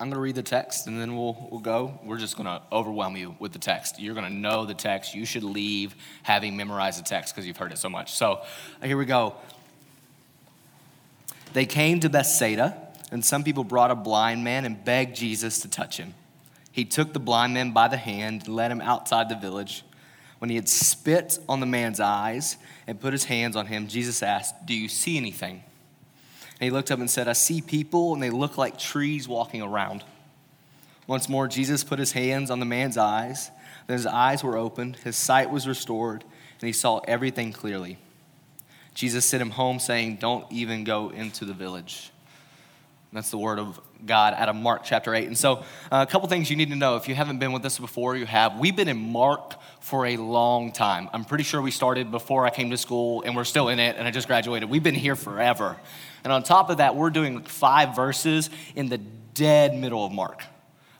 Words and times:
I'm 0.00 0.06
going 0.06 0.14
to 0.14 0.20
read 0.20 0.34
the 0.34 0.42
text 0.42 0.86
and 0.86 0.98
then 0.98 1.14
we'll, 1.14 1.48
we'll 1.50 1.60
go. 1.60 2.00
We're 2.02 2.16
just 2.16 2.34
going 2.38 2.46
to 2.46 2.62
overwhelm 2.72 3.18
you 3.18 3.36
with 3.38 3.52
the 3.52 3.58
text. 3.58 4.00
You're 4.00 4.14
going 4.14 4.26
to 4.26 4.32
know 4.32 4.64
the 4.64 4.72
text. 4.72 5.14
You 5.14 5.26
should 5.26 5.44
leave 5.44 5.94
having 6.22 6.56
memorized 6.56 6.98
the 6.98 7.04
text 7.04 7.34
because 7.34 7.46
you've 7.46 7.58
heard 7.58 7.70
it 7.70 7.76
so 7.76 7.90
much. 7.90 8.14
So 8.14 8.40
here 8.82 8.96
we 8.96 9.04
go. 9.04 9.34
They 11.52 11.66
came 11.66 12.00
to 12.00 12.08
Bethsaida, 12.08 12.76
and 13.12 13.22
some 13.22 13.44
people 13.44 13.62
brought 13.62 13.90
a 13.90 13.94
blind 13.94 14.42
man 14.42 14.64
and 14.64 14.82
begged 14.82 15.16
Jesus 15.16 15.58
to 15.60 15.68
touch 15.68 15.98
him. 15.98 16.14
He 16.72 16.86
took 16.86 17.12
the 17.12 17.20
blind 17.20 17.52
man 17.52 17.72
by 17.72 17.88
the 17.88 17.98
hand 17.98 18.46
and 18.46 18.54
led 18.56 18.70
him 18.70 18.80
outside 18.80 19.28
the 19.28 19.36
village. 19.36 19.84
When 20.38 20.48
he 20.48 20.56
had 20.56 20.68
spit 20.68 21.38
on 21.46 21.60
the 21.60 21.66
man's 21.66 22.00
eyes 22.00 22.56
and 22.86 22.98
put 22.98 23.12
his 23.12 23.24
hands 23.24 23.54
on 23.54 23.66
him, 23.66 23.86
Jesus 23.86 24.22
asked, 24.22 24.64
Do 24.64 24.72
you 24.72 24.88
see 24.88 25.18
anything? 25.18 25.62
And 26.60 26.66
he 26.66 26.70
looked 26.70 26.90
up 26.90 26.98
and 26.98 27.10
said, 27.10 27.26
I 27.26 27.32
see 27.32 27.62
people, 27.62 28.12
and 28.12 28.22
they 28.22 28.28
look 28.28 28.58
like 28.58 28.78
trees 28.78 29.26
walking 29.26 29.62
around. 29.62 30.04
Once 31.06 31.26
more, 31.26 31.48
Jesus 31.48 31.82
put 31.82 31.98
his 31.98 32.12
hands 32.12 32.50
on 32.50 32.60
the 32.60 32.66
man's 32.66 32.98
eyes. 32.98 33.50
Then 33.86 33.96
his 33.96 34.06
eyes 34.06 34.44
were 34.44 34.58
opened, 34.58 34.96
his 34.96 35.16
sight 35.16 35.50
was 35.50 35.66
restored, 35.66 36.22
and 36.22 36.66
he 36.66 36.72
saw 36.72 36.98
everything 37.08 37.52
clearly. 37.52 37.96
Jesus 38.94 39.24
sent 39.24 39.40
him 39.40 39.50
home, 39.50 39.78
saying, 39.78 40.16
Don't 40.16 40.44
even 40.52 40.84
go 40.84 41.08
into 41.08 41.46
the 41.46 41.54
village. 41.54 42.10
That's 43.12 43.30
the 43.30 43.38
word 43.38 43.58
of 43.58 43.80
God 44.06 44.34
out 44.34 44.48
of 44.48 44.54
Mark 44.54 44.82
chapter 44.84 45.14
8. 45.14 45.26
And 45.26 45.36
so, 45.36 45.64
uh, 45.90 46.04
a 46.06 46.10
couple 46.10 46.28
things 46.28 46.48
you 46.48 46.56
need 46.56 46.70
to 46.70 46.76
know. 46.76 46.96
If 46.96 47.08
you 47.08 47.14
haven't 47.14 47.38
been 47.38 47.52
with 47.52 47.64
us 47.64 47.78
before, 47.78 48.16
you 48.16 48.26
have. 48.26 48.58
We've 48.58 48.76
been 48.76 48.86
in 48.86 49.10
Mark 49.10 49.54
for 49.80 50.06
a 50.06 50.16
long 50.16 50.70
time. 50.70 51.08
I'm 51.12 51.24
pretty 51.24 51.42
sure 51.42 51.60
we 51.60 51.72
started 51.72 52.10
before 52.12 52.46
I 52.46 52.50
came 52.50 52.70
to 52.70 52.76
school, 52.76 53.22
and 53.22 53.34
we're 53.34 53.44
still 53.44 53.68
in 53.68 53.80
it, 53.80 53.96
and 53.96 54.06
I 54.06 54.10
just 54.10 54.28
graduated. 54.28 54.70
We've 54.70 54.82
been 54.82 54.94
here 54.94 55.16
forever. 55.16 55.76
And 56.24 56.32
on 56.32 56.42
top 56.42 56.70
of 56.70 56.78
that, 56.78 56.96
we're 56.96 57.10
doing 57.10 57.42
five 57.42 57.96
verses 57.96 58.50
in 58.74 58.88
the 58.88 58.98
dead 58.98 59.74
middle 59.74 60.04
of 60.04 60.12
Mark, 60.12 60.42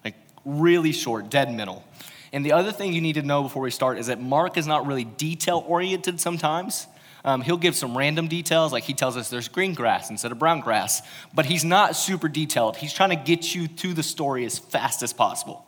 like 0.05 0.15
really 0.45 0.93
short, 0.93 1.31
dead 1.31 1.53
middle. 1.53 1.85
And 2.33 2.47
the 2.47 2.53
other 2.53 2.73
thing 2.73 2.93
you 2.93 3.01
need 3.01 3.15
to 3.15 3.23
know 3.23 3.43
before 3.43 3.63
we 3.63 3.71
start 3.71 3.99
is 3.99 4.07
that 4.07 4.21
Mark 4.21 4.57
is 4.57 4.67
not 4.67 4.87
really 4.87 5.05
detail 5.05 5.65
oriented 5.67 6.21
sometimes. 6.21 6.87
Um, 7.25 7.43
he'll 7.43 7.59
give 7.59 7.77
some 7.77 7.99
random 7.99 8.29
details, 8.29 8.73
like 8.73 8.85
he 8.85 8.95
tells 8.95 9.17
us 9.17 9.29
there's 9.29 9.49
green 9.49 9.75
grass 9.75 10.09
instead 10.09 10.33
of 10.33 10.39
brown 10.39 10.61
grass, 10.61 11.03
but 11.35 11.45
he's 11.45 11.65
not 11.65 11.97
super 11.97 12.29
detailed. 12.29 12.77
He's 12.77 12.95
trying 12.95 13.11
to 13.11 13.17
get 13.17 13.55
you 13.55 13.69
to 13.69 13.93
the 13.93 14.03
story 14.03 14.45
as 14.47 14.59
fast 14.59 15.03
as 15.03 15.13
possible. 15.13 15.67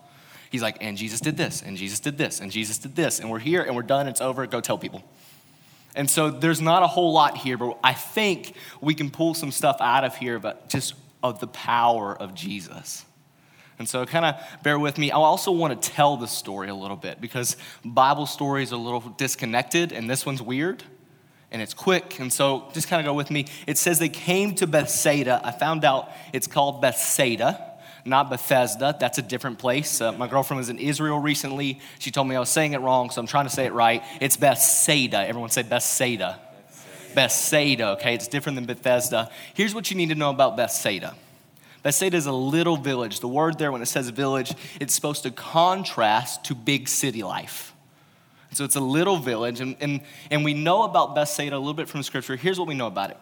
He's 0.50 0.62
like, 0.62 0.78
and 0.80 0.96
Jesus 0.96 1.20
did 1.20 1.36
this, 1.36 1.62
and 1.62 1.76
Jesus 1.76 2.00
did 2.00 2.16
this, 2.16 2.40
and 2.40 2.50
Jesus 2.50 2.78
did 2.78 2.94
this, 2.96 3.20
and 3.20 3.30
we're 3.30 3.38
here, 3.38 3.62
and 3.62 3.76
we're 3.76 3.82
done, 3.82 4.06
it's 4.06 4.20
over, 4.20 4.46
go 4.46 4.60
tell 4.60 4.78
people. 4.78 5.02
And 5.94 6.08
so 6.08 6.30
there's 6.30 6.60
not 6.60 6.82
a 6.82 6.86
whole 6.86 7.12
lot 7.12 7.36
here, 7.36 7.58
but 7.58 7.78
I 7.84 7.92
think 7.92 8.54
we 8.80 8.94
can 8.94 9.10
pull 9.10 9.34
some 9.34 9.50
stuff 9.50 9.76
out 9.80 10.04
of 10.04 10.16
here, 10.16 10.38
but 10.38 10.68
just 10.68 10.94
of 11.22 11.38
the 11.40 11.46
power 11.46 12.16
of 12.16 12.34
Jesus. 12.34 13.04
And 13.78 13.88
so, 13.88 14.04
kind 14.06 14.24
of 14.24 14.36
bear 14.62 14.78
with 14.78 14.96
me. 14.96 15.10
I 15.10 15.16
also 15.16 15.50
want 15.50 15.80
to 15.80 15.90
tell 15.90 16.16
the 16.16 16.28
story 16.28 16.68
a 16.68 16.74
little 16.74 16.96
bit 16.96 17.20
because 17.20 17.56
Bible 17.84 18.26
stories 18.26 18.72
are 18.72 18.76
a 18.76 18.78
little 18.78 19.00
disconnected, 19.00 19.92
and 19.92 20.08
this 20.08 20.24
one's 20.24 20.42
weird 20.42 20.82
and 21.52 21.60
it's 21.60 21.74
quick. 21.74 22.18
And 22.18 22.32
so 22.32 22.68
just 22.72 22.88
kind 22.88 22.98
of 22.98 23.06
go 23.06 23.14
with 23.14 23.30
me. 23.30 23.46
It 23.66 23.78
says 23.78 23.98
they 23.98 24.08
came 24.08 24.54
to 24.56 24.66
Bethsaida. 24.66 25.40
I 25.44 25.52
found 25.52 25.84
out 25.84 26.10
it's 26.32 26.46
called 26.46 26.80
Bethsaida, 26.80 27.71
not 28.04 28.30
Bethesda. 28.30 28.96
That's 28.98 29.18
a 29.18 29.22
different 29.22 29.58
place. 29.58 30.00
Uh, 30.00 30.12
my 30.12 30.26
girlfriend 30.26 30.58
was 30.58 30.68
in 30.68 30.78
Israel 30.78 31.18
recently. 31.18 31.80
She 31.98 32.10
told 32.10 32.28
me 32.28 32.36
I 32.36 32.40
was 32.40 32.48
saying 32.48 32.72
it 32.72 32.80
wrong, 32.80 33.10
so 33.10 33.20
I'm 33.20 33.26
trying 33.26 33.46
to 33.46 33.50
say 33.50 33.66
it 33.66 33.72
right. 33.72 34.02
It's 34.20 34.36
Bethsaida. 34.36 35.26
Everyone 35.26 35.50
say 35.50 35.62
Bethsaida. 35.62 36.40
Bethsaida, 37.14 37.14
Bethsaida 37.14 37.88
okay? 37.90 38.14
It's 38.14 38.28
different 38.28 38.56
than 38.56 38.64
Bethesda. 38.66 39.30
Here's 39.54 39.74
what 39.74 39.90
you 39.90 39.96
need 39.96 40.08
to 40.08 40.14
know 40.14 40.30
about 40.30 40.56
Bethsaida. 40.56 41.14
Bethsaida 41.82 42.16
is 42.16 42.26
a 42.26 42.32
little 42.32 42.76
village. 42.76 43.20
The 43.20 43.28
word 43.28 43.58
there, 43.58 43.72
when 43.72 43.82
it 43.82 43.86
says 43.86 44.08
village, 44.10 44.54
it's 44.80 44.94
supposed 44.94 45.24
to 45.24 45.30
contrast 45.30 46.44
to 46.44 46.54
big 46.54 46.88
city 46.88 47.22
life. 47.22 47.74
So 48.52 48.64
it's 48.64 48.76
a 48.76 48.80
little 48.80 49.16
village, 49.16 49.60
and, 49.60 49.76
and, 49.80 50.02
and 50.30 50.44
we 50.44 50.52
know 50.52 50.82
about 50.82 51.14
Bethsaida 51.14 51.56
a 51.56 51.58
little 51.58 51.72
bit 51.72 51.88
from 51.88 52.02
scripture. 52.02 52.36
Here's 52.36 52.58
what 52.58 52.68
we 52.68 52.74
know 52.74 52.86
about 52.86 53.10
it 53.10 53.16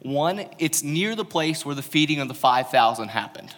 one, 0.00 0.46
it's 0.58 0.82
near 0.82 1.14
the 1.16 1.24
place 1.24 1.64
where 1.64 1.74
the 1.74 1.82
feeding 1.82 2.20
of 2.20 2.28
the 2.28 2.34
5,000 2.34 3.08
happened. 3.08 3.54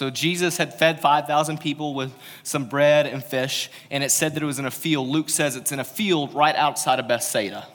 So 0.00 0.08
Jesus 0.08 0.56
had 0.56 0.72
fed 0.72 0.98
5,000 0.98 1.60
people 1.60 1.92
with 1.92 2.10
some 2.42 2.70
bread 2.70 3.06
and 3.06 3.22
fish, 3.22 3.70
and 3.90 4.02
it 4.02 4.10
said 4.10 4.32
that 4.32 4.42
it 4.42 4.46
was 4.46 4.58
in 4.58 4.64
a 4.64 4.70
field. 4.70 5.08
Luke 5.08 5.28
says 5.28 5.56
it's 5.56 5.72
in 5.72 5.78
a 5.78 5.84
field 5.84 6.32
right 6.32 6.56
outside 6.56 6.98
of 7.00 7.06
Bethsaida. 7.06 7.66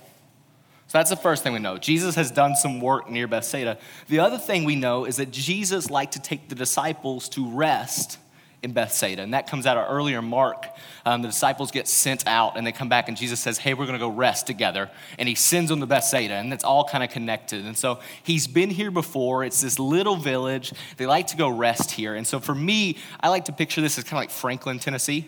So 0.87 0.97
that's 0.97 1.11
the 1.11 1.17
first 1.17 1.43
thing 1.43 1.53
we 1.53 1.59
know. 1.59 1.77
Jesus 1.77 2.15
has 2.15 2.31
done 2.31 2.55
some 2.55 2.81
work 2.81 3.11
near 3.11 3.27
Bethsaida. 3.27 3.77
The 4.07 4.21
other 4.21 4.39
thing 4.39 4.63
we 4.63 4.75
know 4.75 5.05
is 5.05 5.17
that 5.17 5.29
Jesus 5.29 5.91
liked 5.91 6.13
to 6.13 6.19
take 6.19 6.49
the 6.49 6.55
disciples 6.55 7.29
to 7.29 7.47
rest 7.47 8.17
in 8.65 8.73
Bethsaida. 8.73 9.21
And 9.21 9.33
that 9.33 9.47
comes 9.47 9.65
out 9.65 9.77
of 9.77 9.85
earlier 9.89 10.21
Mark. 10.21 10.65
Um, 11.05 11.21
the 11.21 11.27
disciples 11.27 11.71
get 11.71 11.87
sent 11.87 12.27
out 12.27 12.57
and 12.57 12.65
they 12.65 12.71
come 12.71 12.89
back, 12.89 13.07
and 13.07 13.15
Jesus 13.15 13.39
says, 13.39 13.59
Hey, 13.59 13.73
we're 13.73 13.85
going 13.85 13.97
to 13.97 14.03
go 14.03 14.09
rest 14.09 14.47
together. 14.47 14.89
And 15.17 15.29
he 15.29 15.35
sends 15.35 15.69
them 15.69 15.79
to 15.79 15.85
Bethsaida, 15.85 16.33
and 16.33 16.51
it's 16.51 16.63
all 16.63 16.83
kind 16.83 17.03
of 17.03 17.11
connected. 17.11 17.65
And 17.65 17.77
so 17.77 17.99
he's 18.23 18.47
been 18.47 18.71
here 18.71 18.91
before. 18.91 19.43
It's 19.45 19.61
this 19.61 19.79
little 19.79 20.15
village. 20.15 20.73
They 20.97 21.05
like 21.05 21.27
to 21.27 21.37
go 21.37 21.47
rest 21.47 21.91
here. 21.91 22.15
And 22.15 22.25
so 22.25 22.39
for 22.39 22.55
me, 22.55 22.97
I 23.21 23.29
like 23.29 23.45
to 23.45 23.53
picture 23.53 23.81
this 23.81 23.97
as 23.97 24.03
kind 24.03 24.13
of 24.13 24.21
like 24.23 24.31
Franklin, 24.31 24.79
Tennessee 24.79 25.27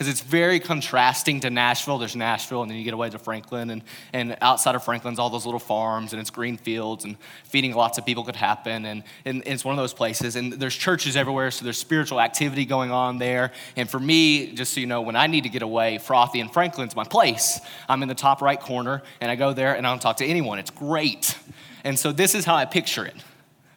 because 0.00 0.10
it's 0.10 0.22
very 0.22 0.58
contrasting 0.58 1.40
to 1.40 1.50
Nashville. 1.50 1.98
There's 1.98 2.16
Nashville, 2.16 2.62
and 2.62 2.70
then 2.70 2.78
you 2.78 2.84
get 2.84 2.94
away 2.94 3.10
to 3.10 3.18
Franklin, 3.18 3.68
and, 3.68 3.82
and 4.14 4.34
outside 4.40 4.74
of 4.74 4.82
Franklin's 4.82 5.18
all 5.18 5.28
those 5.28 5.44
little 5.44 5.60
farms, 5.60 6.14
and 6.14 6.20
it's 6.22 6.30
green 6.30 6.56
fields, 6.56 7.04
and 7.04 7.18
feeding 7.44 7.74
lots 7.74 7.98
of 7.98 8.06
people 8.06 8.24
could 8.24 8.34
happen, 8.34 8.86
and, 8.86 9.02
and 9.26 9.42
it's 9.44 9.62
one 9.62 9.74
of 9.74 9.76
those 9.76 9.92
places. 9.92 10.36
And 10.36 10.54
there's 10.54 10.74
churches 10.74 11.16
everywhere, 11.16 11.50
so 11.50 11.64
there's 11.64 11.76
spiritual 11.76 12.18
activity 12.18 12.64
going 12.64 12.90
on 12.90 13.18
there. 13.18 13.52
And 13.76 13.90
for 13.90 14.00
me, 14.00 14.54
just 14.54 14.72
so 14.72 14.80
you 14.80 14.86
know, 14.86 15.02
when 15.02 15.16
I 15.16 15.26
need 15.26 15.42
to 15.42 15.50
get 15.50 15.60
away, 15.60 15.98
Frothy 15.98 16.40
and 16.40 16.50
Franklin's 16.50 16.96
my 16.96 17.04
place. 17.04 17.60
I'm 17.86 18.02
in 18.02 18.08
the 18.08 18.14
top 18.14 18.40
right 18.40 18.58
corner, 18.58 19.02
and 19.20 19.30
I 19.30 19.36
go 19.36 19.52
there, 19.52 19.76
and 19.76 19.86
I 19.86 19.90
don't 19.90 20.00
talk 20.00 20.16
to 20.16 20.26
anyone. 20.26 20.58
It's 20.58 20.70
great. 20.70 21.36
And 21.84 21.98
so 21.98 22.10
this 22.10 22.34
is 22.34 22.46
how 22.46 22.54
I 22.54 22.64
picture 22.64 23.04
it. 23.04 23.16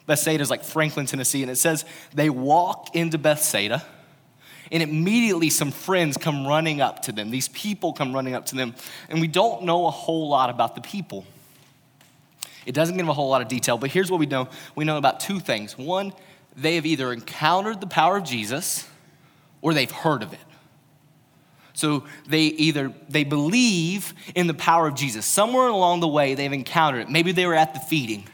Bethsaida 0.06 0.42
is 0.42 0.48
like 0.48 0.64
Franklin, 0.64 1.04
Tennessee, 1.04 1.42
and 1.42 1.50
it 1.50 1.56
says 1.56 1.84
they 2.14 2.30
walk 2.30 2.96
into 2.96 3.18
Bethsaida 3.18 3.84
and 4.74 4.82
immediately 4.82 5.50
some 5.50 5.70
friends 5.70 6.16
come 6.16 6.44
running 6.44 6.80
up 6.80 7.02
to 7.02 7.12
them. 7.12 7.30
These 7.30 7.46
people 7.48 7.92
come 7.92 8.12
running 8.12 8.34
up 8.34 8.46
to 8.46 8.56
them. 8.56 8.74
And 9.08 9.20
we 9.20 9.28
don't 9.28 9.62
know 9.62 9.86
a 9.86 9.90
whole 9.92 10.28
lot 10.28 10.50
about 10.50 10.74
the 10.74 10.80
people. 10.80 11.24
It 12.66 12.74
doesn't 12.74 12.96
give 12.96 13.08
a 13.08 13.12
whole 13.12 13.28
lot 13.28 13.40
of 13.40 13.46
detail, 13.46 13.78
but 13.78 13.92
here's 13.92 14.10
what 14.10 14.18
we 14.18 14.26
know 14.26 14.48
we 14.74 14.84
know 14.84 14.98
about 14.98 15.20
two 15.20 15.38
things. 15.38 15.78
One, 15.78 16.12
they 16.56 16.74
have 16.74 16.86
either 16.86 17.12
encountered 17.12 17.80
the 17.80 17.86
power 17.86 18.16
of 18.16 18.24
Jesus 18.24 18.88
or 19.62 19.74
they've 19.74 19.90
heard 19.90 20.24
of 20.24 20.32
it. 20.32 20.40
So 21.74 22.04
they 22.26 22.42
either 22.42 22.92
they 23.08 23.22
believe 23.22 24.12
in 24.34 24.48
the 24.48 24.54
power 24.54 24.88
of 24.88 24.96
Jesus. 24.96 25.24
Somewhere 25.24 25.68
along 25.68 26.00
the 26.00 26.08
way 26.08 26.34
they've 26.34 26.52
encountered 26.52 27.02
it. 27.02 27.10
Maybe 27.10 27.30
they 27.30 27.46
were 27.46 27.54
at 27.54 27.74
the 27.74 27.80
feeding. 27.80 28.26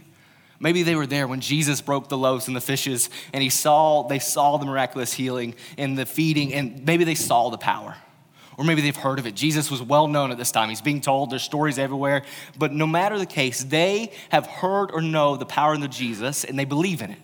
Maybe 0.62 0.82
they 0.82 0.94
were 0.94 1.06
there 1.06 1.26
when 1.26 1.40
Jesus 1.40 1.80
broke 1.80 2.10
the 2.10 2.18
loaves 2.18 2.46
and 2.46 2.54
the 2.54 2.60
fishes 2.60 3.08
and 3.32 3.42
he 3.42 3.48
saw, 3.48 4.06
they 4.06 4.18
saw 4.18 4.58
the 4.58 4.66
miraculous 4.66 5.12
healing 5.12 5.54
and 5.78 5.96
the 5.96 6.04
feeding, 6.04 6.52
and 6.52 6.84
maybe 6.84 7.04
they 7.04 7.14
saw 7.14 7.48
the 7.48 7.58
power. 7.58 7.96
Or 8.58 8.64
maybe 8.64 8.82
they've 8.82 8.94
heard 8.94 9.18
of 9.18 9.26
it. 9.26 9.34
Jesus 9.34 9.70
was 9.70 9.80
well 9.80 10.06
known 10.06 10.30
at 10.30 10.36
this 10.36 10.50
time. 10.50 10.68
He's 10.68 10.82
being 10.82 11.00
told, 11.00 11.30
there's 11.30 11.42
stories 11.42 11.78
everywhere. 11.78 12.24
But 12.58 12.74
no 12.74 12.86
matter 12.86 13.18
the 13.18 13.24
case, 13.24 13.64
they 13.64 14.12
have 14.28 14.46
heard 14.46 14.90
or 14.92 15.00
know 15.00 15.36
the 15.36 15.46
power 15.46 15.72
of 15.72 15.88
Jesus 15.88 16.44
and 16.44 16.58
they 16.58 16.66
believe 16.66 17.00
in 17.00 17.12
it. 17.12 17.18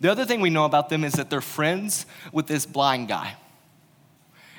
The 0.00 0.12
other 0.12 0.24
thing 0.24 0.40
we 0.40 0.50
know 0.50 0.66
about 0.66 0.88
them 0.88 1.02
is 1.02 1.14
that 1.14 1.30
they're 1.30 1.40
friends 1.40 2.06
with 2.30 2.46
this 2.46 2.64
blind 2.64 3.08
guy. 3.08 3.34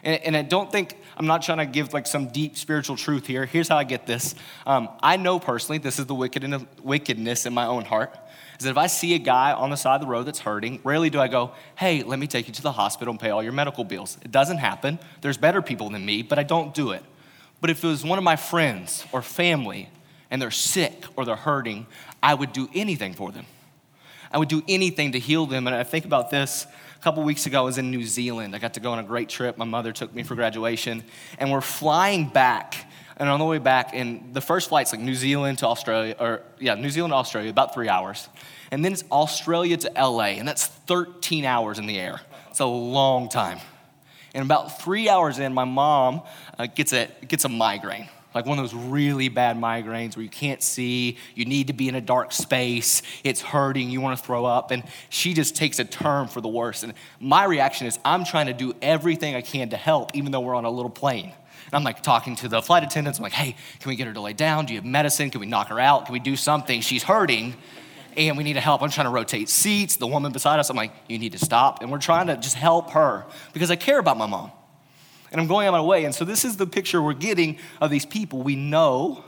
And, 0.05 0.21
and 0.23 0.37
I 0.37 0.43
don't 0.43 0.71
think, 0.71 0.97
I'm 1.17 1.27
not 1.27 1.41
trying 1.41 1.57
to 1.57 1.65
give 1.65 1.93
like 1.93 2.07
some 2.07 2.27
deep 2.27 2.55
spiritual 2.55 2.95
truth 2.95 3.27
here. 3.27 3.45
Here's 3.45 3.67
how 3.67 3.77
I 3.77 3.83
get 3.83 4.05
this. 4.05 4.35
Um, 4.65 4.87
I 5.01 5.17
know 5.17 5.39
personally, 5.39 5.79
this 5.79 5.99
is 5.99 6.05
the 6.05 6.15
wickedness 6.15 7.45
in 7.45 7.53
my 7.53 7.65
own 7.65 7.83
heart, 7.83 8.17
is 8.57 8.63
that 8.63 8.71
if 8.71 8.77
I 8.77 8.87
see 8.87 9.15
a 9.15 9.19
guy 9.19 9.51
on 9.51 9.69
the 9.69 9.75
side 9.75 9.95
of 9.95 10.01
the 10.01 10.07
road 10.07 10.23
that's 10.23 10.39
hurting, 10.39 10.79
rarely 10.83 11.09
do 11.09 11.19
I 11.19 11.27
go, 11.27 11.51
hey, 11.75 12.03
let 12.03 12.19
me 12.19 12.27
take 12.27 12.47
you 12.47 12.53
to 12.53 12.61
the 12.61 12.71
hospital 12.71 13.11
and 13.11 13.19
pay 13.19 13.31
all 13.31 13.43
your 13.43 13.51
medical 13.51 13.83
bills. 13.83 14.17
It 14.23 14.31
doesn't 14.31 14.59
happen. 14.59 14.99
There's 15.21 15.37
better 15.37 15.61
people 15.61 15.89
than 15.89 16.05
me, 16.05 16.21
but 16.21 16.39
I 16.39 16.43
don't 16.43 16.73
do 16.73 16.91
it. 16.91 17.03
But 17.59 17.69
if 17.69 17.83
it 17.83 17.87
was 17.87 18.03
one 18.03 18.19
of 18.19 18.23
my 18.23 18.35
friends 18.35 19.05
or 19.11 19.21
family 19.21 19.89
and 20.29 20.41
they're 20.41 20.51
sick 20.51 21.05
or 21.15 21.25
they're 21.25 21.35
hurting, 21.35 21.87
I 22.21 22.33
would 22.33 22.53
do 22.53 22.69
anything 22.75 23.13
for 23.13 23.31
them. 23.31 23.45
I 24.31 24.37
would 24.37 24.49
do 24.49 24.61
anything 24.67 25.13
to 25.13 25.19
heal 25.19 25.45
them. 25.45 25.65
And 25.65 25.75
I 25.75 25.83
think 25.83 26.05
about 26.05 26.29
this 26.29 26.67
couple 27.05 27.21
weeks 27.21 27.45
ago, 27.45 27.59
I 27.59 27.61
was 27.61 27.77
in 27.77 27.91
New 27.91 28.03
Zealand. 28.03 28.55
I 28.55 28.57
got 28.57 28.73
to 28.73 28.79
go 28.79 28.91
on 28.91 28.97
a 28.97 29.03
great 29.03 29.29
trip. 29.29 29.59
My 29.59 29.65
mother 29.65 29.91
took 29.91 30.11
me 30.11 30.23
for 30.23 30.33
graduation, 30.33 31.03
and 31.37 31.51
we're 31.51 31.61
flying 31.61 32.27
back. 32.27 32.91
And 33.17 33.29
on 33.29 33.37
the 33.37 33.45
way 33.45 33.59
back, 33.59 33.91
and 33.93 34.33
the 34.33 34.41
first 34.41 34.69
flight's 34.69 34.91
like 34.91 34.99
New 35.01 35.13
Zealand 35.13 35.59
to 35.59 35.67
Australia, 35.67 36.15
or 36.19 36.41
yeah, 36.57 36.73
New 36.73 36.89
Zealand 36.89 37.11
to 37.11 37.15
Australia, 37.17 37.51
about 37.51 37.75
three 37.75 37.89
hours. 37.89 38.27
And 38.71 38.83
then 38.83 38.91
it's 38.91 39.03
Australia 39.11 39.77
to 39.77 39.91
LA, 39.95 40.39
and 40.39 40.47
that's 40.47 40.65
13 40.65 41.45
hours 41.45 41.77
in 41.77 41.85
the 41.85 41.99
air. 41.99 42.21
It's 42.49 42.59
a 42.59 42.65
long 42.65 43.29
time. 43.29 43.59
And 44.33 44.43
about 44.43 44.81
three 44.81 45.07
hours 45.07 45.37
in, 45.37 45.53
my 45.53 45.63
mom 45.63 46.23
uh, 46.57 46.65
gets, 46.65 46.91
a, 46.91 47.07
gets 47.27 47.45
a 47.45 47.49
migraine. 47.49 48.09
Like 48.35 48.45
one 48.45 48.59
of 48.59 48.63
those 48.63 48.75
really 48.75 49.29
bad 49.29 49.57
migraines 49.57 50.17
where 50.17 50.23
you 50.23 50.29
can't 50.29 50.61
see, 50.61 51.17
you 51.33 51.45
need 51.45 51.67
to 51.67 51.73
be 51.73 51.87
in 51.87 51.95
a 51.95 52.01
dark 52.01 52.33
space, 52.33 53.01
it's 53.23 53.41
hurting, 53.41 53.89
you 53.89 54.01
want 54.01 54.19
to 54.19 54.23
throw 54.23 54.43
up. 54.43 54.71
And 54.71 54.83
she 55.09 55.33
just 55.33 55.55
takes 55.55 55.79
a 55.79 55.85
turn 55.85 56.27
for 56.27 56.41
the 56.41 56.49
worse. 56.49 56.83
And 56.83 56.93
my 57.21 57.45
reaction 57.45 57.87
is, 57.87 57.97
I'm 58.03 58.25
trying 58.25 58.47
to 58.47 58.53
do 58.53 58.75
everything 58.81 59.35
I 59.35 59.41
can 59.41 59.69
to 59.69 59.77
help, 59.77 60.11
even 60.13 60.33
though 60.33 60.41
we're 60.41 60.55
on 60.55 60.65
a 60.65 60.69
little 60.69 60.91
plane. 60.91 61.31
And 61.67 61.73
I'm 61.73 61.83
like 61.83 62.03
talking 62.03 62.35
to 62.37 62.49
the 62.49 62.61
flight 62.61 62.83
attendants. 62.83 63.19
I'm 63.19 63.23
like, 63.23 63.31
hey, 63.31 63.55
can 63.79 63.89
we 63.89 63.95
get 63.95 64.05
her 64.05 64.13
to 64.13 64.21
lay 64.21 64.33
down? 64.33 64.65
Do 64.65 64.73
you 64.73 64.79
have 64.79 64.85
medicine? 64.85 65.29
Can 65.29 65.39
we 65.39 65.47
knock 65.47 65.69
her 65.69 65.79
out? 65.79 66.05
Can 66.05 66.13
we 66.13 66.19
do 66.19 66.35
something? 66.35 66.81
She's 66.81 67.03
hurting 67.03 67.55
and 68.17 68.37
we 68.37 68.43
need 68.43 68.53
to 68.53 68.61
help. 68.61 68.81
I'm 68.81 68.89
trying 68.89 69.07
to 69.07 69.11
rotate 69.11 69.49
seats. 69.49 69.95
The 69.95 70.07
woman 70.07 70.31
beside 70.31 70.59
us, 70.59 70.69
I'm 70.69 70.75
like, 70.75 70.91
you 71.07 71.17
need 71.17 71.31
to 71.31 71.39
stop. 71.39 71.81
And 71.81 71.91
we're 71.91 71.99
trying 71.99 72.27
to 72.27 72.37
just 72.37 72.55
help 72.55 72.91
her 72.91 73.25
because 73.53 73.71
I 73.71 73.77
care 73.77 73.99
about 73.99 74.17
my 74.17 74.25
mom. 74.25 74.51
And 75.31 75.41
I'm 75.41 75.47
going 75.47 75.67
on 75.67 75.73
my 75.73 75.81
way. 75.81 76.05
And 76.05 76.13
so 76.13 76.25
this 76.25 76.45
is 76.45 76.57
the 76.57 76.67
picture 76.67 77.01
we're 77.01 77.13
getting 77.13 77.57
of 77.81 77.91
these 77.91 78.05
people. 78.05 78.41
We 78.41 78.55
know 78.55 79.23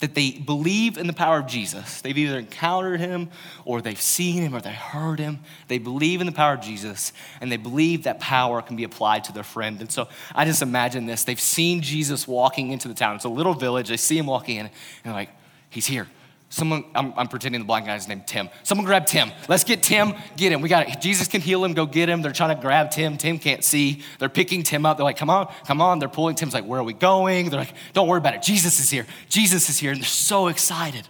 that 0.00 0.14
they 0.14 0.32
believe 0.32 0.96
in 0.96 1.06
the 1.06 1.12
power 1.12 1.38
of 1.38 1.46
Jesus. 1.46 2.00
They've 2.00 2.16
either 2.16 2.38
encountered 2.38 3.00
him 3.00 3.28
or 3.64 3.82
they've 3.82 4.00
seen 4.00 4.42
him 4.42 4.54
or 4.54 4.60
they 4.60 4.72
heard 4.72 5.20
him. 5.20 5.40
They 5.68 5.78
believe 5.78 6.20
in 6.20 6.26
the 6.26 6.32
power 6.32 6.54
of 6.54 6.62
Jesus 6.62 7.12
and 7.40 7.52
they 7.52 7.58
believe 7.58 8.04
that 8.04 8.18
power 8.18 8.62
can 8.62 8.76
be 8.76 8.84
applied 8.84 9.24
to 9.24 9.32
their 9.32 9.44
friend. 9.44 9.78
And 9.80 9.92
so 9.92 10.08
I 10.34 10.46
just 10.46 10.62
imagine 10.62 11.06
this. 11.06 11.24
They've 11.24 11.38
seen 11.38 11.82
Jesus 11.82 12.26
walking 12.26 12.72
into 12.72 12.88
the 12.88 12.94
town. 12.94 13.16
It's 13.16 13.26
a 13.26 13.28
little 13.28 13.54
village. 13.54 13.88
They 13.88 13.98
see 13.98 14.18
him 14.18 14.26
walking 14.26 14.56
in 14.56 14.66
and 14.66 14.74
they're 15.04 15.12
like, 15.12 15.30
he's 15.68 15.86
here. 15.86 16.08
Someone, 16.52 16.84
I'm, 16.96 17.14
I'm, 17.16 17.28
pretending 17.28 17.60
the 17.60 17.64
blind 17.64 17.86
guy's 17.86 18.08
named 18.08 18.26
Tim. 18.26 18.48
Someone 18.64 18.84
grab 18.84 19.06
Tim. 19.06 19.30
Let's 19.48 19.62
get 19.62 19.84
Tim, 19.84 20.14
get 20.36 20.50
him. 20.50 20.60
We 20.60 20.68
got 20.68 20.88
it. 20.88 21.00
Jesus 21.00 21.28
can 21.28 21.40
heal 21.40 21.64
him, 21.64 21.74
go 21.74 21.86
get 21.86 22.08
him. 22.08 22.22
They're 22.22 22.32
trying 22.32 22.56
to 22.56 22.60
grab 22.60 22.90
Tim. 22.90 23.16
Tim 23.16 23.38
can't 23.38 23.62
see. 23.62 24.02
They're 24.18 24.28
picking 24.28 24.64
Tim 24.64 24.84
up. 24.84 24.96
They're 24.96 25.04
like, 25.04 25.16
come 25.16 25.30
on, 25.30 25.52
come 25.64 25.80
on. 25.80 26.00
They're 26.00 26.08
pulling 26.08 26.34
Tim's 26.34 26.52
like, 26.52 26.64
where 26.64 26.80
are 26.80 26.84
we 26.84 26.92
going? 26.92 27.50
They're 27.50 27.60
like, 27.60 27.72
don't 27.92 28.08
worry 28.08 28.18
about 28.18 28.34
it. 28.34 28.42
Jesus 28.42 28.80
is 28.80 28.90
here. 28.90 29.06
Jesus 29.28 29.70
is 29.70 29.78
here. 29.78 29.92
And 29.92 30.00
they're 30.00 30.08
so 30.08 30.48
excited. 30.48 31.06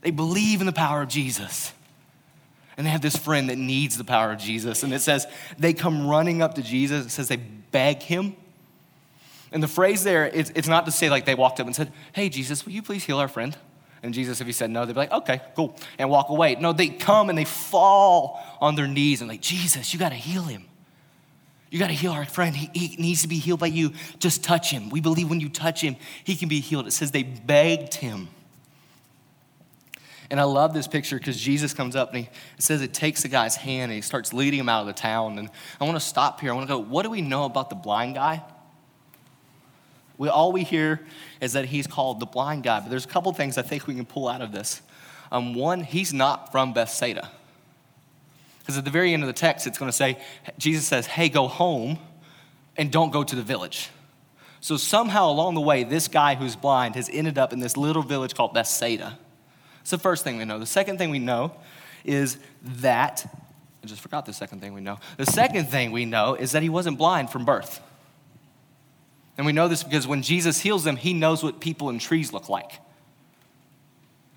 They 0.00 0.10
believe 0.10 0.58
in 0.58 0.66
the 0.66 0.72
power 0.72 1.02
of 1.02 1.08
Jesus. 1.08 1.72
And 2.76 2.84
they 2.84 2.90
have 2.90 3.02
this 3.02 3.16
friend 3.16 3.50
that 3.50 3.58
needs 3.58 3.98
the 3.98 4.04
power 4.04 4.32
of 4.32 4.38
Jesus. 4.38 4.82
And 4.82 4.92
it 4.92 5.00
says 5.00 5.28
they 5.58 5.74
come 5.74 6.08
running 6.08 6.42
up 6.42 6.54
to 6.54 6.62
Jesus. 6.62 7.06
It 7.06 7.10
says 7.10 7.28
they 7.28 7.36
beg 7.36 8.02
him. 8.02 8.34
And 9.52 9.62
the 9.62 9.68
phrase 9.68 10.02
there, 10.02 10.26
it's, 10.26 10.50
it's 10.56 10.68
not 10.68 10.86
to 10.86 10.90
say 10.92 11.08
like 11.08 11.24
they 11.24 11.36
walked 11.36 11.60
up 11.60 11.66
and 11.66 11.76
said, 11.76 11.92
hey, 12.14 12.28
Jesus, 12.28 12.66
will 12.66 12.72
you 12.72 12.82
please 12.82 13.04
heal 13.04 13.18
our 13.18 13.28
friend? 13.28 13.56
And 14.02 14.14
Jesus, 14.14 14.40
if 14.40 14.46
he 14.46 14.52
said 14.52 14.70
no, 14.70 14.86
they'd 14.86 14.94
be 14.94 14.98
like, 14.98 15.12
okay, 15.12 15.42
cool, 15.54 15.76
and 15.98 16.08
walk 16.08 16.30
away. 16.30 16.54
No, 16.54 16.72
they 16.72 16.88
come 16.88 17.28
and 17.28 17.36
they 17.36 17.44
fall 17.44 18.42
on 18.60 18.74
their 18.74 18.88
knees 18.88 19.20
and 19.20 19.28
like, 19.28 19.42
Jesus, 19.42 19.92
you 19.92 19.98
got 19.98 20.08
to 20.10 20.14
heal 20.14 20.42
him. 20.42 20.64
You 21.70 21.78
got 21.78 21.88
to 21.88 21.94
heal 21.94 22.12
our 22.12 22.24
friend. 22.24 22.56
He, 22.56 22.70
he, 22.74 22.96
needs 22.96 23.22
to 23.22 23.28
be 23.28 23.38
healed 23.38 23.60
by 23.60 23.68
you. 23.68 23.92
Just 24.18 24.42
touch 24.42 24.70
him. 24.70 24.90
We 24.90 25.00
believe 25.00 25.30
when 25.30 25.38
you 25.38 25.48
touch 25.48 25.80
him, 25.80 25.96
he 26.24 26.34
can 26.34 26.48
be 26.48 26.60
healed. 26.60 26.86
It 26.86 26.92
says 26.92 27.12
they 27.12 27.22
begged 27.22 27.94
him. 27.94 28.28
And 30.30 30.40
I 30.40 30.44
love 30.44 30.74
this 30.74 30.86
picture 30.86 31.18
because 31.18 31.40
Jesus 31.40 31.74
comes 31.74 31.94
up 31.94 32.10
and 32.10 32.24
he, 32.24 32.30
it 32.56 32.62
says 32.62 32.82
it 32.82 32.94
takes 32.94 33.22
the 33.22 33.28
guy's 33.28 33.56
hand 33.56 33.90
and 33.90 33.96
he 33.96 34.00
starts 34.00 34.32
leading 34.32 34.60
him 34.60 34.68
out 34.68 34.80
of 34.80 34.86
the 34.86 34.92
town. 34.92 35.38
And 35.38 35.48
I 35.80 35.84
want 35.84 35.96
to 35.96 36.04
stop 36.04 36.40
here. 36.40 36.50
I 36.50 36.54
want 36.54 36.68
to 36.68 36.74
go, 36.74 36.78
what 36.78 37.02
do 37.02 37.10
we 37.10 37.20
know 37.20 37.44
about 37.44 37.68
the 37.68 37.76
blind 37.76 38.16
guy? 38.16 38.42
We, 40.20 40.28
all 40.28 40.52
we 40.52 40.64
hear 40.64 41.00
is 41.40 41.54
that 41.54 41.64
he's 41.64 41.86
called 41.86 42.20
the 42.20 42.26
blind 42.26 42.62
guy, 42.62 42.80
but 42.80 42.90
there's 42.90 43.06
a 43.06 43.08
couple 43.08 43.32
things 43.32 43.56
I 43.56 43.62
think 43.62 43.86
we 43.86 43.94
can 43.94 44.04
pull 44.04 44.28
out 44.28 44.42
of 44.42 44.52
this. 44.52 44.82
Um, 45.32 45.54
one, 45.54 45.82
he's 45.82 46.12
not 46.12 46.52
from 46.52 46.74
Bethsaida. 46.74 47.30
Because 48.58 48.76
at 48.76 48.84
the 48.84 48.90
very 48.90 49.14
end 49.14 49.22
of 49.22 49.28
the 49.28 49.32
text, 49.32 49.66
it's 49.66 49.78
going 49.78 49.90
to 49.90 49.96
say, 49.96 50.18
Jesus 50.58 50.84
says, 50.84 51.06
hey, 51.06 51.30
go 51.30 51.48
home 51.48 51.98
and 52.76 52.92
don't 52.92 53.10
go 53.10 53.24
to 53.24 53.34
the 53.34 53.40
village. 53.40 53.88
So 54.60 54.76
somehow 54.76 55.30
along 55.30 55.54
the 55.54 55.62
way, 55.62 55.84
this 55.84 56.06
guy 56.06 56.34
who's 56.34 56.54
blind 56.54 56.96
has 56.96 57.08
ended 57.10 57.38
up 57.38 57.54
in 57.54 57.60
this 57.60 57.78
little 57.78 58.02
village 58.02 58.34
called 58.34 58.52
Bethsaida. 58.52 59.18
It's 59.80 59.90
the 59.90 59.96
first 59.96 60.22
thing 60.22 60.36
we 60.36 60.44
know. 60.44 60.58
The 60.58 60.66
second 60.66 60.98
thing 60.98 61.08
we 61.08 61.18
know 61.18 61.52
is 62.04 62.36
that, 62.62 63.26
I 63.82 63.86
just 63.86 64.02
forgot 64.02 64.26
the 64.26 64.34
second 64.34 64.60
thing 64.60 64.74
we 64.74 64.82
know. 64.82 64.98
The 65.16 65.24
second 65.24 65.70
thing 65.70 65.92
we 65.92 66.04
know 66.04 66.34
is 66.34 66.52
that 66.52 66.62
he 66.62 66.68
wasn't 66.68 66.98
blind 66.98 67.30
from 67.30 67.46
birth. 67.46 67.80
And 69.40 69.46
we 69.46 69.54
know 69.54 69.68
this 69.68 69.82
because 69.82 70.06
when 70.06 70.20
Jesus 70.20 70.60
heals 70.60 70.84
them, 70.84 70.96
he 70.96 71.14
knows 71.14 71.42
what 71.42 71.60
people 71.60 71.88
and 71.88 71.98
trees 71.98 72.30
look 72.30 72.50
like. 72.50 72.72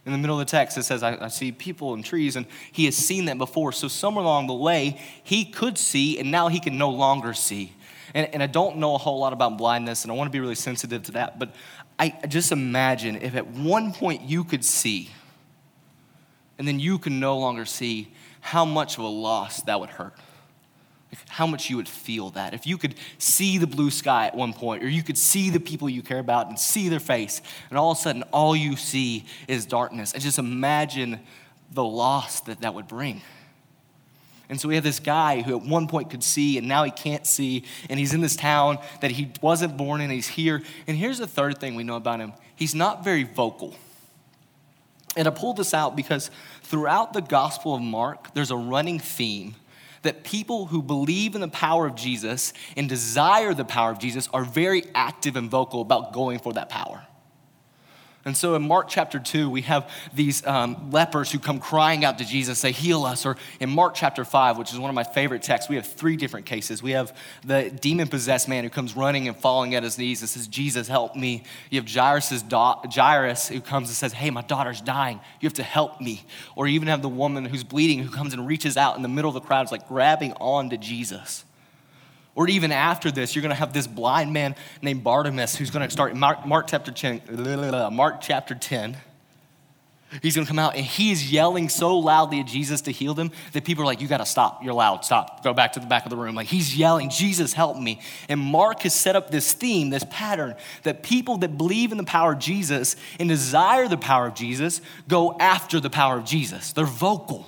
In 0.05 0.13
the 0.13 0.17
middle 0.17 0.39
of 0.39 0.47
the 0.47 0.49
text, 0.49 0.77
it 0.77 0.83
says, 0.83 1.03
I, 1.03 1.25
I, 1.25 1.27
see 1.27 1.51
people 1.51 1.93
and 1.93 2.05
trees, 2.05 2.37
and 2.37 2.45
he 2.71 2.85
has 2.85 2.95
seen 2.95 3.25
that 3.25 3.37
before. 3.37 3.73
So, 3.73 3.89
somewhere 3.89 4.23
along 4.23 4.47
the 4.47 4.53
way, 4.53 5.01
he 5.21 5.43
could 5.43 5.77
see, 5.77 6.19
and 6.19 6.31
now 6.31 6.47
he 6.47 6.61
can 6.61 6.77
no 6.77 6.89
longer 6.89 7.33
see. 7.33 7.73
And, 8.13 8.33
and 8.33 8.41
I 8.41 8.47
don't 8.47 8.77
know 8.77 8.95
a 8.95 8.97
whole 8.97 9.19
lot 9.19 9.33
about 9.33 9.57
blindness, 9.57 10.05
and 10.05 10.11
I 10.11 10.15
want 10.15 10.29
to 10.29 10.31
be 10.31 10.39
really 10.39 10.55
sensitive 10.55 11.03
to 11.03 11.11
that, 11.11 11.37
but 11.37 11.53
I 11.99 12.17
just 12.29 12.53
imagine 12.53 13.17
if 13.17 13.35
at 13.35 13.47
one 13.47 13.91
point 13.91 14.21
you 14.21 14.45
could 14.45 14.63
see, 14.63 15.09
and 16.57 16.65
then 16.65 16.79
you 16.79 16.97
can 16.97 17.19
no 17.19 17.37
longer 17.37 17.65
see, 17.65 18.13
how 18.39 18.63
much 18.63 18.97
of 18.97 19.03
a 19.03 19.09
loss 19.09 19.63
that 19.63 19.81
would 19.81 19.89
hurt 19.89 20.15
how 21.29 21.47
much 21.47 21.69
you 21.69 21.77
would 21.77 21.87
feel 21.87 22.29
that. 22.31 22.53
If 22.53 22.65
you 22.65 22.77
could 22.77 22.95
see 23.17 23.57
the 23.57 23.67
blue 23.67 23.91
sky 23.91 24.27
at 24.27 24.35
one 24.35 24.53
point, 24.53 24.83
or 24.83 24.87
you 24.87 25.03
could 25.03 25.17
see 25.17 25.49
the 25.49 25.59
people 25.59 25.89
you 25.89 26.01
care 26.01 26.19
about 26.19 26.47
and 26.47 26.59
see 26.59 26.89
their 26.89 26.99
face, 26.99 27.41
and 27.69 27.77
all 27.77 27.91
of 27.91 27.97
a 27.97 28.01
sudden 28.01 28.23
all 28.31 28.55
you 28.55 28.75
see 28.75 29.25
is 29.47 29.65
darkness. 29.65 30.13
And 30.13 30.21
just 30.21 30.39
imagine 30.39 31.19
the 31.71 31.83
loss 31.83 32.41
that 32.41 32.61
that 32.61 32.73
would 32.73 32.87
bring. 32.87 33.21
And 34.49 34.59
so 34.59 34.67
we 34.67 34.75
have 34.75 34.83
this 34.83 34.99
guy 34.99 35.41
who 35.41 35.57
at 35.57 35.63
one 35.63 35.87
point 35.87 36.09
could 36.09 36.23
see 36.23 36.57
and 36.57 36.67
now 36.67 36.83
he 36.83 36.91
can't 36.91 37.25
see, 37.25 37.63
and 37.89 37.99
he's 37.99 38.13
in 38.13 38.21
this 38.21 38.35
town 38.35 38.77
that 39.01 39.11
he 39.11 39.31
wasn't 39.41 39.77
born 39.77 40.01
in, 40.01 40.09
he's 40.09 40.27
here. 40.27 40.61
And 40.85 40.97
here's 40.97 41.17
the 41.17 41.27
third 41.27 41.57
thing 41.59 41.75
we 41.75 41.83
know 41.83 41.95
about 41.95 42.19
him 42.19 42.33
he's 42.55 42.75
not 42.75 43.03
very 43.03 43.23
vocal. 43.23 43.75
And 45.15 45.27
I 45.27 45.31
pulled 45.31 45.57
this 45.57 45.73
out 45.73 45.95
because 45.95 46.31
throughout 46.63 47.13
the 47.13 47.21
Gospel 47.21 47.75
of 47.75 47.81
Mark, 47.81 48.33
there's 48.33 48.51
a 48.51 48.57
running 48.57 48.99
theme 48.99 49.55
that 50.03 50.23
people 50.23 50.67
who 50.67 50.81
believe 50.81 51.35
in 51.35 51.41
the 51.41 51.47
power 51.47 51.87
of 51.87 51.95
Jesus 51.95 52.53
and 52.77 52.87
desire 52.87 53.53
the 53.53 53.65
power 53.65 53.91
of 53.91 53.99
Jesus 53.99 54.29
are 54.33 54.43
very 54.43 54.83
active 54.95 55.35
and 55.35 55.49
vocal 55.49 55.81
about 55.81 56.13
going 56.13 56.39
for 56.39 56.53
that 56.53 56.69
power. 56.69 57.05
And 58.25 58.37
so 58.37 58.55
in 58.55 58.65
Mark 58.65 58.87
chapter 58.87 59.19
2, 59.19 59.49
we 59.49 59.63
have 59.63 59.91
these 60.13 60.47
um, 60.47 60.91
lepers 60.91 61.29
who 61.29 61.39
come 61.39 61.59
crying 61.59 62.05
out 62.05 62.19
to 62.19 62.25
Jesus, 62.25 62.57
say, 62.57 62.71
Heal 62.71 63.03
us. 63.03 63.25
Or 63.25 63.35
in 63.59 63.69
Mark 63.69 63.95
chapter 63.95 64.23
5, 64.23 64.57
which 64.57 64.71
is 64.71 64.79
one 64.79 64.89
of 64.89 64.95
my 64.95 65.03
favorite 65.03 65.43
texts, 65.43 65.69
we 65.69 65.75
have 65.75 65.85
three 65.85 66.15
different 66.15 66.45
cases. 66.45 66.81
We 66.81 66.91
have 66.91 67.15
the 67.43 67.69
demon 67.69 68.07
possessed 68.07 68.47
man 68.47 68.63
who 68.63 68.69
comes 68.69 68.95
running 68.95 69.27
and 69.27 69.35
falling 69.35 69.75
at 69.75 69.83
his 69.83 69.97
knees 69.97 70.21
and 70.21 70.29
says, 70.29 70.47
Jesus, 70.47 70.87
help 70.87 71.17
me. 71.17 71.43
You 71.69 71.81
have 71.81 71.89
Jairus' 71.89 72.41
da- 72.43 72.81
Jairus 72.89 73.49
who 73.49 73.59
comes 73.59 73.89
and 73.89 73.95
says, 73.95 74.13
Hey, 74.13 74.29
my 74.29 74.41
daughter's 74.41 74.79
dying. 74.79 75.19
You 75.41 75.47
have 75.47 75.55
to 75.55 75.63
help 75.63 75.99
me. 75.99 76.23
Or 76.55 76.65
you 76.65 76.75
even 76.75 76.87
have 76.87 77.01
the 77.01 77.09
woman 77.09 77.43
who's 77.43 77.65
bleeding 77.65 77.99
who 77.99 78.09
comes 78.09 78.33
and 78.33 78.47
reaches 78.47 78.77
out 78.77 78.95
in 78.95 79.01
the 79.01 79.09
middle 79.09 79.29
of 79.29 79.35
the 79.35 79.41
crowd, 79.41 79.65
is 79.65 79.71
like 79.71 79.89
grabbing 79.89 80.31
on 80.33 80.69
to 80.69 80.77
Jesus. 80.77 81.43
Or 82.35 82.47
even 82.47 82.71
after 82.71 83.11
this, 83.11 83.35
you're 83.35 83.41
going 83.41 83.51
to 83.51 83.55
have 83.55 83.73
this 83.73 83.85
blind 83.85 84.33
man 84.33 84.55
named 84.81 85.03
Bartimaeus 85.03 85.55
who's 85.55 85.69
going 85.69 85.87
to 85.87 85.91
start 85.91 86.15
Mark, 86.15 86.45
Mark 86.45 86.67
chapter 86.67 86.91
10. 86.91 87.93
Mark 87.93 88.21
chapter 88.21 88.55
10. 88.55 88.97
He's 90.21 90.35
going 90.35 90.45
to 90.45 90.49
come 90.49 90.59
out 90.59 90.75
and 90.75 90.85
he 90.85 91.11
is 91.11 91.31
yelling 91.31 91.69
so 91.69 91.97
loudly 91.97 92.39
at 92.39 92.45
Jesus 92.45 92.81
to 92.81 92.91
heal 92.91 93.13
them 93.13 93.31
that 93.53 93.65
people 93.65 93.83
are 93.83 93.85
like, 93.87 93.99
You 93.99 94.07
got 94.07 94.17
to 94.17 94.25
stop. 94.25 94.63
You're 94.63 94.73
loud. 94.73 95.03
Stop. 95.03 95.43
Go 95.43 95.53
back 95.53 95.73
to 95.73 95.79
the 95.79 95.87
back 95.87 96.05
of 96.05 96.11
the 96.11 96.17
room. 96.17 96.35
Like 96.35 96.47
he's 96.47 96.75
yelling, 96.75 97.09
Jesus, 97.09 97.53
help 97.53 97.77
me. 97.77 97.99
And 98.29 98.39
Mark 98.39 98.81
has 98.81 98.93
set 98.93 99.15
up 99.15 99.31
this 99.31 99.53
theme, 99.53 99.89
this 99.89 100.05
pattern 100.09 100.55
that 100.83 101.01
people 101.01 101.37
that 101.37 101.57
believe 101.57 101.91
in 101.91 101.97
the 101.97 102.03
power 102.03 102.33
of 102.33 102.39
Jesus 102.39 102.95
and 103.19 103.27
desire 103.27 103.87
the 103.87 103.97
power 103.97 104.27
of 104.27 104.35
Jesus 104.35 104.81
go 105.07 105.35
after 105.39 105.79
the 105.79 105.89
power 105.89 106.17
of 106.17 106.25
Jesus. 106.25 106.73
They're 106.73 106.85
vocal. 106.85 107.47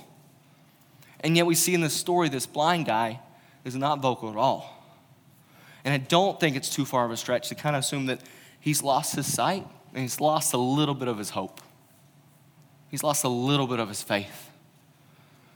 And 1.19 1.35
yet 1.35 1.45
we 1.45 1.55
see 1.55 1.73
in 1.73 1.81
this 1.81 1.93
story 1.93 2.29
this 2.29 2.47
blind 2.47 2.85
guy 2.85 3.19
is 3.63 3.75
not 3.75 3.99
vocal 3.99 4.29
at 4.29 4.37
all. 4.37 4.74
And 5.85 5.93
I 5.93 5.97
don't 5.97 6.39
think 6.39 6.57
it's 6.57 6.69
too 6.69 6.83
far 6.83 7.05
of 7.05 7.11
a 7.11 7.17
stretch 7.17 7.49
to 7.49 7.55
kind 7.55 7.75
of 7.75 7.81
assume 7.81 8.07
that 8.07 8.19
he's 8.59 8.81
lost 8.81 9.15
his 9.15 9.31
sight 9.31 9.65
and 9.93 10.01
he's 10.01 10.19
lost 10.19 10.53
a 10.53 10.57
little 10.57 10.95
bit 10.95 11.07
of 11.07 11.19
his 11.19 11.29
hope. 11.29 11.61
He's 12.89 13.03
lost 13.03 13.23
a 13.23 13.29
little 13.29 13.67
bit 13.67 13.79
of 13.79 13.87
his 13.87 14.01
faith. 14.01 14.49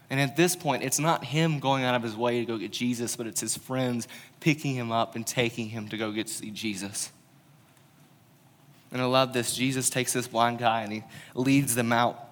And 0.10 0.20
at 0.20 0.36
this 0.36 0.56
point, 0.56 0.84
it's 0.84 1.00
not 1.00 1.26
him 1.26 1.60
going 1.60 1.84
out 1.84 1.96
of 1.96 2.04
his 2.04 2.16
way 2.16 2.40
to 2.40 2.46
go 2.46 2.58
get 2.58 2.72
Jesus, 2.72 3.16
but 3.16 3.28
it's 3.28 3.42
his 3.42 3.58
friends 3.58 4.08
picking 4.40 4.76
him 4.76 4.92
up 4.92 5.16
and 5.16 5.26
taking 5.26 5.70
him 5.70 5.88
to 5.90 5.98
go 5.98 6.12
get 6.12 6.30
see 6.30 6.52
Jesus. 6.52 7.12
And 8.92 9.02
I 9.02 9.06
love 9.06 9.34
this. 9.34 9.56
Jesus 9.56 9.90
takes 9.90 10.14
this 10.14 10.28
blind 10.28 10.60
guy 10.60 10.82
and 10.82 10.92
he 10.92 11.04
leads 11.34 11.76
them 11.76 11.92
out. 11.92 12.24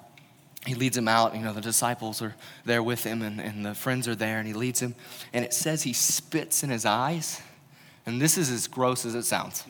He 0.66 0.76
leads 0.76 0.98
him 0.98 1.08
out. 1.08 1.36
You 1.36 1.42
know, 1.42 1.54
the 1.54 1.62
disciples 1.62 2.22
are 2.22 2.36
there 2.66 2.82
with 2.82 3.04
him 3.04 3.22
and, 3.22 3.40
and 3.40 3.66
the 3.66 3.74
friends 3.76 4.08
are 4.08 4.16
there, 4.16 4.40
and 4.40 4.48
he 4.48 4.54
leads 4.54 4.80
him. 4.80 4.96
And 5.34 5.46
it 5.46 5.54
says 5.54 5.84
he 5.84 5.94
spits 5.94 6.64
in 6.64 6.70
his 6.70 6.86
eyes 6.86 7.42
and 8.08 8.22
this 8.22 8.38
is 8.38 8.50
as 8.50 8.68
gross 8.68 9.06
as 9.06 9.14
it 9.14 9.24
sounds. 9.24 9.66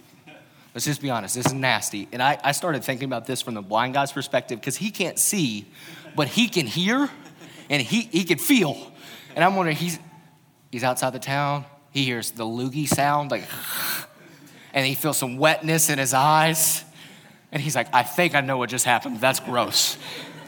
Let's 0.74 0.86
just 0.86 1.01
be 1.01 1.10
honest, 1.10 1.34
this 1.34 1.48
is 1.48 1.53
nasty. 1.53 2.08
And 2.12 2.22
I, 2.22 2.39
I 2.44 2.51
started 2.51 2.84
thinking 2.84 3.06
about 3.06 3.25
this 3.25 3.41
from 3.41 3.56
the 3.56 3.63
blind 3.63 3.96
guy's 3.96 4.12
perspective 4.12 4.60
because 4.60 4.77
he 4.77 4.91
can't 4.91 5.17
see, 5.17 5.65
but 6.15 6.27
he 6.27 6.48
can 6.48 6.67
hear 6.67 7.10
and 7.67 7.82
he, 7.82 8.01
he 8.01 8.24
can 8.24 8.38
feel. 8.38 8.77
And 9.36 9.44
I'm 9.44 9.56
wondering, 9.56 9.75
he's, 9.75 9.98
he's 10.72 10.84
outside 10.84 11.13
the 11.13 11.20
town, 11.20 11.65
he 11.89 12.03
hears 12.03 12.29
the 12.29 12.44
loogie 12.44 12.88
sound, 12.88 13.32
like, 13.32 13.44
and 14.72 14.86
he 14.86 14.94
feels 14.94 15.17
some 15.17 15.38
wetness 15.38 15.89
in 15.89 15.98
his 15.98 16.13
eyes. 16.13 16.84
And 17.51 17.60
he's 17.60 17.75
like, 17.75 17.88
I 17.91 18.03
think 18.03 18.36
I 18.36 18.41
know 18.41 18.58
what 18.58 18.70
just 18.70 18.86
happened. 18.86 19.20
That's 19.20 19.39
gross. 19.39 19.98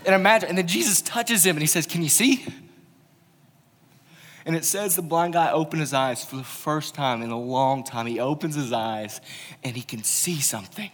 And 0.05 0.13
imagine, 0.13 0.49
and 0.49 0.57
then 0.57 0.67
Jesus 0.67 1.01
touches 1.01 1.43
him 1.43 1.55
and 1.55 1.61
he 1.61 1.67
says, 1.67 1.87
Can 1.87 2.03
you 2.03 2.09
see? 2.09 2.45
And 4.49 4.57
it 4.57 4.65
says 4.65 4.95
the 4.95 5.03
blind 5.03 5.33
guy 5.33 5.51
opened 5.51 5.79
his 5.79 5.93
eyes 5.93 6.25
for 6.25 6.35
the 6.35 6.43
first 6.43 6.95
time 6.95 7.21
in 7.21 7.29
a 7.29 7.39
long 7.39 7.83
time. 7.83 8.07
He 8.07 8.19
opens 8.19 8.55
his 8.55 8.73
eyes 8.73 9.21
and 9.63 9.75
he 9.75 9.83
can 9.83 10.03
see 10.03 10.41
something. 10.41 10.89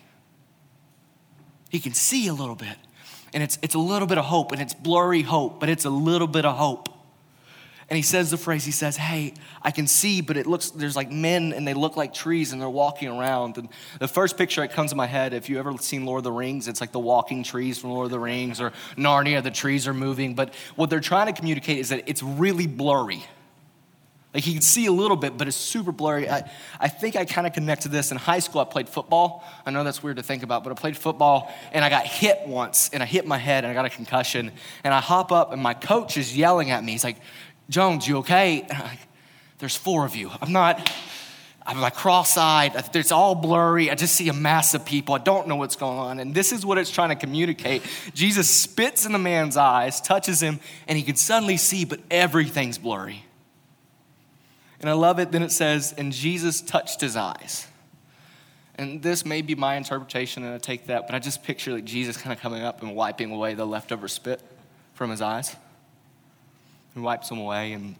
He 1.70 1.80
can 1.80 1.94
see 1.94 2.28
a 2.28 2.34
little 2.34 2.58
bit. 2.58 2.76
And 3.34 3.42
it's, 3.42 3.58
it's 3.62 3.74
a 3.74 3.80
little 3.80 4.10
bit 4.10 4.18
of 4.18 4.26
hope, 4.26 4.52
and 4.52 4.62
it's 4.62 4.74
blurry 4.74 5.22
hope, 5.22 5.62
but 5.62 5.70
it's 5.70 5.86
a 5.86 5.90
little 5.90 6.28
bit 6.28 6.44
of 6.44 6.58
hope. 6.58 6.90
And 7.90 7.96
he 7.96 8.04
says 8.04 8.30
the 8.30 8.36
phrase, 8.36 8.66
he 8.66 8.74
says, 8.74 8.98
Hey, 8.98 9.34
I 9.62 9.72
can 9.72 9.88
see, 9.88 10.20
but 10.20 10.36
it 10.36 10.48
looks, 10.48 10.72
there's 10.72 10.98
like 10.98 11.10
men 11.10 11.54
and 11.54 11.66
they 11.66 11.74
look 11.74 11.96
like 11.96 12.14
trees 12.14 12.52
and 12.52 12.62
they're 12.62 12.68
walking 12.68 13.08
around. 13.08 13.58
And 13.58 13.70
the 14.02 14.10
first 14.10 14.38
picture 14.38 14.60
that 14.60 14.74
comes 14.74 14.90
to 14.90 14.98
my 14.98 15.08
head, 15.08 15.34
if 15.34 15.48
you 15.48 15.60
ever 15.60 15.78
seen 15.78 16.04
Lord 16.04 16.18
of 16.18 16.24
the 16.26 16.32
Rings, 16.34 16.68
it's 16.68 16.82
like 16.82 16.92
the 16.92 17.00
walking 17.00 17.42
trees 17.44 17.78
from 17.78 17.92
Lord 17.92 18.08
of 18.08 18.12
the 18.12 18.20
Rings 18.20 18.60
or 18.60 18.74
Narnia, 18.98 19.42
the 19.42 19.50
trees 19.50 19.88
are 19.88 19.94
moving. 19.94 20.36
But 20.36 20.54
what 20.76 20.90
they're 20.90 21.00
trying 21.00 21.28
to 21.28 21.34
communicate 21.34 21.78
is 21.78 21.88
that 21.88 22.04
it's 22.06 22.22
really 22.22 22.68
blurry. 22.68 23.24
Like 24.36 24.44
he 24.44 24.52
can 24.52 24.62
see 24.62 24.86
a 24.86 24.92
little 24.92 25.16
bit, 25.16 25.38
but 25.38 25.48
it's 25.48 25.56
super 25.56 25.94
blurry. 25.94 26.30
I, 26.30 26.52
I 26.78 26.90
think 26.90 27.16
I 27.16 27.24
kind 27.24 27.48
of 27.48 27.54
connect 27.54 27.84
to 27.84 27.88
this. 27.88 28.12
In 28.12 28.18
high 28.18 28.40
school, 28.40 28.60
I 28.60 28.66
played 28.66 28.90
football. 28.90 29.46
I 29.66 29.72
know 29.72 29.86
that's 29.86 30.04
weird 30.04 30.18
to 30.18 30.24
think 30.24 30.44
about, 30.44 30.62
but 30.62 30.72
I 30.72 30.76
played 30.76 30.98
football 30.98 31.54
and 31.72 31.86
I 31.86 31.90
got 31.90 32.06
hit 32.06 32.46
once 32.46 32.90
and 32.92 33.02
I 33.02 33.06
hit 33.06 33.26
my 33.26 33.38
head 33.38 33.64
and 33.64 33.72
I 33.72 33.74
got 33.74 33.86
a 33.86 33.90
concussion. 33.90 34.52
And 34.84 34.94
I 34.94 35.00
hop 35.00 35.32
up 35.32 35.54
and 35.54 35.64
my 35.64 35.74
coach 35.74 36.18
is 36.18 36.36
yelling 36.36 36.70
at 36.70 36.84
me. 36.84 36.92
He's 36.92 37.06
like, 37.06 37.16
Jones, 37.70 38.06
you 38.06 38.18
okay? 38.18 38.68
Like, 38.70 39.00
There's 39.60 39.78
four 39.78 40.06
of 40.06 40.18
you. 40.18 40.30
I'm 40.42 40.52
not, 40.52 40.92
I'm 41.66 41.80
like 41.80 41.96
cross 41.96 42.36
eyed. 42.36 42.74
It's 42.94 43.14
all 43.14 43.36
blurry. 43.36 43.90
I 43.90 43.96
just 43.96 44.18
see 44.18 44.28
a 44.28 44.34
mass 44.34 44.74
of 44.74 44.86
people. 44.86 45.16
I 45.16 45.20
don't 45.20 45.48
know 45.48 45.56
what's 45.56 45.78
going 45.78 45.98
on. 45.98 46.20
And 46.20 46.36
this 46.36 46.52
is 46.52 46.66
what 46.66 46.78
it's 46.78 46.92
trying 46.92 47.08
to 47.10 47.16
communicate. 47.16 47.84
Jesus 48.14 48.50
spits 48.50 49.06
in 49.06 49.14
the 49.14 49.18
man's 49.18 49.56
eyes, 49.56 50.02
touches 50.02 50.42
him, 50.42 50.60
and 50.90 50.98
he 50.98 51.06
can 51.06 51.16
suddenly 51.16 51.56
see, 51.56 51.86
but 51.86 52.02
everything's 52.12 52.78
blurry. 52.78 53.25
And 54.82 54.90
I 54.90 54.94
love 54.94 55.20
it. 55.20 55.32
Then 55.32 55.44
it 55.44 55.52
says, 55.52 55.94
and 55.98 56.12
Jesus 56.12 56.62
touched 56.62 57.02
his 57.02 57.16
eyes. 57.16 57.68
And 58.76 59.02
this 59.02 59.26
may 59.26 59.42
be 59.42 59.56
my 59.56 59.76
interpretation, 59.76 60.44
and 60.44 60.54
I 60.54 60.58
take 60.58 60.88
that, 60.88 61.08
but 61.08 61.16
I 61.16 61.20
just 61.20 61.44
picture 61.44 61.72
like 61.72 61.86
Jesus 61.86 62.18
kind 62.18 62.34
of 62.34 62.42
coming 62.42 62.62
up 62.62 62.82
and 62.82 62.94
wiping 62.94 63.32
away 63.32 63.54
the 63.54 63.66
leftover 63.66 64.10
spit 64.10 64.42
from 64.94 65.10
his 65.10 65.22
eyes. 65.22 65.56
He 66.94 67.00
wipes 67.00 67.30
them 67.30 67.40
away, 67.40 67.72
and, 67.72 67.96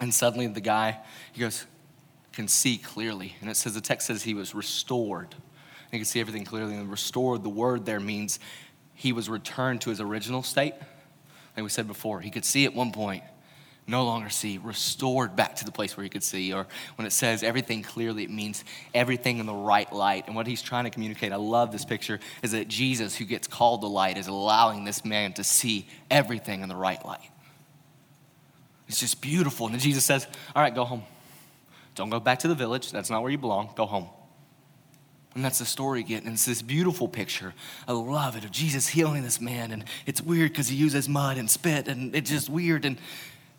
and 0.00 0.14
suddenly 0.14 0.46
the 0.46 0.60
guy, 0.60 0.98
he 1.32 1.40
goes, 1.40 1.66
can 2.34 2.48
see 2.48 2.78
clearly. 2.78 3.36
And 3.40 3.48
it 3.48 3.56
says, 3.56 3.74
the 3.74 3.80
text 3.80 4.06
says 4.06 4.22
he 4.22 4.34
was 4.34 4.54
restored. 4.54 5.28
And 5.32 5.92
He 5.92 5.98
can 5.98 6.04
see 6.04 6.20
everything 6.20 6.44
clearly. 6.44 6.74
And 6.74 6.90
restored, 6.90 7.42
the 7.42 7.48
word 7.48 7.86
there 7.86 8.00
means 8.00 8.38
he 8.94 9.12
was 9.12 9.28
returned 9.28 9.80
to 9.82 9.90
his 9.90 10.00
original 10.00 10.42
state. 10.42 10.74
Like 11.56 11.62
we 11.62 11.68
said 11.68 11.86
before, 11.86 12.20
he 12.20 12.30
could 12.30 12.44
see 12.44 12.64
at 12.64 12.74
one 12.74 12.92
point, 12.92 13.22
no 13.86 14.04
longer 14.04 14.30
see, 14.30 14.58
restored 14.58 15.36
back 15.36 15.56
to 15.56 15.64
the 15.64 15.72
place 15.72 15.96
where 15.96 16.04
he 16.04 16.10
could 16.10 16.22
see. 16.22 16.52
Or 16.52 16.66
when 16.96 17.06
it 17.06 17.10
says 17.10 17.42
everything 17.42 17.82
clearly, 17.82 18.24
it 18.24 18.30
means 18.30 18.64
everything 18.94 19.38
in 19.38 19.46
the 19.46 19.54
right 19.54 19.92
light. 19.92 20.26
And 20.26 20.34
what 20.34 20.46
he's 20.46 20.62
trying 20.62 20.84
to 20.84 20.90
communicate, 20.90 21.32
I 21.32 21.36
love 21.36 21.70
this 21.70 21.84
picture, 21.84 22.18
is 22.42 22.52
that 22.52 22.68
Jesus, 22.68 23.14
who 23.16 23.24
gets 23.24 23.46
called 23.46 23.82
the 23.82 23.88
light, 23.88 24.16
is 24.16 24.26
allowing 24.26 24.84
this 24.84 25.04
man 25.04 25.34
to 25.34 25.44
see 25.44 25.86
everything 26.10 26.62
in 26.62 26.68
the 26.68 26.76
right 26.76 27.04
light. 27.04 27.30
It's 28.88 29.00
just 29.00 29.20
beautiful. 29.20 29.66
And 29.66 29.74
then 29.74 29.80
Jesus 29.80 30.04
says, 30.04 30.26
All 30.54 30.62
right, 30.62 30.74
go 30.74 30.84
home. 30.84 31.02
Don't 31.94 32.10
go 32.10 32.20
back 32.20 32.40
to 32.40 32.48
the 32.48 32.54
village. 32.54 32.90
That's 32.90 33.10
not 33.10 33.22
where 33.22 33.30
you 33.30 33.38
belong. 33.38 33.70
Go 33.76 33.86
home. 33.86 34.08
And 35.34 35.44
that's 35.44 35.58
the 35.58 35.64
story 35.64 36.00
again. 36.00 36.22
And 36.24 36.34
it's 36.34 36.44
this 36.44 36.62
beautiful 36.62 37.08
picture. 37.08 37.54
I 37.88 37.92
love 37.92 38.36
it 38.36 38.44
of 38.44 38.52
Jesus 38.52 38.88
healing 38.88 39.24
this 39.24 39.40
man. 39.40 39.72
And 39.72 39.84
it's 40.06 40.22
weird 40.22 40.52
because 40.52 40.68
he 40.68 40.76
uses 40.76 41.08
mud 41.08 41.38
and 41.38 41.50
spit, 41.50 41.88
and 41.88 42.14
it's 42.14 42.30
just 42.30 42.48
weird. 42.48 42.84
And 42.84 42.98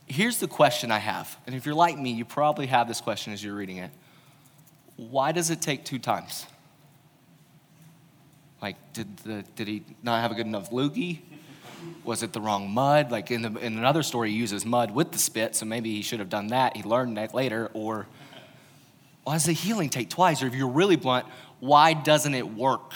here's 0.08 0.40
the 0.40 0.48
question 0.48 0.92
I 0.92 1.00
have. 1.00 1.38
And 1.46 1.56
if 1.56 1.66
you're 1.66 1.76
like 1.76 1.98
me, 1.98 2.12
you 2.12 2.26
probably 2.26 2.68
have 2.68 2.88
this 2.88 3.02
question 3.02 3.34
as 3.34 3.44
you're 3.44 3.56
reading 3.56 3.78
it. 3.78 3.92
Why 4.98 5.32
does 5.32 5.50
it 5.50 5.62
take 5.62 5.84
two 5.84 6.00
times? 6.00 6.46
Like, 8.62 8.78
did, 8.94 9.18
the, 9.18 9.44
did 9.56 9.68
he 9.68 9.84
not 10.02 10.22
have 10.22 10.32
a 10.32 10.36
good 10.36 10.48
enough 10.48 10.72
loogie? 10.72 11.20
Was 12.04 12.24
it 12.24 12.34
the 12.34 12.42
wrong 12.42 12.72
mud? 12.72 13.12
Like 13.12 13.30
in, 13.30 13.42
the, 13.42 13.60
in 13.60 13.78
another 13.78 14.04
story, 14.04 14.32
he 14.32 14.38
uses 14.38 14.66
mud 14.66 14.92
with 14.92 15.12
the 15.12 15.20
spit, 15.20 15.56
so 15.56 15.66
maybe 15.66 15.94
he 15.94 16.02
should 16.02 16.20
have 16.20 16.30
done 16.30 16.48
that. 16.48 16.76
He 16.78 16.84
learned 16.84 17.18
that 17.18 17.34
later. 17.34 17.70
Or 17.74 18.08
why 19.24 19.34
does 19.34 19.46
the 19.46 19.54
healing 19.54 19.90
take 19.90 20.10
twice? 20.10 20.42
Or 20.42 20.48
if 20.48 20.56
you're 20.56 20.68
really 20.68 20.96
blunt, 20.96 21.26
why 21.60 21.94
doesn't 21.94 22.34
it 22.34 22.54
work? 22.54 22.94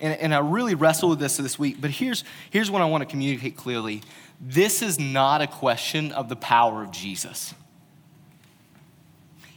And, 0.00 0.18
and 0.20 0.34
I 0.34 0.38
really 0.38 0.74
wrestled 0.74 1.10
with 1.10 1.18
this 1.18 1.36
this 1.36 1.58
week, 1.58 1.80
but 1.80 1.90
here's, 1.90 2.24
here's 2.50 2.70
what 2.70 2.82
I 2.82 2.84
want 2.86 3.02
to 3.02 3.06
communicate 3.06 3.56
clearly. 3.56 4.02
This 4.40 4.82
is 4.82 4.98
not 4.98 5.40
a 5.40 5.46
question 5.46 6.12
of 6.12 6.28
the 6.28 6.36
power 6.36 6.82
of 6.82 6.90
Jesus. 6.90 7.54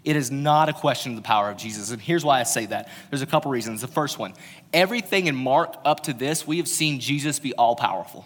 It 0.04 0.16
is 0.16 0.32
not 0.32 0.70
a 0.70 0.74
question 0.74 1.12
of 1.12 1.18
the 1.18 1.22
power 1.22 1.50
of 1.50 1.58
Jesus. 1.58 1.92
And 1.92 2.02
here's 2.02 2.24
why 2.24 2.40
I 2.40 2.44
say 2.44 2.66
that. 2.68 2.90
There's 3.10 3.22
a 3.22 3.26
couple 3.28 3.52
reasons. 3.52 3.82
The 3.82 3.88
first 3.88 4.18
one 4.18 4.34
everything 4.74 5.28
in 5.28 5.36
Mark 5.36 5.76
up 5.84 6.04
to 6.04 6.14
this, 6.14 6.48
we 6.48 6.58
have 6.58 6.68
seen 6.68 7.00
Jesus 7.00 7.40
be 7.40 7.54
all 7.54 7.76
powerful. 7.76 8.26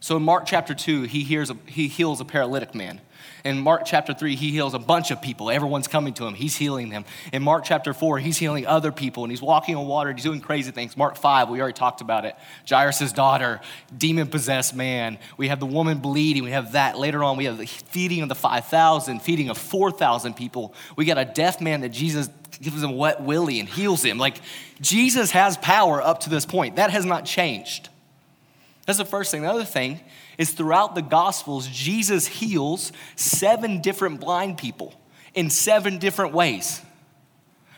So 0.00 0.16
in 0.16 0.22
Mark 0.22 0.46
chapter 0.46 0.74
2, 0.74 1.02
he, 1.02 1.24
hears 1.24 1.50
a, 1.50 1.56
he 1.66 1.88
heals 1.88 2.20
a 2.20 2.24
paralytic 2.24 2.74
man. 2.74 3.00
In 3.44 3.58
Mark 3.58 3.82
chapter 3.84 4.14
3, 4.14 4.36
he 4.36 4.50
heals 4.50 4.74
a 4.74 4.78
bunch 4.78 5.10
of 5.10 5.20
people. 5.20 5.50
Everyone's 5.50 5.88
coming 5.88 6.14
to 6.14 6.26
him. 6.26 6.34
He's 6.34 6.56
healing 6.56 6.88
them. 6.88 7.04
In 7.32 7.42
Mark 7.42 7.64
chapter 7.64 7.92
4, 7.92 8.18
he's 8.18 8.36
healing 8.36 8.66
other 8.66 8.92
people 8.92 9.24
and 9.24 9.32
he's 9.32 9.42
walking 9.42 9.74
on 9.76 9.86
water. 9.86 10.12
He's 10.12 10.22
doing 10.22 10.40
crazy 10.40 10.70
things. 10.70 10.96
Mark 10.96 11.16
5, 11.16 11.48
we 11.48 11.60
already 11.60 11.74
talked 11.74 12.00
about 12.00 12.24
it. 12.24 12.36
Jairus' 12.68 13.12
daughter, 13.12 13.60
demon 13.96 14.28
possessed 14.28 14.74
man. 14.74 15.18
We 15.36 15.48
have 15.48 15.60
the 15.60 15.66
woman 15.66 15.98
bleeding. 15.98 16.44
We 16.44 16.50
have 16.52 16.72
that. 16.72 16.98
Later 16.98 17.24
on, 17.24 17.36
we 17.36 17.44
have 17.46 17.58
the 17.58 17.66
feeding 17.66 18.22
of 18.22 18.28
the 18.28 18.34
5,000, 18.34 19.20
feeding 19.20 19.50
of 19.50 19.58
4,000 19.58 20.34
people. 20.34 20.74
We 20.96 21.04
got 21.04 21.18
a 21.18 21.24
deaf 21.24 21.60
man 21.60 21.80
that 21.80 21.90
Jesus 21.90 22.28
gives 22.60 22.82
him 22.82 22.96
wet 22.96 23.22
willy 23.22 23.60
and 23.60 23.68
heals 23.68 24.04
him. 24.04 24.18
Like 24.18 24.40
Jesus 24.80 25.32
has 25.32 25.56
power 25.56 26.02
up 26.02 26.20
to 26.20 26.30
this 26.30 26.46
point. 26.46 26.76
That 26.76 26.90
has 26.90 27.04
not 27.04 27.24
changed. 27.24 27.88
That's 28.88 28.96
the 28.96 29.04
first 29.04 29.30
thing. 29.30 29.42
The 29.42 29.50
other 29.50 29.66
thing 29.66 30.00
is 30.38 30.52
throughout 30.52 30.94
the 30.94 31.02
Gospels, 31.02 31.68
Jesus 31.68 32.26
heals 32.26 32.90
seven 33.16 33.82
different 33.82 34.18
blind 34.18 34.56
people 34.56 34.94
in 35.34 35.50
seven 35.50 35.98
different 35.98 36.32
ways. 36.32 36.80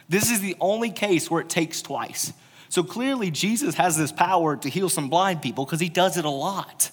This 0.09 0.31
is 0.31 0.41
the 0.41 0.55
only 0.61 0.91
case 0.91 1.29
where 1.29 1.41
it 1.41 1.49
takes 1.49 1.83
twice. 1.83 2.33
So 2.69 2.85
clearly, 2.85 3.33
Jesus 3.33 3.75
has 3.75 3.97
this 3.97 4.13
power 4.13 4.57
to 4.59 4.69
heal 4.69 4.89
some 4.89 5.11
blind 5.11 5.43
people 5.43 5.65
because 5.65 5.81
he 5.81 5.89
does 5.89 6.17
it 6.17 6.25
a 6.25 6.31
lot. 6.31 6.93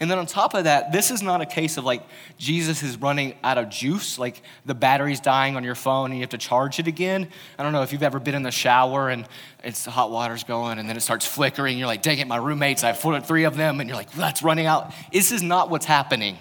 And 0.00 0.10
then 0.10 0.18
on 0.18 0.24
top 0.24 0.54
of 0.54 0.64
that, 0.64 0.92
this 0.92 1.10
is 1.10 1.20
not 1.20 1.42
a 1.42 1.46
case 1.46 1.76
of 1.76 1.84
like 1.84 2.02
Jesus 2.38 2.82
is 2.82 2.96
running 2.96 3.34
out 3.44 3.58
of 3.58 3.68
juice, 3.68 4.18
like 4.18 4.40
the 4.64 4.74
battery's 4.74 5.20
dying 5.20 5.56
on 5.56 5.62
your 5.62 5.74
phone 5.74 6.06
and 6.06 6.14
you 6.14 6.22
have 6.22 6.30
to 6.30 6.38
charge 6.38 6.78
it 6.78 6.86
again. 6.86 7.28
I 7.58 7.62
don't 7.62 7.72
know 7.72 7.82
if 7.82 7.92
you've 7.92 8.02
ever 8.02 8.18
been 8.18 8.34
in 8.34 8.42
the 8.42 8.50
shower 8.50 9.10
and 9.10 9.28
it's 9.62 9.84
the 9.84 9.90
hot 9.90 10.10
water's 10.10 10.42
going 10.42 10.78
and 10.78 10.88
then 10.88 10.96
it 10.96 11.00
starts 11.00 11.26
flickering. 11.26 11.76
You're 11.76 11.86
like, 11.86 12.00
dang 12.00 12.18
it, 12.18 12.26
my 12.26 12.38
roommates, 12.38 12.82
I 12.82 12.92
have 12.92 13.26
three 13.26 13.44
of 13.44 13.58
them, 13.58 13.78
and 13.78 13.90
you're 13.90 13.96
like, 13.96 14.10
that's 14.12 14.42
running 14.42 14.64
out. 14.64 14.90
This 15.12 15.32
is 15.32 15.42
not 15.42 15.68
what's 15.68 15.86
happening. 15.86 16.38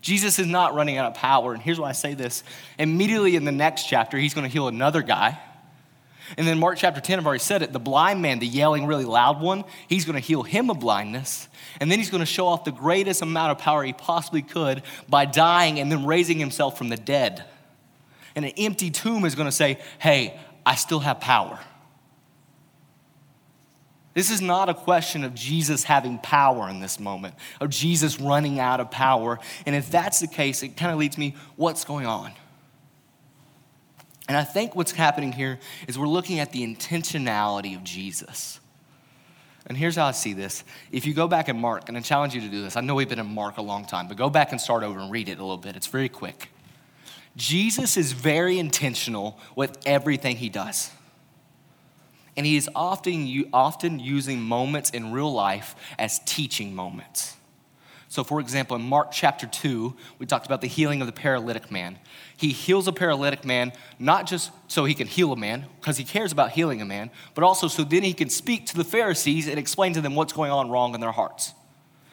Jesus 0.00 0.38
is 0.38 0.46
not 0.46 0.74
running 0.74 0.96
out 0.96 1.06
of 1.06 1.14
power. 1.14 1.54
And 1.54 1.62
here's 1.62 1.80
why 1.80 1.88
I 1.88 1.92
say 1.92 2.14
this. 2.14 2.44
Immediately 2.78 3.34
in 3.34 3.44
the 3.44 3.52
next 3.52 3.88
chapter, 3.88 4.16
he's 4.16 4.32
going 4.34 4.46
to 4.46 4.52
heal 4.52 4.68
another 4.68 5.02
guy. 5.02 5.40
And 6.36 6.46
then 6.46 6.58
Mark 6.58 6.78
chapter 6.78 7.00
10, 7.00 7.18
I've 7.18 7.26
already 7.26 7.40
said 7.40 7.62
it, 7.62 7.72
the 7.72 7.80
blind 7.80 8.22
man, 8.22 8.38
the 8.38 8.46
yelling 8.46 8.86
really 8.86 9.04
loud 9.04 9.40
one, 9.40 9.64
he's 9.88 10.04
going 10.04 10.14
to 10.14 10.26
heal 10.26 10.42
him 10.42 10.70
of 10.70 10.80
blindness. 10.80 11.48
And 11.80 11.90
then 11.90 11.98
he's 11.98 12.10
going 12.10 12.20
to 12.20 12.26
show 12.26 12.46
off 12.46 12.64
the 12.64 12.72
greatest 12.72 13.22
amount 13.22 13.52
of 13.52 13.58
power 13.58 13.82
he 13.82 13.92
possibly 13.92 14.42
could 14.42 14.82
by 15.08 15.24
dying 15.24 15.80
and 15.80 15.90
then 15.90 16.06
raising 16.06 16.38
himself 16.38 16.76
from 16.76 16.88
the 16.88 16.96
dead. 16.96 17.44
And 18.34 18.44
an 18.44 18.52
empty 18.56 18.90
tomb 18.90 19.24
is 19.24 19.34
going 19.34 19.48
to 19.48 19.52
say, 19.52 19.78
hey, 19.98 20.38
I 20.64 20.74
still 20.74 21.00
have 21.00 21.20
power. 21.20 21.58
This 24.14 24.30
is 24.30 24.42
not 24.42 24.68
a 24.68 24.74
question 24.74 25.24
of 25.24 25.34
Jesus 25.34 25.84
having 25.84 26.18
power 26.18 26.68
in 26.68 26.80
this 26.80 27.00
moment, 27.00 27.34
of 27.60 27.70
Jesus 27.70 28.20
running 28.20 28.60
out 28.60 28.78
of 28.78 28.90
power. 28.90 29.38
And 29.64 29.74
if 29.74 29.90
that's 29.90 30.20
the 30.20 30.26
case, 30.26 30.62
it 30.62 30.76
kind 30.76 30.92
of 30.92 30.98
leads 30.98 31.16
me, 31.16 31.34
what's 31.56 31.84
going 31.84 32.06
on? 32.06 32.32
And 34.28 34.36
I 34.36 34.44
think 34.44 34.76
what's 34.76 34.92
happening 34.92 35.32
here 35.32 35.58
is 35.88 35.98
we're 35.98 36.06
looking 36.06 36.38
at 36.40 36.52
the 36.52 36.62
intentionality 36.62 37.74
of 37.74 37.84
Jesus. 37.84 38.60
And 39.66 39.78
here's 39.78 39.96
how 39.96 40.06
I 40.06 40.10
see 40.10 40.32
this. 40.32 40.64
If 40.90 41.06
you 41.06 41.14
go 41.14 41.28
back 41.28 41.48
in 41.48 41.60
Mark, 41.60 41.88
and 41.88 41.96
I 41.96 42.00
challenge 42.00 42.34
you 42.34 42.40
to 42.40 42.48
do 42.48 42.62
this, 42.62 42.76
I 42.76 42.80
know 42.80 42.94
we've 42.94 43.08
been 43.08 43.20
in 43.20 43.32
Mark 43.32 43.58
a 43.58 43.62
long 43.62 43.84
time, 43.84 44.08
but 44.08 44.16
go 44.16 44.28
back 44.28 44.50
and 44.52 44.60
start 44.60 44.82
over 44.82 44.98
and 44.98 45.10
read 45.10 45.28
it 45.28 45.38
a 45.38 45.42
little 45.42 45.56
bit. 45.56 45.76
It's 45.76 45.86
very 45.86 46.08
quick. 46.08 46.48
Jesus 47.36 47.96
is 47.96 48.12
very 48.12 48.58
intentional 48.58 49.38
with 49.54 49.78
everything 49.86 50.36
he 50.36 50.48
does. 50.48 50.90
And 52.36 52.46
he 52.46 52.56
is 52.56 52.68
often, 52.74 53.44
often 53.52 53.98
using 53.98 54.40
moments 54.40 54.90
in 54.90 55.12
real 55.12 55.32
life 55.32 55.74
as 55.98 56.18
teaching 56.24 56.74
moments. 56.74 57.36
So, 58.12 58.22
for 58.24 58.40
example, 58.40 58.76
in 58.76 58.82
Mark 58.82 59.10
chapter 59.10 59.46
2, 59.46 59.96
we 60.18 60.26
talked 60.26 60.44
about 60.44 60.60
the 60.60 60.66
healing 60.66 61.00
of 61.00 61.06
the 61.06 61.14
paralytic 61.14 61.70
man. 61.70 61.98
He 62.36 62.50
heals 62.50 62.86
a 62.86 62.92
paralytic 62.92 63.42
man, 63.42 63.72
not 63.98 64.26
just 64.26 64.50
so 64.68 64.84
he 64.84 64.92
can 64.92 65.06
heal 65.06 65.32
a 65.32 65.36
man, 65.36 65.64
because 65.80 65.96
he 65.96 66.04
cares 66.04 66.30
about 66.30 66.50
healing 66.50 66.82
a 66.82 66.84
man, 66.84 67.10
but 67.34 67.42
also 67.42 67.68
so 67.68 67.84
then 67.84 68.02
he 68.02 68.12
can 68.12 68.28
speak 68.28 68.66
to 68.66 68.76
the 68.76 68.84
Pharisees 68.84 69.48
and 69.48 69.58
explain 69.58 69.94
to 69.94 70.02
them 70.02 70.14
what's 70.14 70.34
going 70.34 70.50
on 70.50 70.68
wrong 70.68 70.94
in 70.94 71.00
their 71.00 71.10
hearts. 71.10 71.54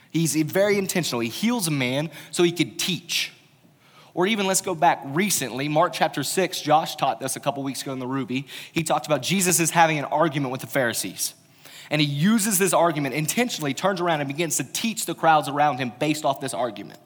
He's 0.09 0.37
very 0.37 0.77
intentional. 0.77 1.19
He 1.19 1.27
heals 1.27 1.67
a 1.67 1.71
man 1.71 2.11
so 2.31 2.43
he 2.43 2.53
could 2.53 2.79
teach. 2.79 3.33
Or 4.13 4.25
even 4.25 4.47
let's 4.47 4.61
go 4.61 4.75
back 4.75 5.01
recently, 5.03 5.67
Mark 5.67 5.91
chapter 5.91 6.23
6, 6.23 6.61
Josh 6.61 6.95
taught 6.95 7.19
this 7.19 7.35
a 7.35 7.41
couple 7.41 7.61
weeks 7.61 7.81
ago 7.81 7.91
in 7.91 7.99
the 7.99 8.07
Ruby. 8.07 8.47
He 8.71 8.83
talked 8.83 9.05
about 9.05 9.21
Jesus 9.21 9.59
is 9.59 9.71
having 9.71 9.99
an 9.99 10.05
argument 10.05 10.53
with 10.53 10.61
the 10.61 10.67
Pharisees. 10.67 11.33
And 11.89 11.99
he 12.01 12.07
uses 12.07 12.59
this 12.59 12.73
argument 12.73 13.15
intentionally, 13.15 13.73
turns 13.73 13.99
around 13.99 14.21
and 14.21 14.27
begins 14.27 14.57
to 14.57 14.63
teach 14.63 15.05
the 15.05 15.15
crowds 15.15 15.49
around 15.49 15.77
him 15.77 15.91
based 15.99 16.23
off 16.23 16.39
this 16.39 16.53
argument. 16.53 16.99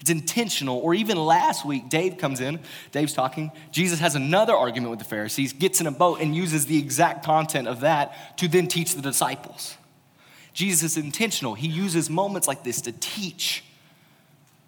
It's 0.00 0.10
intentional. 0.10 0.78
Or 0.78 0.94
even 0.94 1.16
last 1.16 1.64
week, 1.64 1.88
Dave 1.88 2.18
comes 2.18 2.40
in, 2.40 2.60
Dave's 2.92 3.14
talking. 3.14 3.50
Jesus 3.72 3.98
has 3.98 4.14
another 4.14 4.54
argument 4.54 4.90
with 4.90 5.00
the 5.00 5.04
Pharisees, 5.04 5.52
gets 5.52 5.80
in 5.80 5.86
a 5.86 5.90
boat, 5.90 6.20
and 6.20 6.36
uses 6.36 6.66
the 6.66 6.78
exact 6.78 7.24
content 7.24 7.66
of 7.66 7.80
that 7.80 8.38
to 8.38 8.48
then 8.48 8.68
teach 8.68 8.94
the 8.94 9.02
disciples. 9.02 9.76
Jesus 10.52 10.96
is 10.96 11.04
intentional. 11.04 11.54
He 11.54 11.68
uses 11.68 12.08
moments 12.08 12.46
like 12.46 12.64
this 12.64 12.80
to 12.82 12.92
teach. 12.92 13.64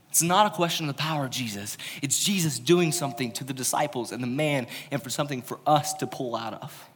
It's 0.09 0.23
not 0.23 0.47
a 0.47 0.51
question 0.51 0.89
of 0.89 0.97
the 0.97 1.01
power 1.01 1.25
of 1.27 1.31
Jesus, 1.31 1.79
it's 2.03 2.23
Jesus 2.23 2.59
doing 2.59 2.91
something 2.91 3.31
to 3.33 3.45
the 3.45 3.53
disciples 3.53 4.11
and 4.11 4.21
the 4.21 4.27
man, 4.27 4.67
and 4.91 5.01
for 5.01 5.11
something 5.11 5.43
for 5.43 5.61
us 5.67 5.95
to 5.95 6.07
pull 6.07 6.35
out 6.35 6.55
of. 6.61 6.89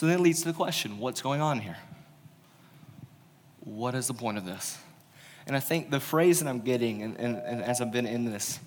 So 0.00 0.06
then 0.06 0.18
it 0.18 0.22
leads 0.22 0.40
to 0.40 0.48
the 0.48 0.54
question 0.54 0.98
what's 0.98 1.20
going 1.20 1.42
on 1.42 1.60
here? 1.60 1.76
What 3.58 3.94
is 3.94 4.06
the 4.06 4.14
point 4.14 4.38
of 4.38 4.46
this? 4.46 4.78
And 5.46 5.54
I 5.54 5.60
think 5.60 5.90
the 5.90 6.00
phrase 6.00 6.40
that 6.40 6.48
I'm 6.48 6.60
getting, 6.60 7.02
and, 7.02 7.18
and, 7.18 7.36
and 7.36 7.62
as 7.62 7.82
I've 7.82 7.92
been 7.92 8.06
in 8.06 8.24
this, 8.24 8.60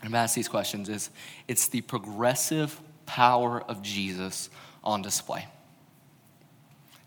I've 0.00 0.14
asked 0.14 0.36
these 0.36 0.46
questions, 0.46 0.88
is 0.88 1.10
it's 1.48 1.66
the 1.66 1.80
progressive 1.80 2.80
power 3.04 3.64
of 3.66 3.82
Jesus 3.82 4.48
on 4.84 5.02
display. 5.02 5.44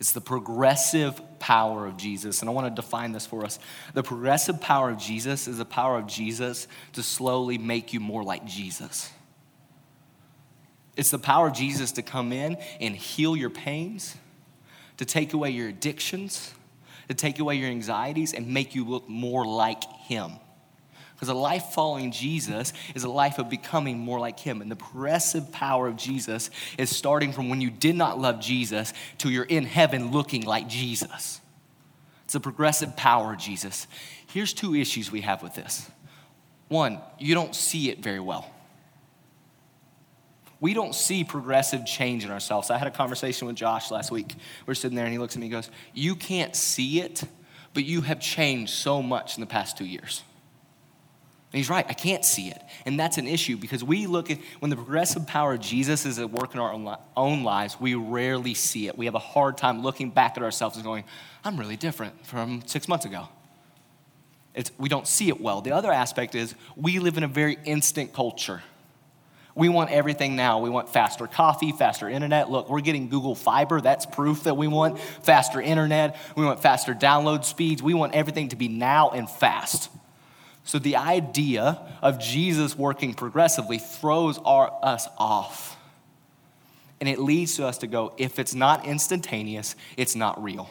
It's 0.02 0.12
the 0.12 0.20
progressive 0.20 1.22
power 1.40 1.86
of 1.86 1.96
Jesus. 1.96 2.42
And 2.42 2.50
I 2.50 2.52
want 2.52 2.68
to 2.68 2.82
define 2.82 3.14
this 3.14 3.26
for 3.26 3.46
us. 3.46 3.60
The 3.94 4.04
progressive 4.04 4.60
power 4.60 4.90
of 4.90 4.98
Jesus 4.98 5.48
is 5.48 5.58
the 5.58 5.64
power 5.64 5.98
of 5.98 6.06
Jesus 6.06 6.68
to 6.92 7.02
slowly 7.02 7.58
make 7.58 7.94
you 7.94 8.02
more 8.02 8.26
like 8.26 8.44
Jesus. 8.44 9.10
It's 10.98 11.12
the 11.12 11.20
power 11.20 11.48
of 11.48 11.54
Jesus 11.54 11.94
to 11.94 12.02
come 12.02 12.34
in 12.34 12.58
and 12.82 12.96
heal 12.96 13.38
your 13.38 13.52
pains, 13.52 14.18
to 14.98 15.06
take 15.06 15.34
away 15.34 15.52
your 15.52 15.70
addictions, 15.70 16.54
to 17.08 17.14
take 17.14 17.40
away 17.40 17.56
your 17.56 17.70
anxieties, 17.70 18.34
and 18.34 18.48
make 18.48 18.74
you 18.74 18.84
look 18.84 19.08
more 19.08 19.46
like 19.46 19.84
Him. 19.84 20.32
Because 21.14 21.30
a 21.30 21.36
life 21.36 21.66
following 21.74 22.12
Jesus 22.12 22.74
is 22.96 23.04
a 23.04 23.10
life 23.10 23.38
of 23.38 23.50
becoming 23.50 24.00
more 24.00 24.20
like 24.20 24.40
Him. 24.40 24.62
And 24.62 24.70
the 24.72 24.76
progressive 24.76 25.52
power 25.52 25.88
of 25.88 25.98
Jesus 25.98 26.50
is 26.80 26.96
starting 26.96 27.32
from 27.32 27.50
when 27.50 27.62
you 27.62 27.70
did 27.70 27.96
not 27.96 28.20
love 28.20 28.40
Jesus 28.40 28.92
to 29.20 29.30
you're 29.30 29.44
in 29.44 29.66
heaven 29.66 30.12
looking 30.12 30.46
like 30.46 30.68
Jesus. 30.68 31.42
It's 32.26 32.36
a 32.36 32.40
progressive 32.40 32.98
power 32.98 33.34
of 33.34 33.40
Jesus. 33.40 33.88
Here's 34.28 34.52
two 34.52 34.76
issues 34.76 35.12
we 35.12 35.22
have 35.22 35.44
with 35.44 35.54
this. 35.54 35.90
One, 36.68 37.00
you 37.20 37.36
don't 37.36 37.56
see 37.56 37.90
it 37.90 38.00
very 38.00 38.20
well 38.20 38.52
we 40.60 40.74
don't 40.74 40.96
see 40.96 41.24
progressive 41.24 41.86
change 41.86 42.26
in 42.26 42.32
ourselves. 42.32 42.70
I 42.70 42.78
had 42.78 42.88
a 42.88 42.92
conversation 42.92 43.48
with 43.48 43.56
Josh 43.56 43.92
last 43.92 44.12
week. 44.12 44.36
We're 44.66 44.74
sitting 44.74 44.96
there 44.96 45.06
and 45.06 45.14
he 45.14 45.20
looks 45.20 45.36
at 45.36 45.40
me 45.40 45.48
and 45.48 45.54
goes, 45.54 45.70
You 45.94 46.16
can't 46.16 46.56
see 46.56 47.00
it, 47.02 47.24
but 47.74 47.86
you 47.86 48.02
have 48.02 48.20
changed 48.20 48.74
so 48.74 49.02
much 49.02 49.38
in 49.38 49.42
the 49.42 49.48
past 49.48 49.78
two 49.78 49.86
years. 49.86 50.24
And 51.54 51.60
he's 51.60 51.70
right, 51.70 51.86
I 51.88 51.94
can't 51.94 52.26
see 52.26 52.50
it. 52.50 52.62
And 52.86 53.00
that's 53.00 53.18
an 53.18 53.26
issue 53.26 53.56
because 53.56 53.82
we 53.82 54.06
look 54.06 54.30
at 54.30 54.38
when 54.60 54.70
the 54.70 54.76
progressive 54.76 55.26
power 55.28 55.54
of 55.54 55.62
Jesus 55.62 56.06
is 56.06 56.20
at 56.20 56.30
work 56.30 56.54
in 56.54 56.60
our 56.60 57.00
own 57.16 57.44
lives, 57.44 57.80
we 57.80 57.96
rarely 57.96 58.54
see 58.54 58.88
it. 58.88 58.98
We 58.98 59.06
have 59.06 59.16
a 59.16 59.20
hard 59.20 59.58
time 59.58 59.82
looking 59.82 60.10
back 60.10 60.36
at 60.36 60.44
ourselves 60.44 60.76
and 60.76 60.84
going, 60.84 61.06
I'm 61.46 61.58
really 61.58 61.78
different 61.78 62.26
from 62.26 62.64
six 62.66 62.90
months 62.90 63.06
ago. 63.06 63.30
It's, 64.56 64.72
we 64.78 64.90
don't 64.90 65.08
see 65.08 65.30
it 65.30 65.40
well. 65.40 65.62
The 65.62 65.72
other 65.72 65.92
aspect 65.92 66.36
is 66.36 66.54
we 66.76 67.00
live 67.00 67.16
in 67.16 67.24
a 67.24 67.28
very 67.28 67.58
instant 67.64 68.12
culture. 68.12 68.62
We 69.58 69.70
want 69.70 69.90
everything 69.90 70.36
now. 70.36 70.60
We 70.60 70.70
want 70.70 70.88
faster 70.88 71.26
coffee, 71.26 71.72
faster 71.72 72.08
internet. 72.08 72.52
Look, 72.52 72.70
we're 72.70 72.82
getting 72.82 73.10
Google 73.10 73.34
Fiber. 73.34 73.82
That's 73.82 74.06
proof 74.06 74.44
that 74.44 74.56
we 74.56 74.68
want 74.68 75.00
faster 75.00 75.60
internet. 75.60 76.16
We 76.36 76.46
want 76.46 76.62
faster 76.62 76.94
download 76.94 77.44
speeds. 77.44 77.82
We 77.82 77.96
want 77.96 78.14
everything 78.14 78.50
to 78.50 78.56
be 78.56 78.68
now 78.68 79.10
and 79.10 79.28
fast. 79.28 79.90
So 80.64 80.78
the 80.78 80.98
idea 80.98 81.80
of 82.04 82.20
Jesus 82.20 82.78
working 82.78 83.16
progressively 83.16 83.80
throws 83.80 84.38
our, 84.38 84.72
us 84.84 85.08
off. 85.18 85.76
And 87.00 87.10
it 87.10 87.18
leads 87.18 87.56
to 87.56 87.66
us 87.66 87.80
to 87.80 87.88
go, 87.88 88.14
if 88.18 88.38
it's 88.38 88.54
not 88.54 88.86
instantaneous, 88.86 89.76
it's 89.98 90.16
not 90.16 90.44
real. 90.44 90.70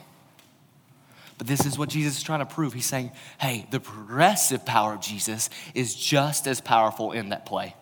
But 1.39 1.49
this 1.49 1.67
is 1.67 1.77
what 1.77 1.89
Jesus 1.89 2.19
is 2.19 2.23
trying 2.23 2.39
to 2.39 2.47
prove. 2.47 2.73
He's 2.73 2.87
saying, 2.87 3.11
hey, 3.41 3.67
the 3.73 3.81
progressive 3.81 4.65
power 4.65 4.93
of 4.95 5.01
Jesus 5.01 5.51
is 5.75 5.93
just 5.93 6.47
as 6.47 6.61
powerful 6.61 7.11
in 7.11 7.31
that 7.31 7.47
play. 7.47 7.75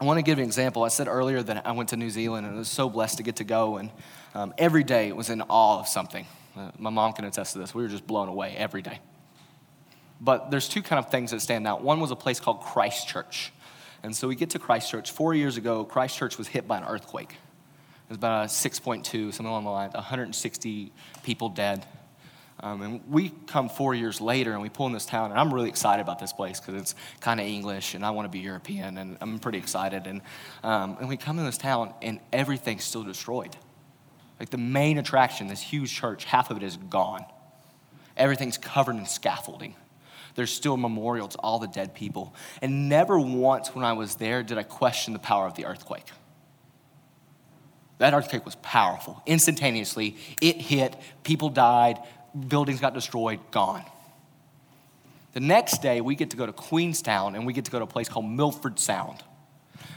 I 0.00 0.04
want 0.04 0.16
to 0.16 0.22
give 0.22 0.38
an 0.38 0.44
example. 0.44 0.82
I 0.82 0.88
said 0.88 1.08
earlier 1.08 1.42
that 1.42 1.66
I 1.66 1.72
went 1.72 1.90
to 1.90 1.96
New 1.96 2.08
Zealand 2.08 2.46
and 2.46 2.56
I 2.56 2.58
was 2.58 2.68
so 2.68 2.88
blessed 2.88 3.18
to 3.18 3.22
get 3.22 3.36
to 3.36 3.44
go, 3.44 3.76
and 3.76 3.90
um, 4.34 4.54
every 4.56 4.82
day 4.82 5.08
it 5.08 5.16
was 5.16 5.28
in 5.28 5.42
awe 5.42 5.78
of 5.78 5.88
something. 5.88 6.26
Uh, 6.56 6.70
my 6.78 6.88
mom 6.88 7.12
can 7.12 7.26
attest 7.26 7.52
to 7.52 7.58
this. 7.58 7.74
We 7.74 7.82
were 7.82 7.88
just 7.88 8.06
blown 8.06 8.28
away 8.28 8.54
every 8.56 8.80
day. 8.80 8.98
But 10.18 10.50
there's 10.50 10.68
two 10.68 10.80
kind 10.80 10.98
of 10.98 11.10
things 11.10 11.32
that 11.32 11.40
stand 11.42 11.66
out. 11.66 11.82
One 11.82 12.00
was 12.00 12.10
a 12.10 12.16
place 12.16 12.40
called 12.40 12.60
Christchurch. 12.62 13.52
And 14.02 14.16
so 14.16 14.26
we 14.26 14.36
get 14.36 14.50
to 14.50 14.58
Christchurch. 14.58 15.10
Four 15.10 15.34
years 15.34 15.58
ago, 15.58 15.84
Christchurch 15.84 16.38
was 16.38 16.48
hit 16.48 16.66
by 16.66 16.78
an 16.78 16.84
earthquake. 16.84 17.32
It 17.32 18.08
was 18.08 18.16
about 18.16 18.46
a 18.46 18.48
6.2, 18.48 19.04
something 19.04 19.46
along 19.46 19.64
the 19.64 19.70
lines, 19.70 19.92
160 19.92 20.92
people 21.22 21.50
dead. 21.50 21.86
Um, 22.62 22.82
and 22.82 23.00
we 23.08 23.32
come 23.46 23.68
four 23.68 23.94
years 23.94 24.20
later 24.20 24.52
and 24.52 24.60
we 24.60 24.68
pull 24.68 24.86
in 24.86 24.92
this 24.92 25.06
town, 25.06 25.30
and 25.30 25.40
I'm 25.40 25.52
really 25.52 25.68
excited 25.68 26.02
about 26.02 26.18
this 26.18 26.32
place 26.32 26.60
because 26.60 26.74
it's 26.74 26.94
kind 27.20 27.40
of 27.40 27.46
English 27.46 27.94
and 27.94 28.04
I 28.04 28.10
want 28.10 28.26
to 28.26 28.30
be 28.30 28.40
European, 28.40 28.98
and 28.98 29.16
I'm 29.20 29.38
pretty 29.38 29.58
excited. 29.58 30.06
And, 30.06 30.20
um, 30.62 30.96
and 31.00 31.08
we 31.08 31.16
come 31.16 31.38
in 31.38 31.46
this 31.46 31.58
town, 31.58 31.94
and 32.02 32.20
everything's 32.32 32.84
still 32.84 33.02
destroyed. 33.02 33.56
Like 34.38 34.50
the 34.50 34.58
main 34.58 34.98
attraction, 34.98 35.48
this 35.48 35.60
huge 35.60 35.94
church, 35.94 36.24
half 36.24 36.50
of 36.50 36.58
it 36.58 36.62
is 36.62 36.76
gone. 36.76 37.24
Everything's 38.16 38.58
covered 38.58 38.96
in 38.96 39.06
scaffolding. 39.06 39.74
There's 40.34 40.52
still 40.52 40.76
memorials 40.76 41.32
to 41.32 41.38
all 41.38 41.58
the 41.58 41.66
dead 41.66 41.94
people. 41.94 42.34
And 42.60 42.88
never 42.88 43.18
once 43.18 43.74
when 43.74 43.84
I 43.84 43.94
was 43.94 44.16
there 44.16 44.42
did 44.42 44.58
I 44.58 44.62
question 44.62 45.12
the 45.12 45.18
power 45.18 45.46
of 45.46 45.54
the 45.54 45.64
earthquake. 45.64 46.06
That 47.98 48.14
earthquake 48.14 48.46
was 48.46 48.56
powerful. 48.56 49.22
Instantaneously, 49.26 50.16
it 50.40 50.56
hit, 50.56 50.96
people 51.22 51.50
died, 51.50 51.98
buildings 52.48 52.80
got 52.80 52.94
destroyed, 52.94 53.40
gone. 53.50 53.84
The 55.32 55.40
next 55.40 55.80
day, 55.80 56.00
we 56.00 56.16
get 56.16 56.30
to 56.30 56.36
go 56.36 56.46
to 56.46 56.52
Queenstown 56.52 57.34
and 57.34 57.46
we 57.46 57.52
get 57.52 57.64
to 57.66 57.70
go 57.70 57.78
to 57.78 57.84
a 57.84 57.88
place 57.88 58.08
called 58.08 58.26
Milford 58.26 58.78
Sound. 58.78 59.22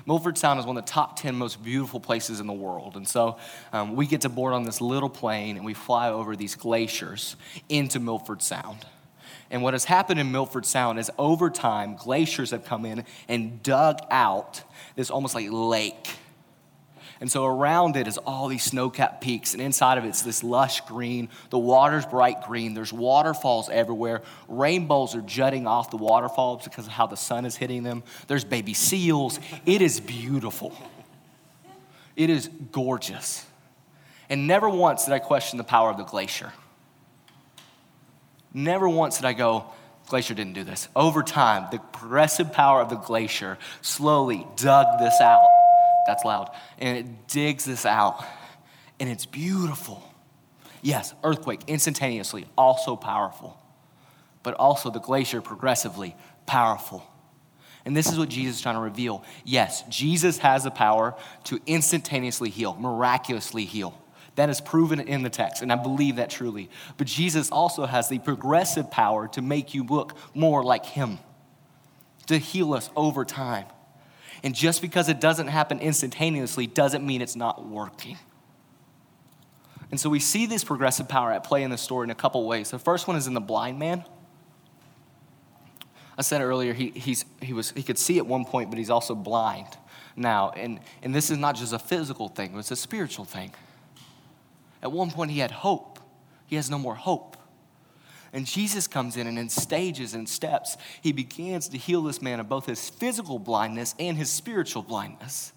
Milford 0.06 0.38
Sound 0.38 0.60
is 0.60 0.66
one 0.66 0.78
of 0.78 0.86
the 0.86 0.92
top 0.92 1.18
10 1.20 1.36
most 1.36 1.64
beautiful 1.64 2.00
places 2.00 2.40
in 2.40 2.48
the 2.48 2.54
world. 2.54 2.96
And 2.98 3.08
so 3.08 3.38
um, 3.72 3.96
we 3.96 4.06
get 4.06 4.22
to 4.22 4.30
board 4.30 4.54
on 4.54 4.64
this 4.64 4.82
little 4.82 5.10
plane 5.10 5.56
and 5.56 5.66
we 5.66 5.74
fly 5.74 6.10
over 6.10 6.36
these 6.36 6.56
glaciers 6.56 7.36
into 7.70 8.00
Milford 8.00 8.42
Sound. 8.42 8.86
And 9.50 9.62
what 9.62 9.74
has 9.74 9.86
happened 9.86 10.20
in 10.20 10.32
Milford 10.32 10.66
Sound 10.66 11.00
is 11.00 11.10
over 11.18 11.50
time, 11.50 11.96
glaciers 11.96 12.52
have 12.52 12.66
come 12.66 12.86
in 12.86 13.06
and 13.28 13.62
dug 13.64 14.00
out 14.10 14.62
this 14.96 15.10
almost 15.10 15.36
like 15.36 15.48
lake 15.50 16.10
and 17.24 17.32
so 17.32 17.46
around 17.46 17.96
it 17.96 18.06
is 18.06 18.18
all 18.18 18.50
these 18.50 18.64
snow 18.64 18.90
capped 18.90 19.22
peaks, 19.22 19.54
and 19.54 19.62
inside 19.62 19.98
of 19.98 20.04
it's 20.04 20.24
this 20.24 20.44
lush 20.44 20.82
green. 20.82 21.30
The 21.52 21.58
water's 21.58 22.06
bright 22.06 22.44
green. 22.44 22.74
There's 22.74 22.92
waterfalls 22.92 23.70
everywhere. 23.70 24.24
Rainbows 24.50 25.16
are 25.16 25.22
jutting 25.22 25.66
off 25.66 25.90
the 25.90 25.96
waterfalls 25.96 26.66
because 26.66 26.86
of 26.86 26.92
how 26.92 27.08
the 27.08 27.16
sun 27.16 27.46
is 27.46 27.56
hitting 27.56 27.84
them. 27.84 28.04
There's 28.28 28.44
baby 28.44 28.74
seals. 28.74 29.40
It 29.66 29.82
is 29.82 30.02
beautiful. 30.02 30.78
It 32.18 32.30
is 32.30 32.50
gorgeous. 32.74 33.46
And 34.30 34.46
never 34.46 34.68
once 34.68 35.06
did 35.06 35.14
I 35.14 35.20
question 35.20 35.56
the 35.56 35.64
power 35.64 35.90
of 35.90 35.96
the 35.96 36.04
glacier. 36.04 36.52
Never 38.54 38.90
once 38.90 39.16
did 39.16 39.26
I 39.26 39.32
go, 39.32 39.64
Glacier 40.08 40.34
didn't 40.34 40.56
do 40.56 40.66
this. 40.66 40.90
Over 40.94 41.24
time, 41.24 41.68
the 41.72 41.80
progressive 41.80 42.52
power 42.52 42.82
of 42.82 42.90
the 42.90 42.98
glacier 42.98 43.58
slowly 43.82 44.46
dug 44.58 45.00
this 45.00 45.22
out 45.22 45.53
that's 46.08 46.24
loud. 46.24 46.52
And 46.80 46.98
it 46.98 47.28
digs 47.28 47.66
this 47.66 47.86
out. 47.86 48.24
And 49.00 49.10
it's 49.10 49.26
beautiful. 49.26 50.04
Yes, 50.82 51.14
earthquake 51.24 51.62
instantaneously, 51.68 52.46
also 52.58 52.96
powerful. 52.96 53.58
But 54.44 54.56
also 54.56 54.90
the 54.90 55.00
glacier 55.00 55.42
progressively 55.42 56.16
powerful. 56.46 57.06
And 57.86 57.96
this 57.96 58.12
is 58.12 58.18
what 58.18 58.30
Jesus 58.30 58.58
is 58.58 58.62
trying 58.62 58.76
to 58.76 58.82
reveal. 58.82 59.24
Yes, 59.44 59.84
Jesus 59.90 60.38
has 60.38 60.64
the 60.64 60.72
power 60.72 61.16
to 61.46 61.60
instantaneously 61.66 62.50
heal, 62.50 62.76
miraculously 62.80 63.66
heal, 63.66 63.98
That 64.36 64.50
is 64.50 64.62
proven 64.62 65.00
in 65.00 65.22
the 65.22 65.30
text, 65.30 65.62
and 65.62 65.72
I 65.72 65.76
believe 65.76 66.16
that 66.16 66.30
truly. 66.30 66.70
But 66.98 67.06
Jesus 67.06 67.52
also 67.52 67.86
has 67.86 68.10
the 68.10 68.20
progressive 68.20 68.90
power 68.90 69.28
to 69.30 69.42
make 69.42 69.74
you 69.74 69.84
look 69.84 70.16
more 70.34 70.64
like 70.64 70.86
Him, 70.86 71.20
to 72.28 72.38
heal 72.38 72.74
us 72.74 72.90
over 72.96 73.26
time. 73.26 73.66
And 74.42 74.56
just 74.56 74.82
because 74.82 75.10
it 75.10 75.22
doesn't 75.22 75.48
happen 75.48 75.80
instantaneously 75.80 76.68
doesn't 76.68 77.06
mean 77.06 77.22
it's 77.22 77.36
not 77.36 77.66
working. 77.66 78.18
And 79.92 80.00
so 80.00 80.10
we 80.10 80.20
see 80.20 80.48
this 80.48 80.64
progressive 80.64 81.08
power 81.08 81.32
at 81.32 81.44
play 81.44 81.62
in 81.62 81.70
the 81.70 81.78
story 81.78 82.06
in 82.06 82.10
a 82.10 82.16
couple 82.16 82.48
ways. 82.48 82.72
The 82.72 82.80
first 82.80 83.08
one 83.08 83.16
is 83.16 83.28
in 83.28 83.36
the 83.36 83.42
blind 83.42 83.78
man. 83.78 84.04
I 86.18 86.22
said 86.22 86.42
earlier, 86.42 86.74
he, 86.74 86.90
he's, 86.90 87.26
he, 87.42 87.54
was, 87.54 87.72
he 87.72 87.84
could 87.84 87.98
see 87.98 88.18
at 88.18 88.26
one 88.26 88.46
point, 88.46 88.70
but 88.70 88.78
he's 88.80 88.90
also 88.90 89.16
blind 89.16 89.68
now. 90.16 90.52
And, 90.52 90.80
and 91.02 91.14
this 91.14 91.30
is 91.30 91.38
not 91.38 91.56
just 91.56 91.74
a 91.74 91.80
physical 91.80 92.28
thing, 92.28 92.58
it's 92.58 92.72
a 92.72 92.76
spiritual 92.76 93.26
thing. 93.26 93.54
At 94.82 94.92
one 94.92 95.12
point, 95.12 95.32
he 95.32 95.40
had 95.40 95.52
hope. 95.52 96.00
He 96.46 96.56
has 96.58 96.70
no 96.70 96.78
more 96.78 96.96
hope. 96.96 97.38
And 98.34 98.48
Jesus 98.48 98.88
comes 98.88 99.16
in 99.16 99.28
and 99.28 99.38
in 99.38 99.48
stages 99.48 100.16
and 100.16 100.28
steps, 100.28 100.76
he 101.02 101.12
begins 101.12 101.70
to 101.70 101.78
heal 101.78 102.02
this 102.02 102.22
man 102.22 102.40
of 102.40 102.50
both 102.50 102.66
his 102.66 102.90
physical 102.90 103.38
blindness 103.38 103.94
and 104.00 104.18
his 104.18 104.30
spiritual 104.30 104.82
blindness. 104.82 105.54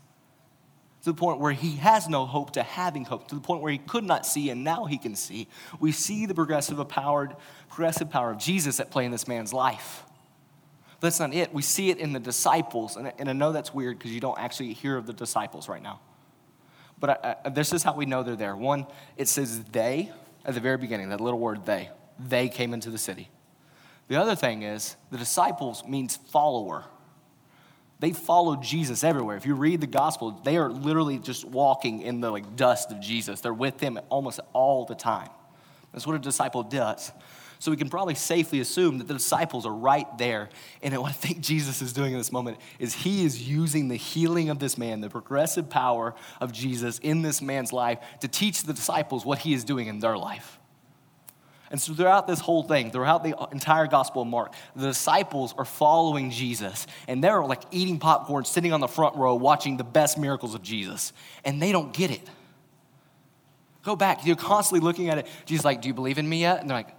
To 1.05 1.13
the 1.13 1.19
point 1.19 1.41
where 1.41 1.53
he 1.53 1.77
has 1.77 2.09
no 2.09 2.27
hope 2.27 2.53
to 2.53 2.63
having 2.63 3.05
hope, 3.05 3.29
to 3.29 3.35
the 3.35 3.41
point 3.41 3.63
where 3.63 3.73
he 3.73 3.79
could 3.79 4.05
not 4.05 4.27
see 4.27 4.51
and 4.51 4.63
now 4.63 4.85
he 4.85 4.99
can 4.99 5.17
see. 5.17 5.49
We 5.81 5.91
see 5.93 6.27
the 6.27 6.35
progressive 6.35 6.87
power, 6.89 7.35
progressive 7.71 8.11
power 8.11 8.33
of 8.33 8.39
Jesus 8.39 8.79
at 8.79 8.91
play 8.91 9.07
in 9.07 9.11
this 9.11 9.27
man's 9.27 9.55
life. 9.55 10.03
But 11.01 11.09
that's 11.09 11.21
not 11.21 11.33
it. 11.33 11.55
We 11.55 11.63
see 11.63 11.91
it 11.91 11.99
in 11.99 12.13
the 12.13 12.21
disciples. 12.21 12.97
And, 12.97 13.13
I 13.19 13.33
know 13.33 13.53
that's 13.53 13.73
weird 13.73 13.99
because 13.99 14.13
you 14.13 14.21
don't 14.21 14.39
actually 14.39 14.75
hear 14.75 14.97
of 14.97 15.07
the 15.07 15.13
disciples 15.13 15.69
right 15.69 15.83
now. 15.83 16.01
But 16.99 17.25
I, 17.25 17.37
I, 17.45 17.49
this 17.51 17.73
is 17.73 17.83
how 17.83 17.95
we 17.95 18.05
know 18.05 18.23
they're 18.23 18.37
there. 18.37 18.57
One, 18.57 18.87
it 19.17 19.29
says 19.29 19.65
they 19.65 20.11
at 20.45 20.55
the 20.55 20.61
very 20.61 20.77
beginning, 20.77 21.09
that 21.09 21.21
little 21.21 21.41
word 21.41 21.67
they. 21.67 21.91
They 22.19 22.49
came 22.49 22.73
into 22.75 22.91
the 22.91 22.99
city. 22.99 23.31
The 24.09 24.17
other 24.17 24.37
thing 24.37 24.63
is 24.63 24.97
the 25.11 25.19
disciples 25.19 25.85
means 25.87 26.17
follower. 26.17 26.85
They 27.99 28.13
followed 28.13 28.63
Jesus 28.63 29.03
everywhere. 29.03 29.37
If 29.37 29.47
you 29.47 29.55
read 29.55 29.81
the 29.81 29.87
gospel, 29.87 30.33
they 30.45 30.59
are 30.59 30.71
literally 30.71 31.19
just 31.19 31.45
walking 31.45 32.03
in 32.03 32.21
the 32.21 32.31
like 32.31 32.57
dust 32.57 32.93
of 32.93 33.01
Jesus. 33.01 33.41
They're 33.41 33.55
with 33.55 33.81
him 33.81 33.99
almost 34.11 34.41
all 34.53 34.85
the 34.85 34.95
time. 34.95 35.31
That's 35.93 36.07
what 36.07 36.15
a 36.15 36.19
disciple 36.19 36.63
does. 36.63 37.11
So 37.59 37.71
we 37.71 37.79
can 37.79 37.89
probably 37.89 38.15
safely 38.15 38.61
assume 38.61 38.99
that 38.99 39.09
the 39.09 39.15
disciples 39.15 39.65
are 39.65 39.73
right 39.73 40.07
there. 40.19 40.51
And 40.83 40.95
what 40.99 41.09
I 41.09 41.13
think 41.13 41.41
Jesus 41.41 41.81
is 41.81 41.95
doing 41.95 42.13
in 42.13 42.19
this 42.19 42.31
moment 42.31 42.59
is 42.79 42.93
he 42.93 43.25
is 43.25 43.49
using 43.49 43.89
the 43.89 43.97
healing 43.97 44.51
of 44.51 44.59
this 44.59 44.77
man, 44.77 45.01
the 45.01 45.09
progressive 45.09 45.71
power 45.71 46.15
of 46.39 46.53
Jesus 46.53 46.99
in 46.99 47.23
this 47.23 47.41
man's 47.41 47.73
life 47.73 47.99
to 48.21 48.29
teach 48.29 48.65
the 48.65 48.75
disciples 48.75 49.25
what 49.25 49.39
he 49.39 49.55
is 49.55 49.65
doing 49.65 49.87
in 49.87 50.01
their 50.01 50.19
life. 50.19 50.59
And 51.71 51.81
so, 51.81 51.95
throughout 51.95 52.27
this 52.27 52.41
whole 52.41 52.63
thing, 52.63 52.91
throughout 52.91 53.25
the 53.25 53.37
entire 53.51 53.87
Gospel 53.87 54.23
of 54.23 54.29
Mark, 54.29 54.53
the 54.77 54.87
disciples 54.87 55.55
are 55.59 55.65
following 55.65 56.31
Jesus. 56.31 56.87
And 57.09 57.23
they're 57.23 57.45
like 57.45 57.63
eating 57.71 57.99
popcorn, 57.99 58.45
sitting 58.45 58.73
on 58.73 58.81
the 58.81 58.89
front 58.89 59.17
row, 59.17 59.35
watching 59.35 59.77
the 59.77 59.85
best 59.85 60.19
miracles 60.19 60.55
of 60.55 60.63
Jesus. 60.63 61.13
And 61.45 61.61
they 61.61 61.73
don't 61.73 61.93
get 61.93 62.11
it. 62.11 62.23
Go 63.83 63.97
back. 63.97 64.27
You're 64.27 64.37
constantly 64.37 64.85
looking 64.85 65.11
at 65.11 65.19
it. 65.19 65.27
Jesus, 65.45 65.65
like, 65.65 65.81
do 65.81 65.89
you 65.89 65.95
believe 65.95 66.19
in 66.19 66.29
me 66.29 66.41
yet? 66.41 66.61
And 66.61 66.69
they're 66.69 66.77
like, 66.77 66.95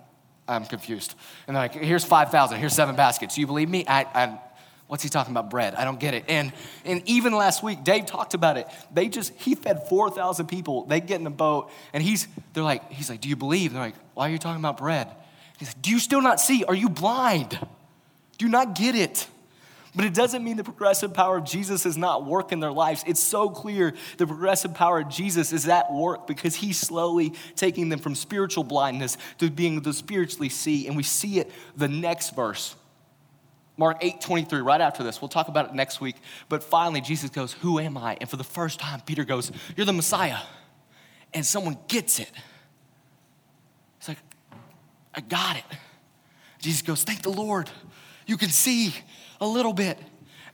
I'm 0.48 0.66
confused. 0.66 1.16
And 1.46 1.56
they're 1.56 1.64
like, 1.64 1.74
here's 1.74 2.06
5,000, 2.06 2.60
here's 2.60 2.74
seven 2.74 2.96
baskets. 2.96 3.36
Do 3.36 3.42
you 3.42 3.48
believe 3.48 3.70
me? 3.70 3.84
I, 3.86 4.04
I, 4.04 4.40
what's 4.88 5.04
he 5.04 5.10
talking 5.10 5.34
about? 5.34 5.50
Bread. 5.50 5.76
I 5.76 5.84
don't 5.84 6.00
get 6.00 6.14
it. 6.14 6.26
And, 6.28 6.54
and 6.86 7.04
even 7.06 7.34
last 7.34 7.62
week, 7.62 7.84
Dave 7.84 8.06
talked 8.06 8.34
about 8.34 8.58
it. 8.58 8.68
They 8.94 9.10
just, 9.10 9.34
he 9.36 9.56
fed 9.56 9.90
4,000 9.90 10.48
people. 10.48 10.86
They 10.86 11.02
get 11.02 11.20
in 11.20 11.28
a 11.28 11.32
boat 11.32 11.70
and 11.92 12.02
he's, 12.02 12.28
they're 12.54 12.64
like, 12.64 12.90
he's 12.92 13.10
like, 13.10 13.22
do 13.22 13.28
you 13.28 13.36
believe? 13.36 13.74
They're 13.74 13.82
like, 13.82 13.96
why 14.18 14.28
are 14.28 14.32
you 14.32 14.40
talking 14.40 14.60
about 14.60 14.78
bread? 14.78 15.08
He's 15.60 15.70
like, 15.70 15.82
do 15.84 15.92
you 15.92 16.00
still 16.00 16.22
not 16.22 16.40
see? 16.40 16.64
Are 16.64 16.74
you 16.74 16.90
blind? 16.90 17.52
Do 17.52 18.46
you 18.46 18.52
not 18.52 18.74
get 18.74 18.96
it? 18.96 19.28
But 19.96 20.06
it 20.06 20.16
doesn't 20.16 20.44
mean 20.44 20.58
the 20.58 20.64
progressive 20.64 21.14
power 21.14 21.38
of 21.38 21.44
Jesus 21.44 21.86
is 21.86 21.98
not 21.98 22.26
work 22.26 22.52
in 22.52 22.60
their 22.60 22.72
lives. 22.72 23.04
It's 23.06 23.22
so 23.22 23.50
clear 23.50 23.94
the 24.18 24.26
progressive 24.26 24.74
power 24.74 25.00
of 25.02 25.10
Jesus 25.10 25.54
is 25.54 25.68
at 25.68 25.94
work 25.94 26.26
because 26.26 26.56
he's 26.56 26.80
slowly 26.80 27.34
taking 27.56 27.90
them 27.90 28.00
from 28.00 28.16
spiritual 28.16 28.64
blindness 28.64 29.18
to 29.38 29.52
being 29.52 29.74
able 29.74 29.84
to 29.84 29.94
spiritually 29.94 30.50
see. 30.50 30.88
And 30.88 30.98
we 30.98 31.04
see 31.04 31.40
it 31.40 31.52
the 31.76 31.88
next 31.88 32.36
verse. 32.36 32.76
Mark 33.78 33.98
8 34.02 34.20
23, 34.20 34.62
right 34.62 34.82
after 34.82 35.04
this. 35.04 35.22
We'll 35.22 35.30
talk 35.30 35.48
about 35.48 35.70
it 35.70 35.76
next 35.76 36.02
week. 36.02 36.16
But 36.50 36.64
finally, 36.64 37.02
Jesus 37.02 37.30
goes, 37.30 37.54
Who 37.54 37.80
am 37.80 37.98
I? 37.98 38.18
And 38.20 38.28
for 38.28 38.38
the 38.38 38.44
first 38.44 38.80
time, 38.80 39.02
Peter 39.02 39.24
goes, 39.24 39.52
You're 39.76 39.86
the 39.86 39.94
Messiah. 39.94 40.40
And 41.36 41.46
someone 41.46 41.78
gets 41.88 42.20
it. 42.20 42.32
I 45.18 45.22
got 45.22 45.58
it. 45.58 45.64
Jesus 46.60 46.84
goes, 46.84 47.04
Thank 47.04 47.24
the 47.24 47.30
Lord. 47.30 47.70
You 48.28 48.38
can 48.38 48.50
see 48.50 48.94
a 49.42 49.48
little 49.48 49.74
bit. 49.74 49.98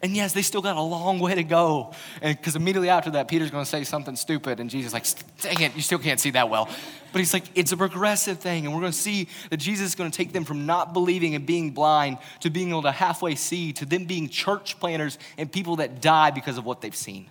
And 0.02 0.14
yes, 0.18 0.34
they 0.34 0.42
still 0.42 0.62
got 0.62 0.76
a 0.76 0.82
long 0.82 1.20
way 1.20 1.34
to 1.36 1.46
go. 1.46 1.94
Because 2.22 2.58
immediately 2.58 2.90
after 2.90 3.12
that, 3.12 3.30
Peter's 3.30 3.52
going 3.52 3.64
to 3.64 3.70
say 3.70 3.86
something 3.86 4.18
stupid, 4.18 4.60
and 4.60 4.70
Jesus 4.70 4.92
like, 4.92 5.06
dang 5.42 5.62
it, 5.62 5.76
you 5.78 5.82
still 5.82 5.98
can't 5.98 6.20
see 6.20 6.32
that 6.32 6.50
well. 6.50 6.68
But 7.14 7.20
he's 7.20 7.34
like, 7.34 7.46
it's 7.56 7.72
a 7.72 7.78
progressive 7.78 8.40
thing, 8.40 8.66
and 8.66 8.76
we're 8.76 8.82
going 8.82 8.92
to 8.92 8.98
see 8.98 9.30
that 9.50 9.58
Jesus 9.58 9.88
is 9.88 9.96
going 9.96 10.12
to 10.12 10.18
take 10.18 10.34
them 10.34 10.44
from 10.44 10.66
not 10.66 10.92
believing 10.92 11.36
and 11.36 11.46
being 11.46 11.72
blind 11.72 12.18
to 12.42 12.50
being 12.50 12.70
able 12.70 12.82
to 12.82 12.92
halfway 12.92 13.36
see 13.36 13.72
to 13.74 13.86
them 13.86 14.04
being 14.04 14.28
church 14.28 14.78
planners 14.78 15.18
and 15.38 15.50
people 15.50 15.78
that 15.78 16.02
die 16.02 16.32
because 16.32 16.58
of 16.58 16.66
what 16.66 16.82
they've 16.82 16.94
seen. 16.94 17.28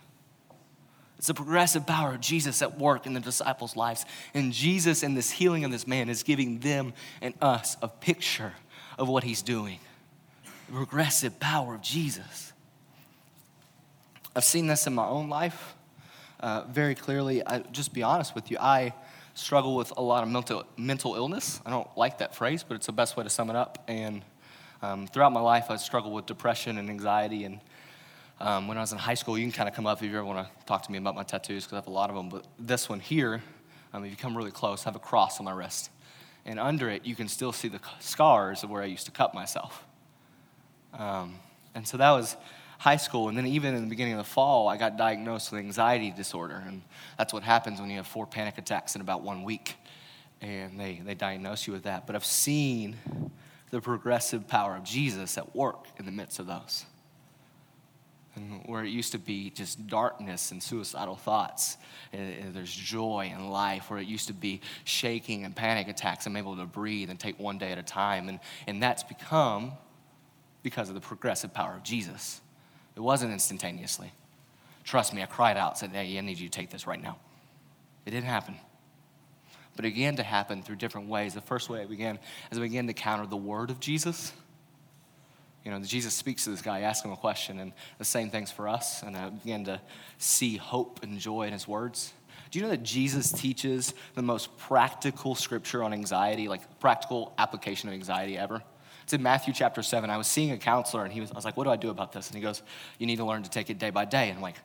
It's 1.22 1.28
the 1.28 1.34
progressive 1.34 1.86
power 1.86 2.14
of 2.14 2.20
Jesus 2.20 2.62
at 2.62 2.80
work 2.80 3.06
in 3.06 3.12
the 3.12 3.20
disciples' 3.20 3.76
lives. 3.76 4.04
And 4.34 4.52
Jesus, 4.52 5.04
in 5.04 5.14
this 5.14 5.30
healing 5.30 5.64
of 5.64 5.70
this 5.70 5.86
man, 5.86 6.08
is 6.08 6.24
giving 6.24 6.58
them 6.58 6.94
and 7.20 7.32
us 7.40 7.76
a 7.80 7.86
picture 7.86 8.54
of 8.98 9.08
what 9.08 9.22
he's 9.22 9.40
doing 9.40 9.78
The 10.66 10.72
progressive 10.72 11.38
power 11.38 11.76
of 11.76 11.80
Jesus. 11.80 12.52
I've 14.34 14.42
seen 14.42 14.66
this 14.66 14.88
in 14.88 14.94
my 14.94 15.06
own 15.06 15.28
life 15.28 15.76
uh, 16.40 16.64
very 16.68 16.96
clearly. 16.96 17.46
I 17.46 17.60
just 17.60 17.94
be 17.94 18.02
honest 18.02 18.34
with 18.34 18.50
you, 18.50 18.56
I 18.58 18.92
struggle 19.34 19.76
with 19.76 19.92
a 19.96 20.02
lot 20.02 20.24
of 20.24 20.28
mental, 20.28 20.64
mental 20.76 21.14
illness. 21.14 21.60
I 21.64 21.70
don't 21.70 21.86
like 21.96 22.18
that 22.18 22.34
phrase, 22.34 22.64
but 22.64 22.74
it's 22.74 22.86
the 22.86 22.92
best 22.92 23.16
way 23.16 23.22
to 23.22 23.30
sum 23.30 23.48
it 23.48 23.54
up. 23.54 23.84
And 23.86 24.24
um, 24.82 25.06
throughout 25.06 25.32
my 25.32 25.40
life, 25.40 25.66
I've 25.70 25.82
struggled 25.82 26.14
with 26.14 26.26
depression 26.26 26.78
and 26.78 26.90
anxiety. 26.90 27.44
And 27.44 27.60
um, 28.42 28.66
when 28.66 28.76
I 28.76 28.80
was 28.80 28.90
in 28.90 28.98
high 28.98 29.14
school, 29.14 29.38
you 29.38 29.44
can 29.44 29.52
kind 29.52 29.68
of 29.68 29.74
come 29.74 29.86
up 29.86 30.02
if 30.02 30.10
you 30.10 30.16
ever 30.16 30.24
want 30.24 30.44
to 30.44 30.64
talk 30.66 30.82
to 30.82 30.90
me 30.90 30.98
about 30.98 31.14
my 31.14 31.22
tattoos, 31.22 31.62
because 31.64 31.74
I 31.74 31.76
have 31.76 31.86
a 31.86 31.90
lot 31.90 32.10
of 32.10 32.16
them. 32.16 32.28
But 32.28 32.44
this 32.58 32.88
one 32.88 32.98
here, 32.98 33.40
um, 33.92 34.04
if 34.04 34.10
you 34.10 34.16
come 34.16 34.36
really 34.36 34.50
close, 34.50 34.84
I 34.84 34.88
have 34.90 34.96
a 34.96 34.98
cross 34.98 35.38
on 35.38 35.44
my 35.44 35.52
wrist. 35.52 35.90
And 36.44 36.58
under 36.58 36.90
it, 36.90 37.06
you 37.06 37.14
can 37.14 37.28
still 37.28 37.52
see 37.52 37.68
the 37.68 37.80
scars 38.00 38.64
of 38.64 38.70
where 38.70 38.82
I 38.82 38.86
used 38.86 39.06
to 39.06 39.12
cut 39.12 39.32
myself. 39.32 39.84
Um, 40.92 41.36
and 41.76 41.86
so 41.86 41.96
that 41.98 42.10
was 42.10 42.36
high 42.78 42.96
school. 42.96 43.28
And 43.28 43.38
then 43.38 43.46
even 43.46 43.76
in 43.76 43.82
the 43.84 43.88
beginning 43.88 44.14
of 44.14 44.18
the 44.18 44.24
fall, 44.24 44.68
I 44.68 44.76
got 44.76 44.96
diagnosed 44.96 45.52
with 45.52 45.60
anxiety 45.60 46.10
disorder. 46.10 46.64
And 46.66 46.82
that's 47.16 47.32
what 47.32 47.44
happens 47.44 47.80
when 47.80 47.90
you 47.90 47.96
have 47.98 48.08
four 48.08 48.26
panic 48.26 48.58
attacks 48.58 48.96
in 48.96 49.00
about 49.00 49.22
one 49.22 49.44
week. 49.44 49.76
And 50.40 50.80
they, 50.80 51.00
they 51.04 51.14
diagnose 51.14 51.68
you 51.68 51.72
with 51.72 51.84
that. 51.84 52.08
But 52.08 52.16
I've 52.16 52.24
seen 52.24 52.96
the 53.70 53.80
progressive 53.80 54.48
power 54.48 54.74
of 54.74 54.82
Jesus 54.82 55.38
at 55.38 55.54
work 55.54 55.86
in 56.00 56.06
the 56.06 56.12
midst 56.12 56.40
of 56.40 56.48
those. 56.48 56.86
And 58.34 58.62
where 58.64 58.82
it 58.82 58.88
used 58.88 59.12
to 59.12 59.18
be 59.18 59.50
just 59.50 59.86
darkness 59.86 60.52
and 60.52 60.62
suicidal 60.62 61.16
thoughts, 61.16 61.76
and 62.12 62.54
there's 62.54 62.72
joy 62.72 63.30
and 63.34 63.50
life. 63.50 63.90
Where 63.90 63.98
it 63.98 64.06
used 64.06 64.28
to 64.28 64.32
be 64.32 64.62
shaking 64.84 65.44
and 65.44 65.54
panic 65.54 65.88
attacks, 65.88 66.26
I'm 66.26 66.36
able 66.36 66.56
to 66.56 66.64
breathe 66.64 67.10
and 67.10 67.20
take 67.20 67.38
one 67.38 67.58
day 67.58 67.72
at 67.72 67.78
a 67.78 67.82
time. 67.82 68.28
And, 68.30 68.40
and 68.66 68.82
that's 68.82 69.02
become 69.02 69.72
because 70.62 70.88
of 70.88 70.94
the 70.94 71.00
progressive 71.00 71.52
power 71.52 71.74
of 71.74 71.82
Jesus. 71.82 72.40
It 72.96 73.00
wasn't 73.00 73.32
instantaneously. 73.32 74.12
Trust 74.84 75.14
me, 75.14 75.22
I 75.22 75.26
cried 75.26 75.56
out, 75.56 75.78
said, 75.78 75.90
Hey, 75.90 76.16
I 76.16 76.20
need 76.20 76.38
you 76.38 76.48
to 76.48 76.56
take 76.56 76.70
this 76.70 76.86
right 76.86 77.00
now. 77.00 77.18
It 78.06 78.10
didn't 78.10 78.26
happen. 78.26 78.56
But 79.76 79.84
it 79.84 79.94
began 79.94 80.16
to 80.16 80.22
happen 80.22 80.62
through 80.62 80.76
different 80.76 81.08
ways. 81.08 81.34
The 81.34 81.40
first 81.40 81.70
way 81.70 81.82
it 81.82 81.88
began 81.88 82.18
as 82.50 82.58
I 82.58 82.60
began 82.60 82.86
to 82.88 82.92
counter 82.92 83.26
the 83.26 83.36
word 83.36 83.70
of 83.70 83.80
Jesus. 83.80 84.32
You 85.64 85.70
know, 85.70 85.80
Jesus 85.80 86.14
speaks 86.14 86.44
to 86.44 86.50
this 86.50 86.62
guy, 86.62 86.80
asks 86.80 87.04
him 87.04 87.12
a 87.12 87.16
question, 87.16 87.60
and 87.60 87.72
the 87.98 88.04
same 88.04 88.30
thing's 88.30 88.50
for 88.50 88.68
us. 88.68 89.02
And 89.02 89.16
I 89.16 89.30
began 89.30 89.64
to 89.64 89.80
see 90.18 90.56
hope 90.56 91.00
and 91.02 91.18
joy 91.18 91.44
in 91.44 91.52
his 91.52 91.68
words. 91.68 92.12
Do 92.50 92.58
you 92.58 92.64
know 92.64 92.70
that 92.70 92.82
Jesus 92.82 93.32
teaches 93.32 93.94
the 94.14 94.22
most 94.22 94.56
practical 94.58 95.34
scripture 95.34 95.82
on 95.82 95.92
anxiety, 95.92 96.48
like 96.48 96.80
practical 96.80 97.32
application 97.38 97.88
of 97.88 97.94
anxiety 97.94 98.36
ever? 98.36 98.62
It's 99.04 99.12
in 99.12 99.22
Matthew 99.22 99.54
chapter 99.54 99.82
7. 99.82 100.10
I 100.10 100.16
was 100.16 100.26
seeing 100.26 100.50
a 100.50 100.58
counselor, 100.58 101.04
and 101.04 101.12
he 101.12 101.20
was, 101.20 101.30
I 101.30 101.34
was 101.34 101.44
like, 101.44 101.56
What 101.56 101.64
do 101.64 101.70
I 101.70 101.76
do 101.76 101.90
about 101.90 102.12
this? 102.12 102.28
And 102.28 102.36
he 102.36 102.42
goes, 102.42 102.62
You 102.98 103.06
need 103.06 103.16
to 103.16 103.24
learn 103.24 103.42
to 103.42 103.50
take 103.50 103.70
it 103.70 103.78
day 103.78 103.90
by 103.90 104.04
day. 104.04 104.28
And 104.28 104.36
I'm 104.36 104.42
like, 104.42 104.56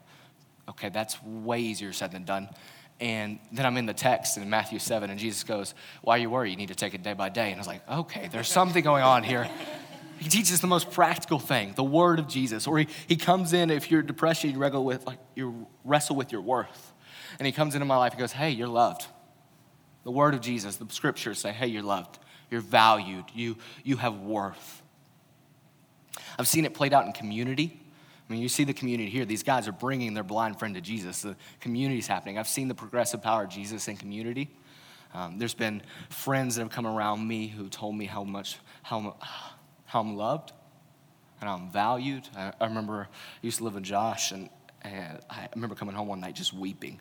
Okay, 0.70 0.90
that's 0.90 1.22
way 1.24 1.62
easier 1.62 1.94
said 1.94 2.12
than 2.12 2.24
done. 2.24 2.50
And 3.00 3.40
then 3.52 3.66
I'm 3.66 3.78
in 3.78 3.86
the 3.86 3.94
text 3.94 4.38
in 4.38 4.50
Matthew 4.50 4.80
7, 4.80 5.10
and 5.10 5.20
Jesus 5.20 5.44
goes, 5.44 5.74
Why 6.02 6.16
are 6.16 6.18
you 6.20 6.30
worried? 6.30 6.52
You 6.52 6.58
need 6.58 6.70
to 6.70 6.76
take 6.76 6.94
it 6.94 7.04
day 7.04 7.14
by 7.14 7.30
day. 7.30 7.52
And 7.52 7.56
I 7.56 7.58
was 7.60 7.68
like, 7.68 7.90
Okay, 7.90 8.30
there's 8.32 8.50
something 8.50 8.84
going 8.84 9.04
on 9.04 9.24
here. 9.24 9.50
He 10.20 10.30
teaches 10.30 10.62
the 10.62 10.68
most 10.68 10.92
practical 10.92 11.40
thing, 11.40 11.74
the 11.76 11.84
word 11.84 12.20
of 12.20 12.28
Jesus. 12.28 12.68
Or 12.68 12.78
he, 12.80 12.88
he 13.08 13.16
comes 13.16 13.54
in, 13.54 13.70
if 13.70 13.92
you're 13.92 14.02
depressed, 14.02 14.44
you 14.44 14.58
wrestle 14.58 14.86
with 14.86 15.06
like 15.06 15.20
you 15.36 15.68
wrestle 15.84 16.16
with 16.16 16.32
your 16.32 16.42
worth. 16.42 16.94
And 17.40 17.46
he 17.46 17.52
comes 17.52 17.76
into 17.76 17.86
my 17.86 17.98
life 17.98 18.14
and 18.14 18.20
goes, 18.20 18.32
Hey, 18.32 18.52
you're 18.52 18.68
loved. 18.68 19.06
The 20.08 20.12
word 20.12 20.36
of 20.36 20.40
Jesus, 20.40 20.78
the 20.78 20.86
scriptures 20.88 21.38
say, 21.38 21.52
hey, 21.52 21.68
you're 21.68 21.84
loved, 21.84 22.18
you're 22.50 22.62
valued, 22.62 23.26
you, 23.34 23.58
you 23.84 23.98
have 23.98 24.22
worth. 24.22 24.82
I've 26.40 26.48
seen 26.48 26.64
it 26.64 26.74
played 26.74 26.94
out 26.94 27.06
in 27.06 27.12
community. 27.12 27.78
I 27.78 28.32
mean, 28.32 28.42
you 28.42 28.48
see 28.48 28.64
the 28.64 28.72
community 28.72 29.10
here. 29.10 29.26
These 29.26 29.44
guys 29.44 29.68
are 29.68 29.74
bringing 29.74 30.14
their 30.14 30.24
blind 30.24 30.60
friend 30.60 30.76
to 30.76 30.80
Jesus. 30.80 31.24
The 31.24 31.36
community's 31.60 32.08
happening. 32.08 32.40
I've 32.40 32.48
seen 32.48 32.70
the 32.70 32.74
progressive 32.74 33.22
power 33.22 33.44
of 33.44 33.50
Jesus 33.50 33.90
in 33.90 33.98
community. 33.98 34.50
Um, 35.14 35.40
there's 35.40 35.54
been 35.54 35.82
friends 36.08 36.56
that 36.56 36.62
have 36.62 36.72
come 36.72 36.88
around 36.88 37.28
me 37.28 37.48
who 37.48 37.68
told 37.68 37.94
me 37.94 38.06
how 38.06 38.24
much, 38.24 38.60
how, 38.84 39.18
how 39.88 40.02
I'm 40.02 40.16
loved 40.16 40.52
and 41.42 41.50
I'm 41.50 41.72
valued. 41.72 42.28
I, 42.36 42.54
I 42.60 42.66
remember 42.66 43.08
I 43.12 43.46
used 43.46 43.58
to 43.58 43.64
live 43.64 43.74
with 43.76 43.84
Josh, 43.84 44.32
and, 44.32 44.50
and 44.84 45.20
I 45.30 45.48
remember 45.56 45.76
coming 45.76 45.96
home 45.96 46.08
one 46.08 46.20
night 46.20 46.36
just 46.36 46.54
weeping. 46.54 47.00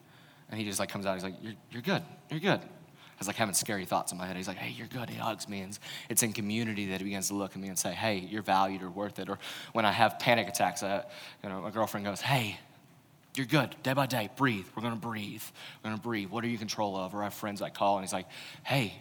And 0.50 0.58
he 0.58 0.66
just 0.66 0.78
like 0.78 0.88
comes 0.88 1.06
out, 1.06 1.14
he's 1.14 1.24
like, 1.24 1.34
You're, 1.42 1.54
you're 1.70 1.82
good, 1.82 2.02
you're 2.30 2.40
good. 2.40 2.60
I 2.60 3.18
was 3.18 3.28
like 3.28 3.36
having 3.36 3.54
scary 3.54 3.86
thoughts 3.86 4.12
in 4.12 4.18
my 4.18 4.26
head. 4.26 4.36
He's 4.36 4.46
like, 4.46 4.58
hey, 4.58 4.74
you're 4.76 4.88
good. 4.88 5.08
He 5.08 5.16
hugs 5.16 5.48
me. 5.48 5.62
And 5.62 5.78
it's 6.10 6.22
in 6.22 6.34
community 6.34 6.90
that 6.90 7.00
he 7.00 7.04
begins 7.04 7.28
to 7.28 7.34
look 7.34 7.52
at 7.52 7.56
me 7.56 7.68
and 7.68 7.78
say, 7.78 7.92
hey, 7.92 8.18
you're 8.18 8.42
valued 8.42 8.82
or 8.82 8.90
worth 8.90 9.18
it. 9.18 9.30
Or 9.30 9.38
when 9.72 9.86
I 9.86 9.92
have 9.92 10.18
panic 10.18 10.48
attacks, 10.48 10.82
I, 10.82 11.02
you 11.42 11.48
know, 11.48 11.62
my 11.62 11.70
girlfriend 11.70 12.04
goes, 12.04 12.20
hey, 12.20 12.58
you're 13.34 13.46
good. 13.46 13.74
Day 13.82 13.94
by 13.94 14.04
day, 14.04 14.28
breathe. 14.36 14.66
We're 14.76 14.82
going 14.82 14.94
to 14.94 15.00
breathe. 15.00 15.42
We're 15.82 15.88
going 15.88 15.96
to 15.96 16.02
breathe. 16.02 16.28
What 16.28 16.44
are 16.44 16.48
you 16.48 16.58
control 16.58 16.94
of? 16.94 17.14
Or 17.14 17.22
I 17.22 17.24
have 17.24 17.34
friends 17.34 17.62
I 17.62 17.70
call, 17.70 17.96
and 17.96 18.04
he's 18.04 18.12
like, 18.12 18.26
hey, 18.64 18.92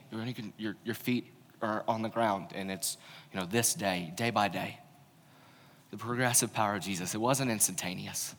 your, 0.57 0.75
your 0.85 0.95
feet 0.95 1.25
are 1.61 1.83
on 1.87 2.01
the 2.01 2.09
ground. 2.09 2.49
And 2.53 2.71
it's, 2.71 2.97
you 3.33 3.39
know, 3.39 3.45
this 3.45 3.73
day, 3.73 4.13
day 4.15 4.29
by 4.29 4.47
day. 4.47 4.79
The 5.91 5.97
progressive 5.97 6.53
power 6.53 6.75
of 6.75 6.81
Jesus. 6.81 7.13
It 7.13 7.19
wasn't 7.19 7.51
instantaneous. 7.51 8.35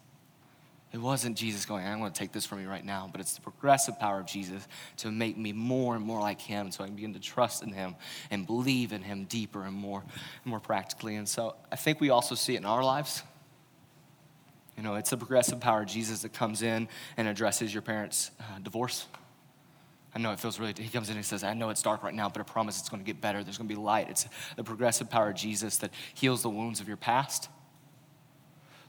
It 0.92 0.98
wasn't 0.98 1.36
Jesus 1.36 1.66
going, 1.66 1.86
I'm 1.86 1.98
going 1.98 2.12
to 2.12 2.18
take 2.18 2.32
this 2.32 2.46
from 2.46 2.60
you 2.62 2.68
right 2.68 2.84
now, 2.84 3.08
but 3.10 3.20
it's 3.20 3.34
the 3.34 3.40
progressive 3.40 3.98
power 3.98 4.20
of 4.20 4.26
Jesus 4.26 4.66
to 4.98 5.10
make 5.10 5.36
me 5.36 5.52
more 5.52 5.94
and 5.96 6.04
more 6.04 6.20
like 6.20 6.40
Him 6.40 6.70
so 6.70 6.84
I 6.84 6.86
can 6.86 6.96
begin 6.96 7.12
to 7.14 7.20
trust 7.20 7.62
in 7.62 7.72
Him 7.72 7.96
and 8.30 8.46
believe 8.46 8.92
in 8.92 9.02
Him 9.02 9.24
deeper 9.24 9.64
and 9.64 9.74
more 9.74 10.00
and 10.00 10.50
more 10.50 10.60
practically. 10.60 11.16
And 11.16 11.28
so 11.28 11.56
I 11.72 11.76
think 11.76 12.00
we 12.00 12.10
also 12.10 12.34
see 12.34 12.54
it 12.54 12.58
in 12.58 12.64
our 12.64 12.84
lives. 12.84 13.22
You 14.76 14.82
know, 14.82 14.94
it's 14.94 15.10
the 15.10 15.16
progressive 15.16 15.60
power 15.60 15.82
of 15.82 15.88
Jesus 15.88 16.22
that 16.22 16.32
comes 16.32 16.62
in 16.62 16.88
and 17.16 17.26
addresses 17.26 17.74
your 17.74 17.82
parents' 17.82 18.30
uh, 18.38 18.58
divorce. 18.62 19.06
I 20.16 20.18
know 20.18 20.32
it 20.32 20.40
feels 20.40 20.58
really, 20.58 20.72
he 20.76 20.88
comes 20.88 21.10
in 21.10 21.16
and 21.16 21.24
says, 21.24 21.44
I 21.44 21.52
know 21.52 21.68
it's 21.68 21.82
dark 21.82 22.02
right 22.02 22.14
now, 22.14 22.30
but 22.30 22.40
I 22.40 22.44
promise 22.44 22.80
it's 22.80 22.88
going 22.88 23.02
to 23.02 23.06
get 23.06 23.20
better. 23.20 23.44
There's 23.44 23.58
going 23.58 23.68
to 23.68 23.74
be 23.74 23.78
light. 23.78 24.08
It's 24.08 24.26
the 24.56 24.64
progressive 24.64 25.10
power 25.10 25.28
of 25.28 25.36
Jesus 25.36 25.76
that 25.76 25.90
heals 26.14 26.42
the 26.42 26.48
wounds 26.48 26.80
of 26.80 26.88
your 26.88 26.96
past 26.96 27.50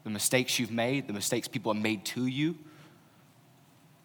the 0.08 0.14
mistakes 0.14 0.58
you've 0.58 0.72
made, 0.72 1.06
the 1.06 1.12
mistakes 1.12 1.50
people 1.50 1.74
have 1.74 1.84
made 1.84 2.06
to 2.06 2.28
you. 2.28 2.56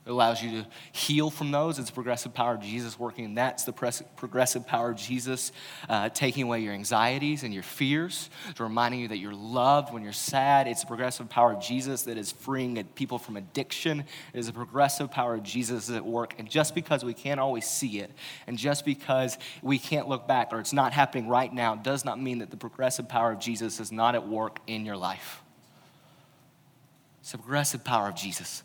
It 0.05 0.11
allows 0.11 0.43
you 0.43 0.62
to 0.62 0.67
heal 0.91 1.31
from 1.31 1.53
those. 1.53 1.79
It's 1.79 1.91
the 1.91 1.95
progressive 1.95 2.35
power 2.35 2.55
of 2.55 2.61
Jesus 2.61 2.99
working, 2.99 3.25
and 3.25 3.38
that's 3.38 3.62
the 3.62 3.73
progressive 3.73 4.67
power 4.67 4.91
of 4.91 4.97
Jesus 4.97 5.53
uh, 5.88 6.09
taking 6.09 6.43
away 6.43 6.59
your 6.59 6.73
anxieties 6.73 7.45
and 7.45 7.55
your 7.55 7.62
fears, 7.62 8.29
it's 8.51 8.59
reminding 8.59 8.99
you 8.99 9.09
that 9.09 9.19
you're 9.19 9.33
loved 9.33 9.93
when 9.93 10.03
you're 10.03 10.12
sad. 10.12 10.67
It's 10.67 10.81
the 10.81 10.88
progressive 10.88 11.29
power 11.29 11.53
of 11.53 11.61
Jesus 11.61 12.03
that 12.03 12.19
is 12.19 12.33
freeing 12.33 12.83
people 12.97 13.17
from 13.17 13.37
addiction. 13.37 14.01
It 14.01 14.38
is 14.38 14.47
the 14.47 14.53
progressive 14.53 15.09
power 15.09 15.35
of 15.35 15.45
Jesus 15.45 15.88
at 15.88 16.05
work. 16.05 16.35
And 16.37 16.51
just 16.51 16.75
because 16.75 17.05
we 17.05 17.15
can't 17.15 17.38
always 17.38 17.69
see 17.69 18.01
it, 18.01 18.11
and 18.49 18.59
just 18.59 18.85
because 18.85 19.38
we 19.62 19.79
can't 19.79 20.09
look 20.09 20.27
back 20.27 20.49
or 20.53 20.59
it's 20.59 20.73
not 20.73 20.93
happening 20.93 21.29
right 21.29 21.53
now, 21.53 21.77
does 21.77 22.05
not 22.05 22.21
mean 22.21 22.38
that 22.38 22.51
the 22.51 22.57
progressive 22.57 23.09
power 23.09 23.31
of 23.31 23.38
Jesus 23.38 23.79
is 23.79 23.93
not 23.93 24.17
at 24.17 24.27
work 24.27 24.59
in 24.67 24.85
your 24.85 24.97
life. 24.97 25.43
It's 27.21 27.31
the 27.31 27.38
progressive 27.38 27.85
power 27.85 28.09
of 28.09 28.17
Jesus. 28.17 28.65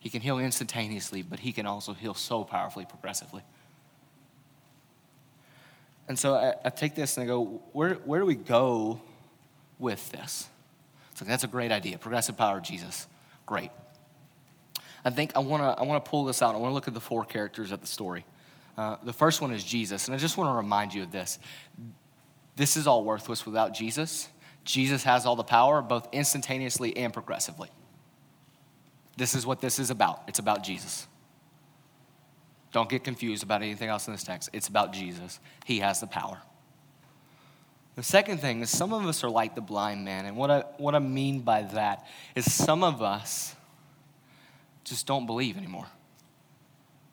He 0.00 0.10
can 0.10 0.22
heal 0.22 0.38
instantaneously, 0.38 1.22
but 1.22 1.38
he 1.38 1.52
can 1.52 1.66
also 1.66 1.92
heal 1.92 2.14
so 2.14 2.42
powerfully, 2.42 2.86
progressively. 2.86 3.42
And 6.08 6.18
so 6.18 6.34
I, 6.34 6.54
I 6.64 6.70
take 6.70 6.96
this 6.96 7.16
and 7.16 7.24
I 7.24 7.26
go, 7.28 7.62
where, 7.72 7.94
where 7.94 8.18
do 8.18 8.26
we 8.26 8.34
go 8.34 9.00
with 9.78 10.10
this? 10.10 10.48
So 11.14 11.24
that's 11.24 11.44
a 11.44 11.48
great 11.48 11.70
idea. 11.70 11.98
Progressive 11.98 12.36
power 12.36 12.60
Jesus. 12.60 13.06
Great. 13.46 13.70
I 15.04 15.10
think 15.10 15.32
I 15.36 15.40
want 15.40 15.62
to 15.62 15.80
I 15.80 15.86
want 15.86 16.04
to 16.04 16.10
pull 16.10 16.24
this 16.24 16.42
out. 16.42 16.54
I 16.54 16.58
want 16.58 16.70
to 16.70 16.74
look 16.74 16.88
at 16.88 16.94
the 16.94 17.00
four 17.00 17.24
characters 17.24 17.72
of 17.72 17.80
the 17.80 17.86
story. 17.86 18.24
Uh, 18.76 18.96
the 19.02 19.12
first 19.12 19.40
one 19.40 19.52
is 19.52 19.64
Jesus, 19.64 20.06
and 20.06 20.14
I 20.14 20.18
just 20.18 20.36
want 20.36 20.50
to 20.50 20.54
remind 20.54 20.94
you 20.94 21.02
of 21.02 21.12
this. 21.12 21.38
This 22.56 22.76
is 22.76 22.86
all 22.86 23.04
worthless 23.04 23.44
without 23.44 23.74
Jesus. 23.74 24.28
Jesus 24.64 25.02
has 25.04 25.26
all 25.26 25.36
the 25.36 25.42
power, 25.44 25.82
both 25.82 26.08
instantaneously 26.12 26.96
and 26.96 27.12
progressively. 27.12 27.70
This 29.16 29.34
is 29.34 29.46
what 29.46 29.60
this 29.60 29.78
is 29.78 29.90
about. 29.90 30.22
It's 30.28 30.38
about 30.38 30.62
Jesus. 30.62 31.06
Don't 32.72 32.88
get 32.88 33.02
confused 33.02 33.42
about 33.42 33.62
anything 33.62 33.88
else 33.88 34.06
in 34.06 34.12
this 34.12 34.22
text. 34.22 34.50
It's 34.52 34.68
about 34.68 34.92
Jesus. 34.92 35.40
He 35.64 35.80
has 35.80 36.00
the 36.00 36.06
power. 36.06 36.38
The 37.96 38.02
second 38.02 38.38
thing 38.38 38.62
is 38.62 38.70
some 38.70 38.92
of 38.92 39.04
us 39.06 39.24
are 39.24 39.30
like 39.30 39.54
the 39.54 39.60
blind 39.60 40.04
man. 40.04 40.24
And 40.24 40.36
what 40.36 40.50
I, 40.50 40.60
what 40.78 40.94
I 40.94 41.00
mean 41.00 41.40
by 41.40 41.62
that 41.62 42.06
is 42.34 42.50
some 42.50 42.84
of 42.84 43.02
us 43.02 43.54
just 44.84 45.06
don't 45.06 45.26
believe 45.26 45.56
anymore. 45.56 45.86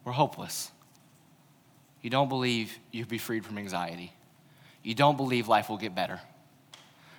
We're 0.05 0.13
hopeless. 0.13 0.71
You 2.01 2.09
don't 2.09 2.29
believe 2.29 2.77
you'll 2.91 3.07
be 3.07 3.17
freed 3.17 3.43
from 3.45 3.57
anxiety. 3.57 4.13
You 4.83 4.93
don't 4.93 5.17
believe 5.17 5.47
life 5.47 5.67
will 5.67 5.77
get 5.77 5.93
better 5.95 6.21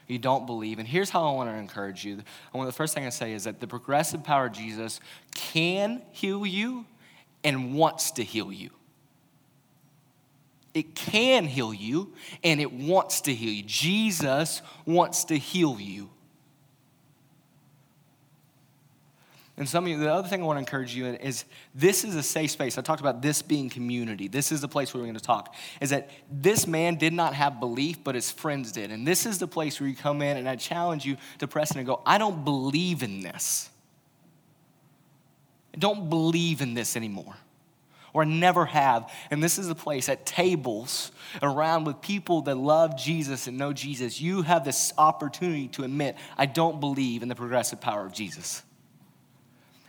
you 0.09 0.19
don't 0.19 0.47
believe. 0.47 0.79
And 0.79 0.89
here's 0.89 1.11
how 1.11 1.29
I 1.29 1.35
want 1.35 1.51
to 1.51 1.55
encourage 1.55 2.05
you. 2.05 2.23
I 2.53 2.57
want 2.57 2.69
the 2.69 2.73
first 2.73 2.95
thing 2.95 3.07
I 3.07 3.11
say 3.11 3.33
is 3.33 3.45
that 3.45 3.61
the 3.61 3.67
progressive 3.67 4.25
power 4.25 4.47
of 4.47 4.53
Jesus 4.53 5.01
can 5.35 6.03
heal 6.13 6.47
you 6.47 6.87
and 7.45 7.75
wants 7.75 8.11
to 8.13 8.25
heal 8.25 8.51
you. 8.53 8.71
It 10.75 10.95
can 10.95 11.45
heal 11.45 11.75
you 11.75 12.15
and 12.45 12.61
it 12.61 12.73
wants 12.73 13.23
to 13.23 13.35
heal 13.35 13.53
you. 13.53 13.63
Jesus 13.65 14.63
wants 14.87 15.25
to 15.25 15.37
heal 15.37 15.81
you. 15.81 16.11
And 19.59 19.69
some 19.69 19.85
of 19.85 19.91
you, 19.91 19.99
the 19.99 20.13
other 20.13 20.29
thing 20.29 20.41
I 20.41 20.45
want 20.45 20.57
to 20.57 20.61
encourage 20.61 20.95
you 20.95 21.07
in 21.07 21.17
is 21.17 21.45
this 21.75 22.05
is 22.05 22.15
a 22.15 22.23
safe 22.23 22.53
space. 22.53 22.79
I 22.79 22.81
talked 22.81 23.01
about 23.01 23.23
this 23.23 23.43
being 23.43 23.69
community. 23.69 24.29
This 24.29 24.53
is 24.53 24.61
the 24.61 24.69
place 24.69 24.95
where 24.95 25.01
we're 25.01 25.09
going 25.09 25.19
to 25.19 25.21
talk. 25.21 25.53
Is 25.81 25.91
that 25.91 26.11
this 26.31 26.69
man 26.69 26.95
did 26.95 27.13
not 27.13 27.35
have 27.35 27.59
belief, 27.59 28.05
but 28.05 28.15
his 28.15 28.31
friends 28.31 28.71
did. 28.71 28.93
And 28.93 29.05
this 29.05 29.27
is 29.27 29.39
the 29.39 29.49
place 29.49 29.81
where 29.81 29.89
you 29.89 29.97
come 29.97 30.23
in 30.23 30.37
and 30.37 30.49
I 30.49 30.55
challenge 30.55 31.05
you 31.05 31.17
to 31.41 31.49
press 31.49 31.73
in 31.73 31.79
and 31.79 31.87
go, 31.89 32.01
I 32.07 32.19
don't 32.19 32.45
believe 32.45 33.03
in 33.03 33.21
this. 33.21 33.69
I 35.75 35.79
don't 35.79 36.09
believe 36.09 36.61
in 36.61 36.75
this 36.75 36.95
anymore. 36.95 37.35
Or 38.13 38.23
I 38.23 38.27
never 38.27 38.65
have. 38.65 39.11
And 39.29 39.43
this 39.43 39.59
is 39.59 39.67
the 39.67 39.75
place 39.75 40.09
at 40.09 40.25
tables 40.25 41.11
around 41.43 41.83
with 41.83 42.01
people 42.01 42.43
that 42.43 42.55
love 42.55 42.97
Jesus 42.97 43.49
and 43.49 43.59
know 43.59 43.73
Jesus. 43.73 44.21
You 44.21 44.43
have 44.43 44.65
this 44.65 44.93
opportunity 44.97 45.67
to 45.69 45.83
admit, 45.83 46.17
I 46.37 46.47
don't 46.47 46.79
believe 46.79 47.25
in 47.25 47.29
the 47.29 47.35
progressive 47.35 47.81
power 47.81 48.07
of 48.07 48.13
Jesus. 48.13 48.63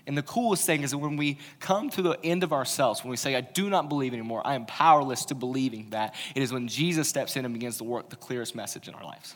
And 0.09 0.17
the 0.17 0.23
coolest 0.23 0.65
thing 0.65 0.81
is 0.81 0.89
that 0.89 0.97
when 0.97 1.17
we 1.17 1.37
come 1.59 1.91
to 1.91 2.01
the 2.01 2.17
end 2.23 2.43
of 2.43 2.51
ourselves, 2.51 3.03
when 3.03 3.11
we 3.11 3.15
say, 3.15 3.35
I 3.35 3.41
do 3.41 3.69
not 3.69 3.89
believe 3.89 4.11
anymore, 4.11 4.41
I 4.43 4.55
am 4.55 4.65
powerless 4.65 5.23
to 5.25 5.35
believing 5.35 5.91
that, 5.91 6.15
it 6.33 6.41
is 6.41 6.51
when 6.51 6.67
Jesus 6.67 7.07
steps 7.07 7.35
in 7.35 7.45
and 7.45 7.53
begins 7.53 7.77
to 7.77 7.83
work 7.83 8.09
the 8.09 8.15
clearest 8.15 8.55
message 8.55 8.87
in 8.87 8.95
our 8.95 9.03
lives. 9.03 9.35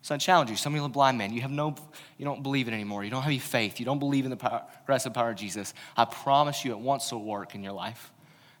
So 0.00 0.14
I 0.14 0.18
challenge 0.18 0.48
you, 0.48 0.56
some 0.56 0.72
of 0.72 0.78
you 0.78 0.86
are 0.86 0.88
blind 0.88 1.18
men, 1.18 1.34
you 1.34 1.42
have 1.42 1.50
no, 1.50 1.74
you 2.16 2.24
don't 2.24 2.42
believe 2.42 2.66
it 2.66 2.72
anymore. 2.72 3.04
You 3.04 3.10
don't 3.10 3.20
have 3.20 3.28
any 3.28 3.38
faith. 3.38 3.78
You 3.78 3.84
don't 3.84 3.98
believe 3.98 4.24
in 4.24 4.30
the 4.30 4.38
progressive 4.38 5.12
power 5.12 5.28
of 5.28 5.36
Jesus. 5.36 5.74
I 5.94 6.06
promise 6.06 6.64
you 6.64 6.70
it 6.70 6.78
wants 6.78 7.10
to 7.10 7.18
work 7.18 7.54
in 7.54 7.62
your 7.62 7.74
life. 7.74 8.10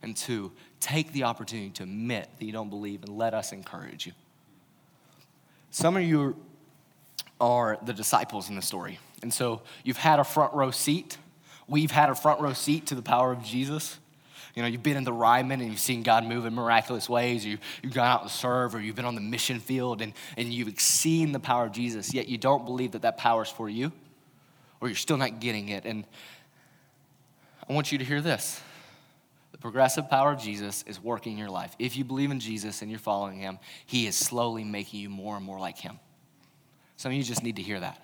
And 0.02 0.14
two, 0.14 0.52
take 0.80 1.10
the 1.14 1.22
opportunity 1.22 1.70
to 1.70 1.84
admit 1.84 2.28
that 2.38 2.44
you 2.44 2.52
don't 2.52 2.68
believe 2.68 3.02
and 3.02 3.16
let 3.16 3.32
us 3.32 3.52
encourage 3.54 4.04
you. 4.04 4.12
Some 5.70 5.96
of 5.96 6.02
you 6.02 6.36
are 7.40 7.78
the 7.82 7.94
disciples 7.94 8.50
in 8.50 8.56
the 8.56 8.62
story. 8.62 8.98
And 9.22 9.32
so 9.32 9.62
you've 9.84 9.96
had 9.96 10.18
a 10.18 10.24
front 10.24 10.54
row 10.54 10.70
seat. 10.70 11.18
We've 11.66 11.90
had 11.90 12.10
a 12.10 12.14
front 12.14 12.40
row 12.40 12.52
seat 12.52 12.86
to 12.86 12.94
the 12.94 13.02
power 13.02 13.32
of 13.32 13.42
Jesus. 13.42 13.98
You 14.54 14.62
know, 14.62 14.68
you've 14.68 14.82
been 14.82 14.96
in 14.96 15.04
the 15.04 15.12
Ryman 15.12 15.60
and 15.60 15.70
you've 15.70 15.80
seen 15.80 16.02
God 16.02 16.24
move 16.24 16.44
in 16.44 16.54
miraculous 16.54 17.08
ways. 17.08 17.44
You, 17.44 17.58
you've 17.82 17.94
gone 17.94 18.06
out 18.06 18.24
to 18.24 18.28
serve 18.28 18.74
or 18.74 18.80
you've 18.80 18.96
been 18.96 19.04
on 19.04 19.14
the 19.14 19.20
mission 19.20 19.60
field 19.60 20.02
and, 20.02 20.12
and 20.36 20.52
you've 20.52 20.78
seen 20.80 21.32
the 21.32 21.38
power 21.38 21.66
of 21.66 21.72
Jesus, 21.72 22.12
yet 22.12 22.28
you 22.28 22.38
don't 22.38 22.64
believe 22.64 22.92
that 22.92 23.02
that 23.02 23.16
power 23.16 23.42
is 23.42 23.48
for 23.48 23.68
you 23.68 23.92
or 24.80 24.88
you're 24.88 24.96
still 24.96 25.16
not 25.16 25.40
getting 25.40 25.68
it. 25.68 25.84
And 25.84 26.04
I 27.68 27.72
want 27.72 27.92
you 27.92 27.98
to 27.98 28.04
hear 28.04 28.20
this. 28.20 28.60
The 29.52 29.58
progressive 29.58 30.08
power 30.08 30.32
of 30.32 30.40
Jesus 30.40 30.82
is 30.86 31.00
working 31.00 31.32
in 31.32 31.38
your 31.38 31.50
life. 31.50 31.76
If 31.78 31.96
you 31.96 32.04
believe 32.04 32.30
in 32.30 32.40
Jesus 32.40 32.82
and 32.82 32.90
you're 32.90 32.98
following 32.98 33.38
him, 33.38 33.58
he 33.86 34.06
is 34.06 34.16
slowly 34.16 34.64
making 34.64 35.00
you 35.00 35.10
more 35.10 35.36
and 35.36 35.44
more 35.44 35.60
like 35.60 35.78
him. 35.78 35.98
Some 36.96 37.12
of 37.12 37.16
you 37.16 37.22
just 37.22 37.42
need 37.42 37.56
to 37.56 37.62
hear 37.62 37.78
that. 37.80 38.02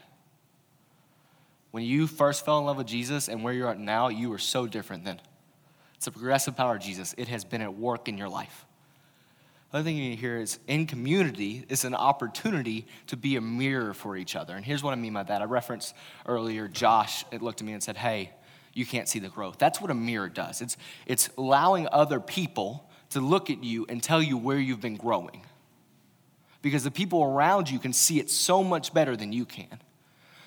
When 1.70 1.84
you 1.84 2.06
first 2.06 2.44
fell 2.44 2.58
in 2.58 2.64
love 2.64 2.76
with 2.76 2.86
Jesus 2.86 3.28
and 3.28 3.42
where 3.42 3.52
you're 3.52 3.68
at 3.68 3.78
now, 3.78 4.08
you 4.08 4.30
were 4.30 4.38
so 4.38 4.66
different 4.66 5.04
then. 5.04 5.20
It's 5.96 6.04
the 6.04 6.10
progressive 6.10 6.56
power 6.56 6.76
of 6.76 6.82
Jesus. 6.82 7.14
It 7.18 7.28
has 7.28 7.44
been 7.44 7.62
at 7.62 7.74
work 7.74 8.08
in 8.08 8.18
your 8.18 8.28
life. 8.28 8.66
Another 9.72 9.84
thing 9.84 9.96
you 9.96 10.10
need 10.10 10.16
to 10.16 10.20
hear 10.20 10.38
is 10.38 10.58
in 10.68 10.86
community, 10.86 11.64
it's 11.68 11.84
an 11.84 11.94
opportunity 11.94 12.86
to 13.08 13.16
be 13.16 13.36
a 13.36 13.40
mirror 13.40 13.92
for 13.92 14.16
each 14.16 14.36
other. 14.36 14.54
And 14.54 14.64
here's 14.64 14.82
what 14.82 14.92
I 14.92 14.94
mean 14.96 15.12
by 15.12 15.24
that. 15.24 15.42
I 15.42 15.44
referenced 15.44 15.94
earlier 16.24 16.68
Josh, 16.68 17.24
it 17.32 17.42
looked 17.42 17.60
at 17.60 17.66
me 17.66 17.72
and 17.72 17.82
said, 17.82 17.96
Hey, 17.96 18.30
you 18.72 18.86
can't 18.86 19.08
see 19.08 19.18
the 19.18 19.28
growth. 19.28 19.58
That's 19.58 19.80
what 19.80 19.90
a 19.90 19.94
mirror 19.94 20.28
does. 20.28 20.60
It's, 20.60 20.76
it's 21.06 21.30
allowing 21.36 21.88
other 21.90 22.20
people 22.20 22.88
to 23.10 23.20
look 23.20 23.50
at 23.50 23.64
you 23.64 23.86
and 23.88 24.02
tell 24.02 24.22
you 24.22 24.36
where 24.36 24.58
you've 24.58 24.80
been 24.80 24.96
growing. 24.96 25.42
Because 26.62 26.84
the 26.84 26.90
people 26.90 27.24
around 27.24 27.70
you 27.70 27.78
can 27.78 27.92
see 27.92 28.20
it 28.20 28.30
so 28.30 28.62
much 28.62 28.92
better 28.92 29.16
than 29.16 29.32
you 29.32 29.46
can. 29.46 29.80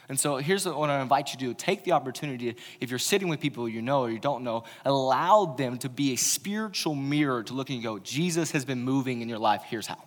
And 0.09 0.19
so 0.19 0.37
here's 0.37 0.65
what 0.65 0.89
I 0.89 1.01
invite 1.01 1.29
you 1.29 1.39
to 1.39 1.45
do 1.45 1.53
take 1.53 1.83
the 1.83 1.91
opportunity, 1.91 2.55
if 2.81 2.89
you're 2.89 2.99
sitting 2.99 3.29
with 3.29 3.39
people 3.39 3.69
you 3.69 3.81
know 3.81 4.01
or 4.01 4.09
you 4.09 4.19
don't 4.19 4.43
know, 4.43 4.63
allow 4.83 5.45
them 5.45 5.77
to 5.79 5.89
be 5.89 6.13
a 6.13 6.15
spiritual 6.17 6.95
mirror 6.95 7.43
to 7.43 7.53
look 7.53 7.69
and 7.69 7.81
go, 7.83 7.99
Jesus 7.99 8.51
has 8.51 8.65
been 8.65 8.81
moving 8.81 9.21
in 9.21 9.29
your 9.29 9.37
life, 9.37 9.61
here's 9.67 9.85
how. 9.85 10.03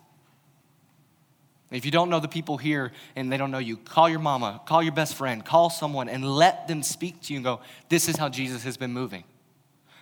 If 1.71 1.87
you 1.87 1.91
don't 1.91 2.11
know 2.11 2.21
the 2.21 2.29
people 2.29 2.59
here 2.59 2.93
and 3.17 3.33
they 3.33 3.39
don't 3.39 3.51
know 3.51 3.59
you, 3.59 3.79
call 3.79 4.09
your 4.09 4.19
mama, 4.19 4.61
call 4.67 4.83
your 4.83 4.93
best 4.93 5.15
friend, 5.15 5.43
call 5.43 5.71
someone 5.71 6.09
and 6.09 6.23
let 6.23 6.69
them 6.69 6.83
speak 6.83 7.23
to 7.23 7.33
you 7.33 7.39
and 7.39 7.45
go, 7.45 7.61
This 7.89 8.09
is 8.09 8.17
how 8.17 8.29
Jesus 8.29 8.65
has 8.65 8.77
been 8.77 8.93
moving. 8.93 9.25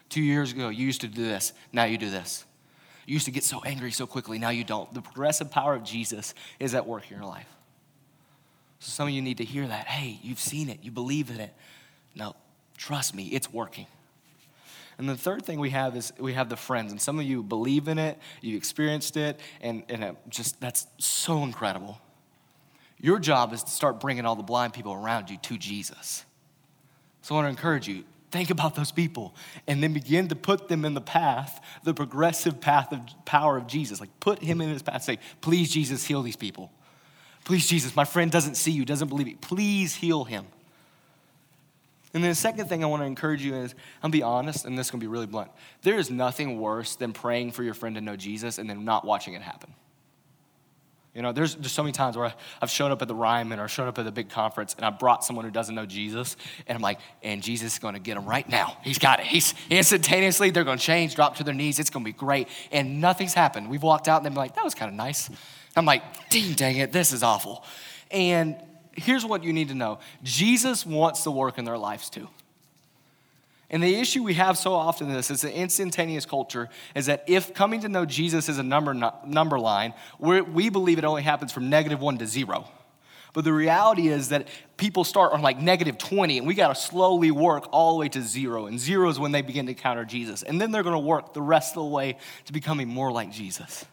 Two 0.08 0.22
years 0.22 0.50
ago, 0.50 0.70
you 0.70 0.84
used 0.84 1.02
to 1.02 1.08
do 1.08 1.22
this, 1.22 1.52
now 1.72 1.84
you 1.84 1.96
do 1.96 2.10
this. 2.10 2.44
You 3.06 3.14
used 3.14 3.26
to 3.26 3.30
get 3.30 3.44
so 3.44 3.60
angry 3.64 3.92
so 3.92 4.06
quickly, 4.06 4.38
now 4.38 4.50
you 4.50 4.64
don't. 4.64 4.92
The 4.92 5.02
progressive 5.02 5.50
power 5.50 5.74
of 5.74 5.84
Jesus 5.84 6.34
is 6.58 6.74
at 6.74 6.86
work 6.86 7.08
in 7.10 7.18
your 7.18 7.26
life. 7.26 7.46
So 8.80 8.90
some 8.90 9.08
of 9.08 9.14
you 9.14 9.22
need 9.22 9.38
to 9.38 9.44
hear 9.44 9.66
that. 9.66 9.86
Hey, 9.86 10.18
you've 10.22 10.40
seen 10.40 10.68
it, 10.68 10.80
you 10.82 10.90
believe 10.90 11.30
in 11.30 11.38
it. 11.38 11.54
No, 12.14 12.34
trust 12.76 13.14
me, 13.14 13.26
it's 13.26 13.52
working. 13.52 13.86
And 14.98 15.08
the 15.08 15.16
third 15.16 15.46
thing 15.46 15.60
we 15.60 15.70
have 15.70 15.96
is 15.96 16.12
we 16.18 16.34
have 16.34 16.48
the 16.48 16.56
friends. 16.56 16.90
And 16.90 17.00
some 17.00 17.18
of 17.18 17.24
you 17.24 17.42
believe 17.42 17.88
in 17.88 17.98
it, 17.98 18.18
you 18.42 18.56
experienced 18.56 19.16
it, 19.16 19.40
and, 19.62 19.82
and 19.88 20.04
it 20.04 20.16
just 20.28 20.60
that's 20.60 20.86
so 20.98 21.42
incredible. 21.42 21.98
Your 22.98 23.18
job 23.18 23.54
is 23.54 23.62
to 23.62 23.70
start 23.70 24.00
bringing 24.00 24.26
all 24.26 24.36
the 24.36 24.42
blind 24.42 24.74
people 24.74 24.92
around 24.92 25.30
you 25.30 25.38
to 25.38 25.56
Jesus. 25.56 26.24
So 27.22 27.34
I 27.34 27.38
want 27.38 27.46
to 27.46 27.50
encourage 27.50 27.88
you 27.88 28.04
think 28.30 28.50
about 28.50 28.74
those 28.74 28.92
people 28.92 29.34
and 29.66 29.82
then 29.82 29.92
begin 29.92 30.28
to 30.28 30.36
put 30.36 30.68
them 30.68 30.84
in 30.84 30.94
the 30.94 31.00
path, 31.00 31.62
the 31.82 31.94
progressive 31.94 32.60
path 32.60 32.92
of 32.92 33.00
power 33.24 33.56
of 33.56 33.66
Jesus. 33.66 34.00
Like 34.00 34.10
put 34.20 34.40
him 34.40 34.60
in 34.60 34.68
his 34.68 34.82
path. 34.82 35.02
Say, 35.02 35.18
please, 35.40 35.70
Jesus, 35.70 36.04
heal 36.04 36.22
these 36.22 36.36
people. 36.36 36.70
Please, 37.50 37.66
Jesus, 37.66 37.96
my 37.96 38.04
friend 38.04 38.30
doesn't 38.30 38.54
see 38.54 38.70
you, 38.70 38.84
doesn't 38.84 39.08
believe 39.08 39.26
you. 39.26 39.36
Please 39.36 39.92
heal 39.92 40.22
him. 40.22 40.46
And 42.14 42.22
then 42.22 42.30
the 42.30 42.36
second 42.36 42.68
thing 42.68 42.84
I 42.84 42.86
want 42.86 43.02
to 43.02 43.06
encourage 43.06 43.42
you 43.42 43.56
is, 43.56 43.74
I'll 44.04 44.10
be 44.10 44.22
honest, 44.22 44.66
and 44.66 44.78
this 44.78 44.86
is 44.86 44.90
going 44.92 45.00
to 45.00 45.04
be 45.04 45.08
really 45.08 45.26
blunt. 45.26 45.50
There 45.82 45.98
is 45.98 46.12
nothing 46.12 46.60
worse 46.60 46.94
than 46.94 47.12
praying 47.12 47.50
for 47.50 47.64
your 47.64 47.74
friend 47.74 47.96
to 47.96 48.00
know 48.00 48.14
Jesus 48.14 48.58
and 48.58 48.70
then 48.70 48.84
not 48.84 49.04
watching 49.04 49.34
it 49.34 49.42
happen. 49.42 49.74
You 51.12 51.22
know, 51.22 51.32
there's 51.32 51.56
just 51.56 51.74
so 51.74 51.82
many 51.82 51.90
times 51.90 52.16
where 52.16 52.32
I've 52.62 52.70
shown 52.70 52.92
up 52.92 53.02
at 53.02 53.08
the 53.08 53.16
Ryman 53.16 53.58
or 53.58 53.66
shown 53.66 53.88
up 53.88 53.98
at 53.98 54.06
a 54.06 54.12
big 54.12 54.28
conference 54.28 54.74
and 54.74 54.84
I 54.84 54.90
brought 54.90 55.24
someone 55.24 55.44
who 55.44 55.50
doesn't 55.50 55.74
know 55.74 55.86
Jesus, 55.86 56.36
and 56.68 56.76
I'm 56.76 56.82
like, 56.82 57.00
and 57.20 57.42
Jesus 57.42 57.72
is 57.72 57.78
going 57.80 57.94
to 57.94 58.00
get 58.00 58.14
them 58.14 58.26
right 58.26 58.48
now. 58.48 58.76
He's 58.84 59.00
got 59.00 59.18
it. 59.18 59.26
He's 59.26 59.54
instantaneously, 59.70 60.50
they're 60.50 60.62
going 60.62 60.78
to 60.78 60.84
change, 60.84 61.16
drop 61.16 61.34
to 61.38 61.42
their 61.42 61.52
knees. 61.52 61.80
It's 61.80 61.90
going 61.90 62.04
to 62.04 62.08
be 62.08 62.16
great. 62.16 62.46
And 62.70 63.00
nothing's 63.00 63.34
happened. 63.34 63.68
We've 63.68 63.82
walked 63.82 64.06
out 64.06 64.24
and 64.24 64.36
they're 64.36 64.40
like, 64.40 64.54
that 64.54 64.62
was 64.62 64.76
kind 64.76 64.88
of 64.88 64.94
nice. 64.94 65.28
I'm 65.76 65.84
like, 65.84 66.28
ding, 66.30 66.54
dang 66.54 66.76
it, 66.76 66.92
this 66.92 67.12
is 67.12 67.22
awful. 67.22 67.64
And 68.10 68.56
here's 68.92 69.24
what 69.24 69.44
you 69.44 69.52
need 69.52 69.68
to 69.68 69.74
know 69.74 69.98
Jesus 70.22 70.84
wants 70.84 71.22
to 71.24 71.30
work 71.30 71.58
in 71.58 71.64
their 71.64 71.78
lives 71.78 72.10
too. 72.10 72.28
And 73.72 73.80
the 73.80 73.94
issue 73.94 74.24
we 74.24 74.34
have 74.34 74.58
so 74.58 74.74
often 74.74 75.08
in 75.08 75.14
this 75.14 75.30
is 75.30 75.42
the 75.42 75.54
instantaneous 75.54 76.26
culture 76.26 76.68
is 76.96 77.06
that 77.06 77.22
if 77.28 77.54
coming 77.54 77.82
to 77.82 77.88
know 77.88 78.04
Jesus 78.04 78.48
is 78.48 78.58
a 78.58 78.64
number, 78.64 78.94
number 79.24 79.60
line, 79.60 79.94
we 80.18 80.70
believe 80.70 80.98
it 80.98 81.04
only 81.04 81.22
happens 81.22 81.52
from 81.52 81.70
negative 81.70 82.00
one 82.00 82.18
to 82.18 82.26
zero. 82.26 82.68
But 83.32 83.44
the 83.44 83.52
reality 83.52 84.08
is 84.08 84.30
that 84.30 84.48
people 84.76 85.04
start 85.04 85.32
on 85.32 85.40
like 85.40 85.60
negative 85.60 85.98
20, 85.98 86.38
and 86.38 86.48
we 86.48 86.54
got 86.54 86.74
to 86.74 86.80
slowly 86.80 87.30
work 87.30 87.68
all 87.70 87.92
the 87.92 88.00
way 88.00 88.08
to 88.08 88.22
zero. 88.22 88.66
And 88.66 88.76
zero 88.76 89.08
is 89.08 89.20
when 89.20 89.30
they 89.30 89.42
begin 89.42 89.66
to 89.66 89.72
encounter 89.72 90.04
Jesus. 90.04 90.42
And 90.42 90.60
then 90.60 90.72
they're 90.72 90.82
going 90.82 90.94
to 90.94 90.98
work 90.98 91.32
the 91.32 91.42
rest 91.42 91.76
of 91.76 91.84
the 91.84 91.90
way 91.90 92.16
to 92.46 92.52
becoming 92.52 92.88
more 92.88 93.12
like 93.12 93.30
Jesus. 93.30 93.84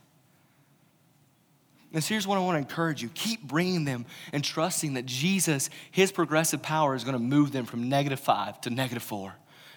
And 1.93 2.03
so 2.03 2.09
here's 2.09 2.27
what 2.27 2.37
I 2.37 2.41
want 2.41 2.55
to 2.55 2.59
encourage 2.59 3.01
you 3.01 3.09
keep 3.09 3.41
bringing 3.41 3.85
them 3.85 4.05
and 4.33 4.43
trusting 4.43 4.95
that 4.95 5.05
Jesus, 5.05 5.69
his 5.91 6.11
progressive 6.11 6.61
power, 6.61 6.95
is 6.95 7.03
going 7.03 7.13
to 7.13 7.19
move 7.19 7.51
them 7.51 7.65
from 7.65 7.87
negative 7.87 8.19
five 8.19 8.59
to 8.61 8.69
negative 8.69 9.03
four, 9.03 9.33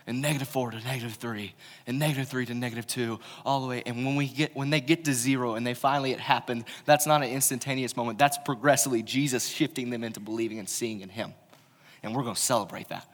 and 0.07 0.21
negative 0.21 0.49
four 0.49 0.73
to 0.73 0.81
negative 0.81 1.15
three, 1.15 1.55
and 1.87 1.99
negative 1.99 2.29
three 2.29 2.45
to 2.47 2.55
negative 2.55 2.87
two, 2.87 3.21
all 3.45 3.61
the 3.61 3.69
way. 3.69 3.83
And 3.87 4.05
when, 4.05 4.17
we 4.17 4.27
get, 4.27 4.57
when 4.57 4.71
they 4.71 4.81
get 4.81 5.05
to 5.05 5.15
zero 5.15 5.55
and 5.55 5.65
they 5.65 5.75
finally 5.75 6.11
it 6.11 6.19
happened, 6.19 6.65
that's 6.85 7.07
not 7.07 7.23
an 7.23 7.31
instantaneous 7.31 7.97
moment. 7.97 8.19
That's 8.19 8.39
progressively 8.39 9.03
Jesus 9.03 9.47
shifting 9.47 9.91
them 9.91 10.03
into 10.03 10.19
believing 10.19 10.59
and 10.59 10.69
seeing 10.69 11.03
in 11.03 11.11
him. 11.11 11.33
And 12.03 12.15
we're 12.15 12.25
going 12.25 12.35
to 12.35 12.41
celebrate 12.41 12.89
that. 12.89 13.07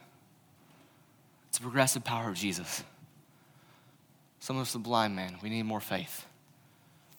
It's 1.50 1.58
a 1.58 1.62
progressive 1.62 2.02
power 2.02 2.28
of 2.28 2.34
Jesus. 2.34 2.82
Some 4.40 4.56
of 4.56 4.62
us, 4.62 4.72
the 4.72 4.78
blind 4.78 5.16
man, 5.16 5.36
we 5.42 5.50
need 5.50 5.64
more 5.64 5.80
faith. 5.80 6.24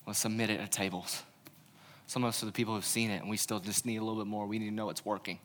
Let's 0.06 0.20
submit 0.20 0.50
it 0.50 0.60
at 0.60 0.72
tables. 0.72 1.24
Some 2.18 2.24
of 2.24 2.30
us 2.30 2.42
are 2.42 2.48
the 2.48 2.52
people 2.52 2.74
who've 2.74 2.84
seen 2.84 3.12
it 3.12 3.22
and 3.22 3.30
we 3.30 3.38
still 3.38 3.60
just 3.60 3.86
need 3.86 3.98
a 3.98 4.04
little 4.04 4.16
bit 4.16 4.26
more. 4.26 4.48
We 4.48 4.58
need 4.58 4.70
to 4.70 4.74
know 4.74 4.90
it's 4.90 5.06
working. 5.06 5.38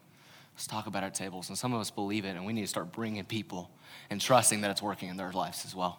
Let's 0.54 0.66
talk 0.66 0.86
about 0.86 1.02
our 1.02 1.10
tables. 1.10 1.50
And 1.50 1.58
some 1.58 1.74
of 1.74 1.82
us 1.82 1.90
believe 1.90 2.24
it 2.24 2.30
and 2.30 2.46
we 2.46 2.54
need 2.54 2.62
to 2.62 2.66
start 2.66 2.92
bringing 2.92 3.26
people 3.26 3.70
and 4.08 4.18
trusting 4.18 4.62
that 4.62 4.70
it's 4.70 4.80
working 4.80 5.10
in 5.10 5.18
their 5.18 5.32
lives 5.32 5.66
as 5.66 5.74
well. 5.74 5.98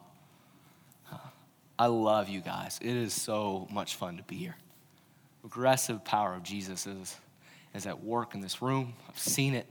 I 1.78 1.86
love 1.86 2.28
you 2.28 2.42
guys. 2.42 2.80
It 2.82 2.96
is 2.96 3.14
so 3.14 3.68
much 3.70 3.98
fun 3.98 4.18
to 4.18 4.24
be 4.24 4.36
here. 4.36 4.56
Aggressive 5.46 6.04
power 6.04 6.34
of 6.34 6.42
Jesus 6.42 6.88
is, 6.88 7.18
is 7.76 7.86
at 7.86 8.04
work 8.04 8.34
in 8.34 8.42
this 8.42 8.60
room. 8.60 8.96
I've 9.08 9.20
seen 9.20 9.54
it. 9.54 9.68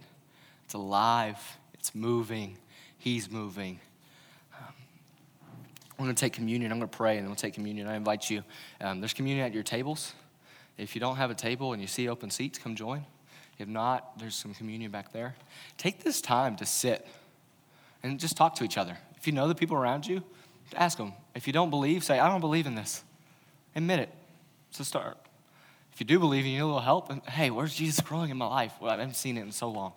It's 0.67 0.75
alive, 0.75 1.41
it's 1.75 1.97
moving, 1.97 2.59
He's 2.97 3.29
moving. 3.29 3.81
I'm 5.99 6.05
going 6.05 6.15
to 6.15 6.21
take 6.21 6.33
communion. 6.33 6.71
I'm 6.71 6.79
going 6.79 6.89
to 6.89 6.97
pray 6.97 7.17
and 7.17 7.25
then 7.25 7.31
we'll 7.31 7.35
take 7.35 7.55
communion. 7.55 7.89
I 7.89 7.97
invite 7.97 8.31
you. 8.31 8.45
Um, 8.81 9.01
there's 9.01 9.13
communion 9.15 9.45
at 9.45 9.53
your 9.53 9.65
tables. 9.65 10.15
If 10.79 10.95
you 10.95 11.01
don't 11.01 11.17
have 11.17 11.31
a 11.31 11.35
table 11.35 11.73
and 11.73 11.81
you 11.81 11.89
see 11.89 12.09
open 12.09 12.31
seats, 12.31 12.59
come 12.59 12.75
join. 12.75 13.05
If 13.59 13.69
not, 13.69 14.19
there's 14.19 14.35
some 14.35 14.55
communion 14.55 14.91
back 14.91 15.13
there. 15.13 15.35
Take 15.77 16.03
this 16.03 16.21
time 16.21 16.57
to 16.57 16.67
sit 16.67 17.07
and 18.03 18.19
just 18.19 18.37
talk 18.37 18.55
to 18.57 18.65
each 18.65 18.79
other. 18.79 18.97
If 19.17 19.27
you 19.27 19.33
know 19.33 19.47
the 19.47 19.55
people 19.55 19.77
around 19.77 20.07
you, 20.07 20.23
ask 20.75 20.99
them. 20.99 21.13
If 21.35 21.47
you 21.47 21.53
don't 21.53 21.71
believe, 21.71 22.03
say, 22.03 22.19
I 22.19 22.29
don't 22.29 22.41
believe 22.41 22.67
in 22.67 22.75
this. 22.75 23.05
Admit 23.77 24.01
it. 24.01 24.09
It's 24.71 24.81
a 24.81 24.85
start. 24.85 25.19
If 25.93 26.01
you 26.01 26.07
do 26.07 26.19
believe 26.19 26.45
and 26.45 26.53
you 26.53 26.59
need 26.59 26.63
a 26.63 26.67
little 26.67 26.81
help, 26.81 27.11
and, 27.11 27.23
hey, 27.25 27.51
where's 27.51 27.75
Jesus 27.75 28.01
growing 28.01 28.31
in 28.31 28.37
my 28.39 28.47
life? 28.47 28.73
Well, 28.81 28.91
I 28.91 28.97
haven't 28.97 29.15
seen 29.15 29.37
it 29.37 29.43
in 29.43 29.53
so 29.53 29.69
long. 29.71 29.93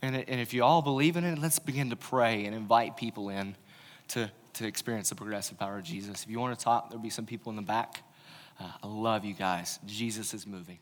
And, 0.00 0.16
and 0.16 0.40
if 0.40 0.54
you 0.54 0.64
all 0.64 0.80
believe 0.80 1.16
in 1.16 1.24
it, 1.24 1.38
let's 1.38 1.58
begin 1.58 1.90
to 1.90 1.96
pray 1.96 2.46
and 2.46 2.54
invite 2.54 2.96
people 2.96 3.28
in 3.28 3.56
to, 4.08 4.30
to 4.54 4.66
experience 4.66 5.10
the 5.10 5.14
progressive 5.14 5.58
power 5.58 5.78
of 5.78 5.84
Jesus. 5.84 6.24
If 6.24 6.30
you 6.30 6.40
want 6.40 6.58
to 6.58 6.64
talk, 6.64 6.88
there'll 6.88 7.02
be 7.02 7.10
some 7.10 7.26
people 7.26 7.50
in 7.50 7.56
the 7.56 7.62
back. 7.62 8.02
Uh, 8.60 8.70
I 8.82 8.86
love 8.86 9.24
you 9.24 9.34
guys. 9.34 9.78
Jesus 9.86 10.34
is 10.34 10.46
moving. 10.46 10.78